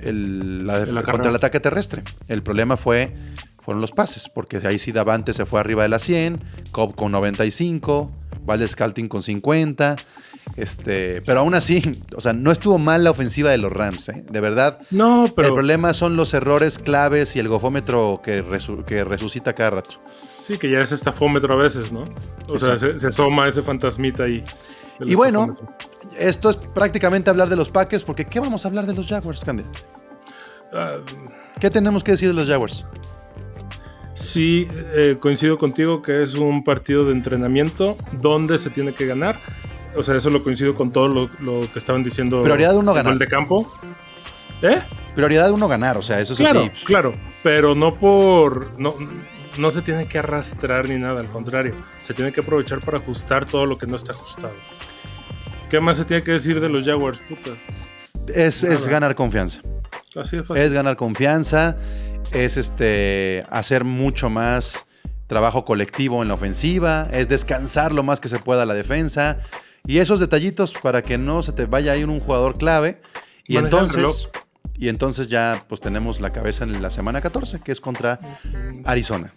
el- 0.01 0.67
la 0.67 0.79
El 0.83 1.03
contra 1.05 1.31
el 1.31 1.37
ataque 1.37 1.61
terrestre. 1.61 2.03
El 2.27 2.43
problema 2.43 2.77
fue 2.77 3.15
fueron 3.69 3.83
los 3.83 3.93
pases, 3.93 4.31
porque 4.31 4.63
ahí 4.67 4.79
sí 4.79 4.93
Davante 4.93 5.35
se 5.35 5.45
fue 5.45 5.61
arriba 5.61 5.83
de 5.83 5.91
las 5.91 6.03
100, 6.03 6.41
Cobb 6.73 6.95
con 6.95 7.13
95, 7.13 8.11
Valdez 8.47 8.71
Scalting 8.71 9.09
con 9.09 9.23
50. 9.23 9.95
Este, 10.57 11.21
pero 11.21 11.41
aún 11.41 11.55
así, 11.55 12.03
o 12.17 12.21
sea, 12.23 12.33
no 12.33 12.51
estuvo 12.51 12.79
mal 12.79 13.05
la 13.05 13.11
ofensiva 13.11 13.51
de 13.51 13.59
los 13.59 13.71
Rams, 13.71 14.09
¿eh? 14.09 14.25
de 14.27 14.41
verdad. 14.41 14.79
No, 14.91 15.31
pero 15.37 15.49
El 15.49 15.53
problema 15.55 15.93
son 15.93 16.17
los 16.17 16.33
errores 16.33 16.79
claves 16.79 17.37
y 17.37 17.41
el 17.41 17.49
gofómetro 17.49 18.23
que, 18.25 18.43
resu- 18.43 18.87
que 18.87 19.05
resucita 19.05 19.53
cada 19.53 19.69
rato. 19.69 19.97
sí, 20.41 20.57
que 20.57 20.71
ya 20.71 20.81
es 20.81 20.91
estafómetro 20.91 21.53
a 21.53 21.59
veces, 21.59 21.93
¿no? 21.93 22.09
O 22.49 22.59
sea, 22.59 22.79
se, 22.79 22.99
se 22.99 23.09
asoma 23.09 23.49
ese 23.49 23.61
fantasmita 23.61 24.23
ahí. 24.23 24.43
Y 25.01 25.15
bueno, 25.15 25.55
esto 26.19 26.49
es 26.49 26.57
prácticamente 26.57 27.29
hablar 27.29 27.51
de 27.51 27.57
los 27.57 27.69
Packers, 27.69 28.03
porque 28.03 28.25
¿qué 28.25 28.41
vamos 28.41 28.65
a 28.65 28.69
hablar 28.69 28.87
de 28.87 28.95
los 28.95 29.07
Jaguars, 29.07 29.45
Candy? 29.45 29.65
Ah, 30.73 30.93
¿Qué 31.61 31.69
tenemos 31.69 32.03
que 32.03 32.13
decir 32.13 32.29
de 32.29 32.35
los 32.35 32.49
Jaguars? 32.49 32.87
Sí, 34.19 34.67
eh, 34.97 35.17
coincido 35.21 35.59
contigo 35.59 36.03
que 36.03 36.23
es 36.23 36.35
un 36.35 36.65
partido 36.65 37.05
de 37.05 37.13
entrenamiento 37.13 37.97
donde 38.13 38.59
se 38.59 38.71
tiene 38.71 38.93
que 38.93 39.07
ganar. 39.07 39.39
O 39.97 40.03
sea, 40.03 40.17
eso 40.17 40.29
lo 40.31 40.43
coincido 40.43 40.75
con 40.75 40.93
todo 40.93 41.09
lo, 41.09 41.31
lo 41.41 41.71
que 41.73 41.79
estaban 41.79 42.03
diciendo. 42.03 42.43
Prioridad 42.43 42.77
uno 42.77 42.91
el 42.93 42.97
ganar. 42.97 43.19
de 43.19 43.27
campo. 43.29 43.73
¿Eh? 44.63 44.79
Prioridad 45.15 45.51
uno 45.53 45.69
ganar, 45.69 45.97
o 45.97 46.03
sea, 46.03 46.21
eso 46.21 46.33
es 46.33 46.39
Claro, 46.41 46.69
así. 46.73 46.85
claro. 46.85 47.15
Pero 47.43 47.75
no 47.75 47.99
por. 47.99 48.79
No, 48.79 48.95
no 49.57 49.71
se 49.71 49.83
tiene 49.83 50.07
que 50.09 50.19
arrastrar 50.19 50.89
ni 50.89 50.99
nada, 50.99 51.21
al 51.21 51.29
contrario. 51.29 51.75
Se 52.01 52.13
tiene 52.13 52.33
que 52.33 52.41
aprovechar 52.41 52.81
para 52.81 52.99
ajustar 52.99 53.47
todo 53.47 53.67
lo 53.67 53.79
que 53.79 53.87
no 53.87 53.97
está 53.97 54.13
ajustado. 54.13 54.53
¿Qué 55.71 55.81
más 55.81 55.97
se 55.97 56.05
tiene 56.05 56.23
que 56.23 56.33
decir 56.33 56.61
de 56.61 56.69
los 56.69 56.85
Jaguars? 56.85 57.21
Puta. 57.29 57.51
Es, 58.35 58.63
es 58.65 58.89
ganar 58.89 59.15
confianza. 59.15 59.61
Así 60.17 60.37
de 60.37 60.43
fácil. 60.43 60.65
Es 60.65 60.73
ganar 60.73 60.97
confianza, 60.97 61.77
es 62.33 62.57
este 62.57 63.45
hacer 63.51 63.85
mucho 63.85 64.31
más 64.31 64.87
trabajo 65.27 65.65
colectivo 65.65 66.23
en 66.23 66.29
la 66.29 66.35
ofensiva, 66.35 67.09
es 67.13 67.29
descansar 67.29 67.93
lo 67.93 68.03
más 68.03 68.21
que 68.21 68.29
se 68.29 68.39
pueda 68.39 68.65
la 68.67 68.75
defensa 68.75 69.39
y 69.87 69.99
esos 69.99 70.21
detallitos 70.21 70.75
para 70.75 71.03
que 71.03 71.19
no 71.19 71.43
se 71.43 71.53
te 71.53 71.67
vaya 71.67 71.93
a 71.93 71.97
ir 71.97 72.07
un 72.07 72.21
jugador 72.21 72.57
clave 72.57 73.01
y 73.47 73.57
entonces 73.57 74.29
y 74.75 74.89
entonces 74.89 75.29
ya 75.29 75.65
pues 75.69 75.81
tenemos 75.81 76.21
la 76.21 76.31
cabeza 76.31 76.65
en 76.65 76.81
la 76.81 76.91
semana 76.91 77.21
14 77.21 77.61
que 77.61 77.73
es 77.73 77.81
contra 77.81 78.21
Arizona. 78.85 79.35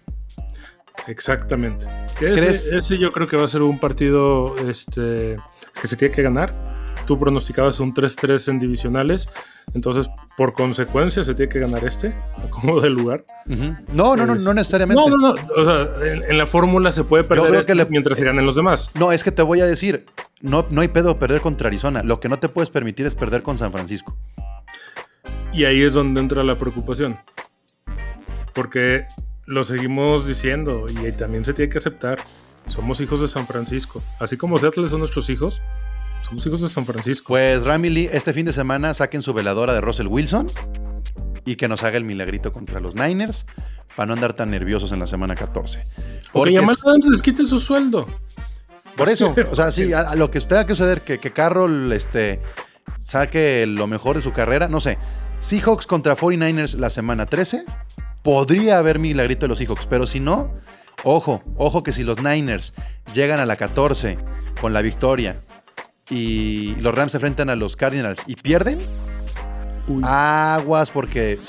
Exactamente. 1.07 1.87
Ese, 2.21 2.77
ese 2.77 2.97
yo 2.97 3.11
creo 3.11 3.27
que 3.27 3.35
va 3.35 3.45
a 3.45 3.47
ser 3.47 3.63
un 3.63 3.79
partido 3.79 4.55
este, 4.69 5.37
que 5.79 5.87
se 5.87 5.95
tiene 5.95 6.13
que 6.13 6.21
ganar. 6.21 6.80
Tú 7.11 7.19
pronosticabas 7.19 7.77
un 7.81 7.93
3-3 7.93 8.47
en 8.47 8.59
divisionales. 8.59 9.27
Entonces, 9.73 10.09
por 10.37 10.53
consecuencia, 10.53 11.25
se 11.25 11.33
tiene 11.35 11.51
que 11.51 11.59
ganar 11.59 11.83
este, 11.83 12.15
a 12.37 12.43
como 12.49 12.79
de 12.79 12.89
lugar. 12.89 13.25
No, 13.91 14.15
no, 14.15 14.25
no, 14.25 14.35
no 14.35 14.53
necesariamente. 14.53 15.03
No, 15.03 15.09
no, 15.09 15.17
no. 15.17 15.35
O 15.57 15.65
sea, 15.65 16.07
en, 16.09 16.23
en 16.23 16.37
la 16.37 16.47
fórmula 16.47 16.93
se 16.93 17.03
puede 17.03 17.25
perder 17.25 17.53
este 17.55 17.73
que 17.73 17.75
le- 17.75 17.85
mientras 17.87 18.17
se 18.17 18.23
ganen 18.23 18.45
los 18.45 18.55
demás. 18.55 18.91
No, 18.93 19.11
es 19.11 19.25
que 19.25 19.31
te 19.33 19.41
voy 19.41 19.59
a 19.59 19.65
decir, 19.65 20.05
no, 20.39 20.65
no 20.69 20.79
hay 20.79 20.87
pedo 20.87 21.19
perder 21.19 21.41
contra 21.41 21.67
Arizona. 21.67 22.01
Lo 22.01 22.21
que 22.21 22.29
no 22.29 22.39
te 22.39 22.47
puedes 22.47 22.69
permitir 22.69 23.05
es 23.05 23.13
perder 23.13 23.43
con 23.43 23.57
San 23.57 23.73
Francisco. 23.73 24.15
Y 25.51 25.65
ahí 25.65 25.81
es 25.81 25.93
donde 25.93 26.21
entra 26.21 26.45
la 26.45 26.55
preocupación. 26.55 27.19
Porque 28.53 29.05
lo 29.47 29.65
seguimos 29.65 30.29
diciendo 30.29 30.85
y 30.89 31.11
también 31.11 31.43
se 31.43 31.51
tiene 31.53 31.69
que 31.69 31.79
aceptar. 31.79 32.19
Somos 32.67 33.01
hijos 33.01 33.19
de 33.19 33.27
San 33.27 33.47
Francisco. 33.47 34.01
Así 34.21 34.37
como 34.37 34.57
Seattle 34.57 34.87
son 34.87 34.99
nuestros 34.99 35.29
hijos, 35.29 35.61
somos 36.31 36.45
hijos 36.45 36.61
de 36.61 36.69
San 36.69 36.85
Francisco. 36.85 37.27
Pues 37.29 37.63
Ramily, 37.63 38.09
este 38.11 38.31
fin 38.31 38.45
de 38.45 38.53
semana 38.53 38.93
saquen 38.93 39.21
su 39.21 39.33
veladora 39.33 39.73
de 39.73 39.81
Russell 39.81 40.07
Wilson 40.07 40.47
y 41.43 41.57
que 41.57 41.67
nos 41.67 41.83
haga 41.83 41.97
el 41.97 42.05
milagrito 42.05 42.53
contra 42.53 42.79
los 42.79 42.95
Niners 42.95 43.45
para 43.97 44.07
no 44.07 44.13
andar 44.13 44.33
tan 44.33 44.49
nerviosos 44.49 44.93
en 44.93 44.99
la 44.99 45.07
semana 45.07 45.35
14. 45.35 45.79
Porque 46.31 46.55
Porque 46.55 46.57
Adams 46.57 47.05
les 47.09 47.21
quite 47.21 47.43
su 47.45 47.59
sueldo. 47.59 48.07
por 48.95 49.09
eso, 49.09 49.35
o 49.51 49.55
sea, 49.55 49.73
sí, 49.73 49.91
a, 49.91 49.99
a 49.99 50.15
lo 50.15 50.31
que 50.31 50.39
tenga 50.39 50.65
que 50.65 50.73
suceder, 50.73 51.01
que, 51.01 51.17
que 51.17 51.33
Carroll 51.33 51.91
este, 51.91 52.39
saque 52.97 53.65
lo 53.67 53.87
mejor 53.87 54.15
de 54.15 54.21
su 54.21 54.31
carrera, 54.31 54.69
no 54.69 54.79
sé. 54.79 54.97
Seahawks 55.41 55.85
contra 55.85 56.15
49ers 56.15 56.75
la 56.75 56.89
semana 56.89 57.25
13, 57.25 57.65
podría 58.23 58.77
haber 58.77 58.99
milagrito 58.99 59.45
de 59.45 59.49
los 59.49 59.57
Seahawks, 59.57 59.85
pero 59.85 60.07
si 60.07 60.21
no, 60.21 60.53
Ojo, 61.03 61.41
ojo 61.55 61.81
que 61.81 61.93
si 61.93 62.03
los 62.03 62.21
Niners 62.21 62.73
llegan 63.15 63.39
a 63.39 63.45
la 63.45 63.55
14 63.55 64.19
con 64.59 64.71
la 64.71 64.83
victoria 64.83 65.35
y 66.11 66.75
los 66.75 66.93
Rams 66.93 67.13
se 67.13 67.17
enfrentan 67.17 67.49
a 67.49 67.55
los 67.55 67.75
Cardinals 67.75 68.21
y 68.27 68.35
pierden, 68.35 68.85
aguas 70.03 70.91
porque... 70.91 71.39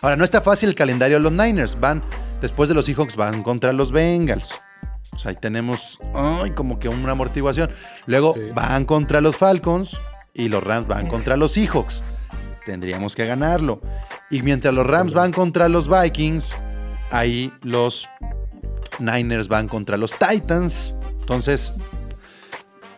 Ahora, 0.00 0.16
no 0.16 0.24
está 0.24 0.40
fácil 0.40 0.68
el 0.68 0.74
calendario 0.74 1.16
de 1.16 1.22
los 1.22 1.32
Niners. 1.32 1.78
Van, 1.80 2.02
después 2.40 2.68
de 2.68 2.74
los 2.74 2.84
Seahawks, 2.84 3.16
van 3.16 3.42
contra 3.42 3.72
los 3.72 3.90
Bengals. 3.90 4.54
O 5.14 5.18
sea, 5.18 5.30
ahí 5.30 5.36
tenemos 5.40 5.98
ay, 6.14 6.50
como 6.52 6.78
que 6.78 6.88
una 6.88 7.12
amortiguación. 7.12 7.70
Luego 8.06 8.34
Sí. 8.40 8.50
van 8.54 8.84
contra 8.84 9.20
los 9.20 9.36
Falcons 9.36 9.98
y 10.34 10.48
los 10.48 10.62
Rams 10.62 10.86
van 10.86 11.08
contra 11.08 11.36
los 11.36 11.52
Seahawks. 11.52 12.28
Tendríamos 12.66 13.14
que 13.14 13.26
ganarlo. 13.26 13.80
Y 14.30 14.42
mientras 14.42 14.74
los 14.74 14.86
Rams 14.86 15.14
van 15.14 15.32
contra 15.32 15.68
los 15.68 15.88
Vikings, 15.88 16.54
ahí 17.10 17.52
los 17.62 18.08
Niners 18.98 19.48
van 19.48 19.66
contra 19.68 19.96
los 19.96 20.14
Titans. 20.14 20.94
Entonces, 21.20 21.78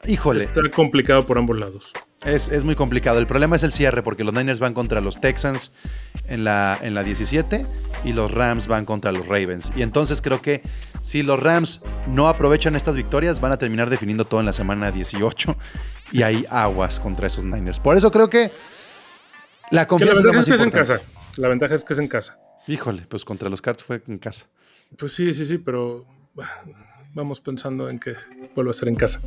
híjole, 0.08 0.44
Está 0.44 0.60
complicado 0.74 1.24
por 1.24 1.38
ambos 1.38 1.58
lados. 1.58 1.92
es, 2.24 2.48
es 2.48 2.64
muy 2.64 2.74
complicado. 2.74 3.18
El 3.18 3.26
problema 3.26 3.56
es 3.56 3.62
el 3.62 3.72
cierre, 3.72 4.02
porque 4.02 4.24
los 4.24 4.34
Niners 4.34 4.58
van 4.60 4.74
contra 4.74 5.00
los 5.00 5.20
Texans 5.20 5.72
en 6.26 6.44
la, 6.44 6.78
en 6.82 6.94
la 6.94 7.02
17 7.04 7.64
y 8.04 8.12
los 8.12 8.32
Rams 8.32 8.66
van 8.66 8.84
contra 8.84 9.12
los 9.12 9.26
Ravens. 9.26 9.70
Y 9.76 9.82
entonces 9.82 10.20
creo 10.20 10.40
que 10.42 10.62
si 11.02 11.22
los 11.22 11.40
Rams 11.40 11.82
no 12.06 12.28
aprovechan 12.28 12.74
estas 12.76 12.96
victorias, 12.96 13.40
van 13.40 13.52
a 13.52 13.56
terminar 13.56 13.90
definiendo 13.90 14.24
todo 14.24 14.40
en 14.40 14.46
la 14.46 14.52
semana 14.52 14.90
18 14.90 15.56
y 16.12 16.22
hay 16.22 16.44
aguas 16.50 16.98
contra 17.00 17.26
esos 17.28 17.44
Niners. 17.44 17.80
Por 17.80 17.96
eso 17.96 18.10
creo 18.10 18.28
que 18.28 18.50
la 19.70 19.70
Que 19.70 19.76
la 19.76 19.86
confianza 19.86 20.20
es 20.20 20.24
lo 20.24 20.32
más 20.32 20.42
es 20.42 20.48
que 20.48 20.56
es 20.56 20.62
en 20.62 20.70
casa. 20.70 21.00
La 21.36 21.48
ventaja 21.48 21.74
es 21.74 21.84
que 21.84 21.92
es 21.92 21.98
en 21.98 22.08
casa. 22.08 22.38
Híjole, 22.66 23.02
pues 23.08 23.24
contra 23.24 23.48
los 23.48 23.62
Cards 23.62 23.84
fue 23.84 24.02
en 24.08 24.18
casa. 24.18 24.46
Pues 24.96 25.12
sí, 25.12 25.32
sí, 25.34 25.44
sí, 25.46 25.58
pero 25.58 26.06
vamos 27.18 27.40
pensando 27.40 27.90
en 27.90 27.98
que 27.98 28.14
vuelva 28.54 28.70
a 28.70 28.74
ser 28.74 28.88
en 28.88 28.94
casa. 28.94 29.20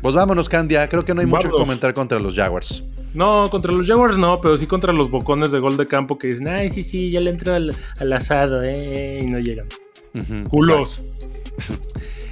Pues 0.00 0.14
vámonos, 0.14 0.48
Candia. 0.48 0.88
Creo 0.88 1.04
que 1.04 1.14
no 1.14 1.20
hay 1.20 1.26
mucho 1.26 1.48
que 1.48 1.54
comentar 1.54 1.94
contra 1.94 2.18
los 2.20 2.34
Jaguars. 2.36 2.82
No, 3.14 3.48
contra 3.50 3.72
los 3.72 3.86
Jaguars 3.86 4.16
no, 4.18 4.40
pero 4.40 4.56
sí 4.56 4.66
contra 4.66 4.92
los 4.92 5.10
bocones 5.10 5.52
de 5.52 5.58
gol 5.58 5.76
de 5.76 5.86
campo 5.86 6.18
que 6.18 6.28
dicen, 6.28 6.48
ay, 6.48 6.70
sí, 6.70 6.82
sí, 6.82 7.10
ya 7.10 7.20
le 7.20 7.30
entro 7.30 7.54
al, 7.54 7.74
al 7.98 8.12
asado, 8.12 8.62
eh, 8.62 9.20
y 9.22 9.26
no 9.26 9.38
llegan. 9.38 9.66
Culos. 10.48 11.02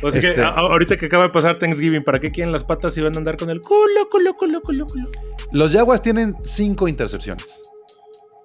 Así 0.03 0.19
Este- 0.19 0.35
que 0.37 0.43
ahorita 0.43 0.97
que 0.97 1.07
acaba 1.07 1.25
de 1.25 1.31
pasar 1.31 1.59
Thanksgiving, 1.59 2.03
¿para 2.03 2.19
qué 2.19 2.31
quieren 2.31 2.53
las 2.53 2.65
patas 2.65 2.95
si 2.95 3.03
van 3.03 3.15
a 3.15 3.19
andar 3.19 3.37
con 3.37 3.51
el 3.51 3.61
culo, 3.61 4.09
culo, 4.11 4.35
culo, 4.37 4.63
culo, 4.63 4.87
culo? 4.87 5.11
Los 5.53 5.73
Jaguars 5.73 6.01
tienen 6.01 6.37
cinco 6.43 6.89
intercepciones. 6.89 7.61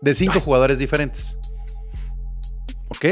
De 0.01 0.13
cinco 0.13 0.39
jugadores 0.41 0.78
diferentes. 0.80 1.38
¿Ok? 2.89 3.05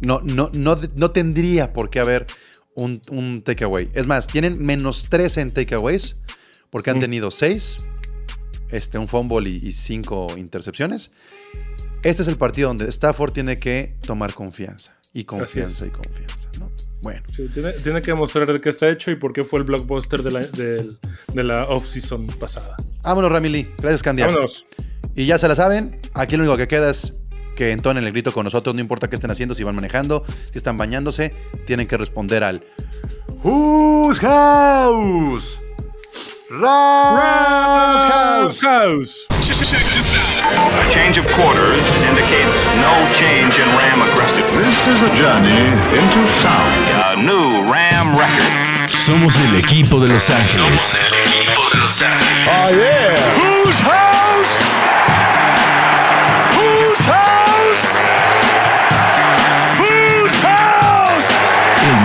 No, 0.00 0.20
no, 0.22 0.50
no, 0.52 0.76
no 0.96 1.10
tendría 1.10 1.72
por 1.72 1.90
qué 1.90 2.00
haber 2.00 2.26
un, 2.74 3.02
un 3.10 3.42
takeaway. 3.42 3.90
Es 3.94 4.06
más, 4.06 4.26
tienen 4.26 4.64
menos 4.64 5.06
13 5.10 5.40
en 5.42 5.50
takeaways 5.52 6.16
porque 6.70 6.90
han 6.90 6.98
Mm. 6.98 7.00
tenido 7.00 7.30
seis, 7.30 7.76
este, 8.70 8.96
un 8.98 9.08
fumble 9.08 9.48
y, 9.50 9.56
y 9.66 9.72
cinco 9.72 10.28
intercepciones. 10.36 11.10
Este 12.02 12.22
es 12.22 12.28
el 12.28 12.36
partido 12.36 12.68
donde 12.68 12.88
Stafford 12.88 13.32
tiene 13.32 13.58
que 13.58 13.96
tomar 14.06 14.32
confianza. 14.34 14.96
Y 15.12 15.24
confianza 15.24 15.86
y 15.86 15.90
confianza. 15.90 16.48
¿no? 16.58 16.70
Bueno. 17.02 17.22
Sí, 17.34 17.48
tiene, 17.52 17.72
tiene 17.72 18.00
que 18.00 18.14
mostrar 18.14 18.50
de 18.50 18.60
qué 18.60 18.68
está 18.68 18.88
hecho 18.88 19.10
y 19.10 19.16
por 19.16 19.32
qué 19.32 19.42
fue 19.42 19.58
el 19.58 19.64
blockbuster 19.64 20.22
de 20.22 20.30
la, 20.30 20.40
de 20.40 21.42
la 21.42 21.64
off-season 21.66 22.26
pasada. 22.38 22.76
Vámonos, 23.02 23.32
Ramily. 23.32 23.68
Gracias, 23.78 24.02
Candia. 24.02 24.26
Vámonos. 24.26 24.68
Y 25.16 25.26
ya 25.26 25.36
se 25.38 25.48
la 25.48 25.56
saben, 25.56 25.98
aquí 26.14 26.36
lo 26.36 26.44
único 26.44 26.56
que 26.56 26.68
queda 26.68 26.88
es 26.90 27.14
que 27.60 27.72
entonen 27.72 28.04
el 28.04 28.12
grito 28.12 28.32
con 28.32 28.44
nosotros, 28.44 28.74
no 28.74 28.80
importa 28.80 29.10
qué 29.10 29.16
estén 29.16 29.30
haciendo, 29.30 29.54
si 29.54 29.62
van 29.64 29.74
manejando, 29.74 30.24
si 30.50 30.56
están 30.56 30.78
bañándose, 30.78 31.34
tienen 31.66 31.86
que 31.86 31.98
responder 31.98 32.42
al 32.42 32.64
Whose 33.44 34.18
House? 34.22 35.60
Rams 36.48 37.02
House. 38.62 39.26
A 39.28 40.88
change 40.88 41.18
of 41.18 41.26
quarters 41.36 41.82
indicates 42.08 42.56
no 42.80 42.94
change 43.12 43.58
in 43.58 43.68
Ram 43.76 44.00
aggressiveness. 44.08 44.56
This 44.56 44.88
is 44.88 45.02
a 45.02 45.10
journey 45.12 45.68
into 46.00 46.26
sound. 46.26 46.88
A 46.88 47.14
new 47.14 47.70
Ram 47.70 48.16
record. 48.16 48.88
Somos 48.88 49.36
el 49.36 49.56
equipo 49.56 50.00
de 50.00 50.08
Los 50.08 50.30
Ángeles. 50.30 50.80
Somos 50.80 50.94
el 50.94 51.12
equipo 51.12 51.68
de 51.74 51.78
Los 51.78 52.00
Ángeles. 52.00 53.20
Whose 53.36 53.82
house? 53.82 54.09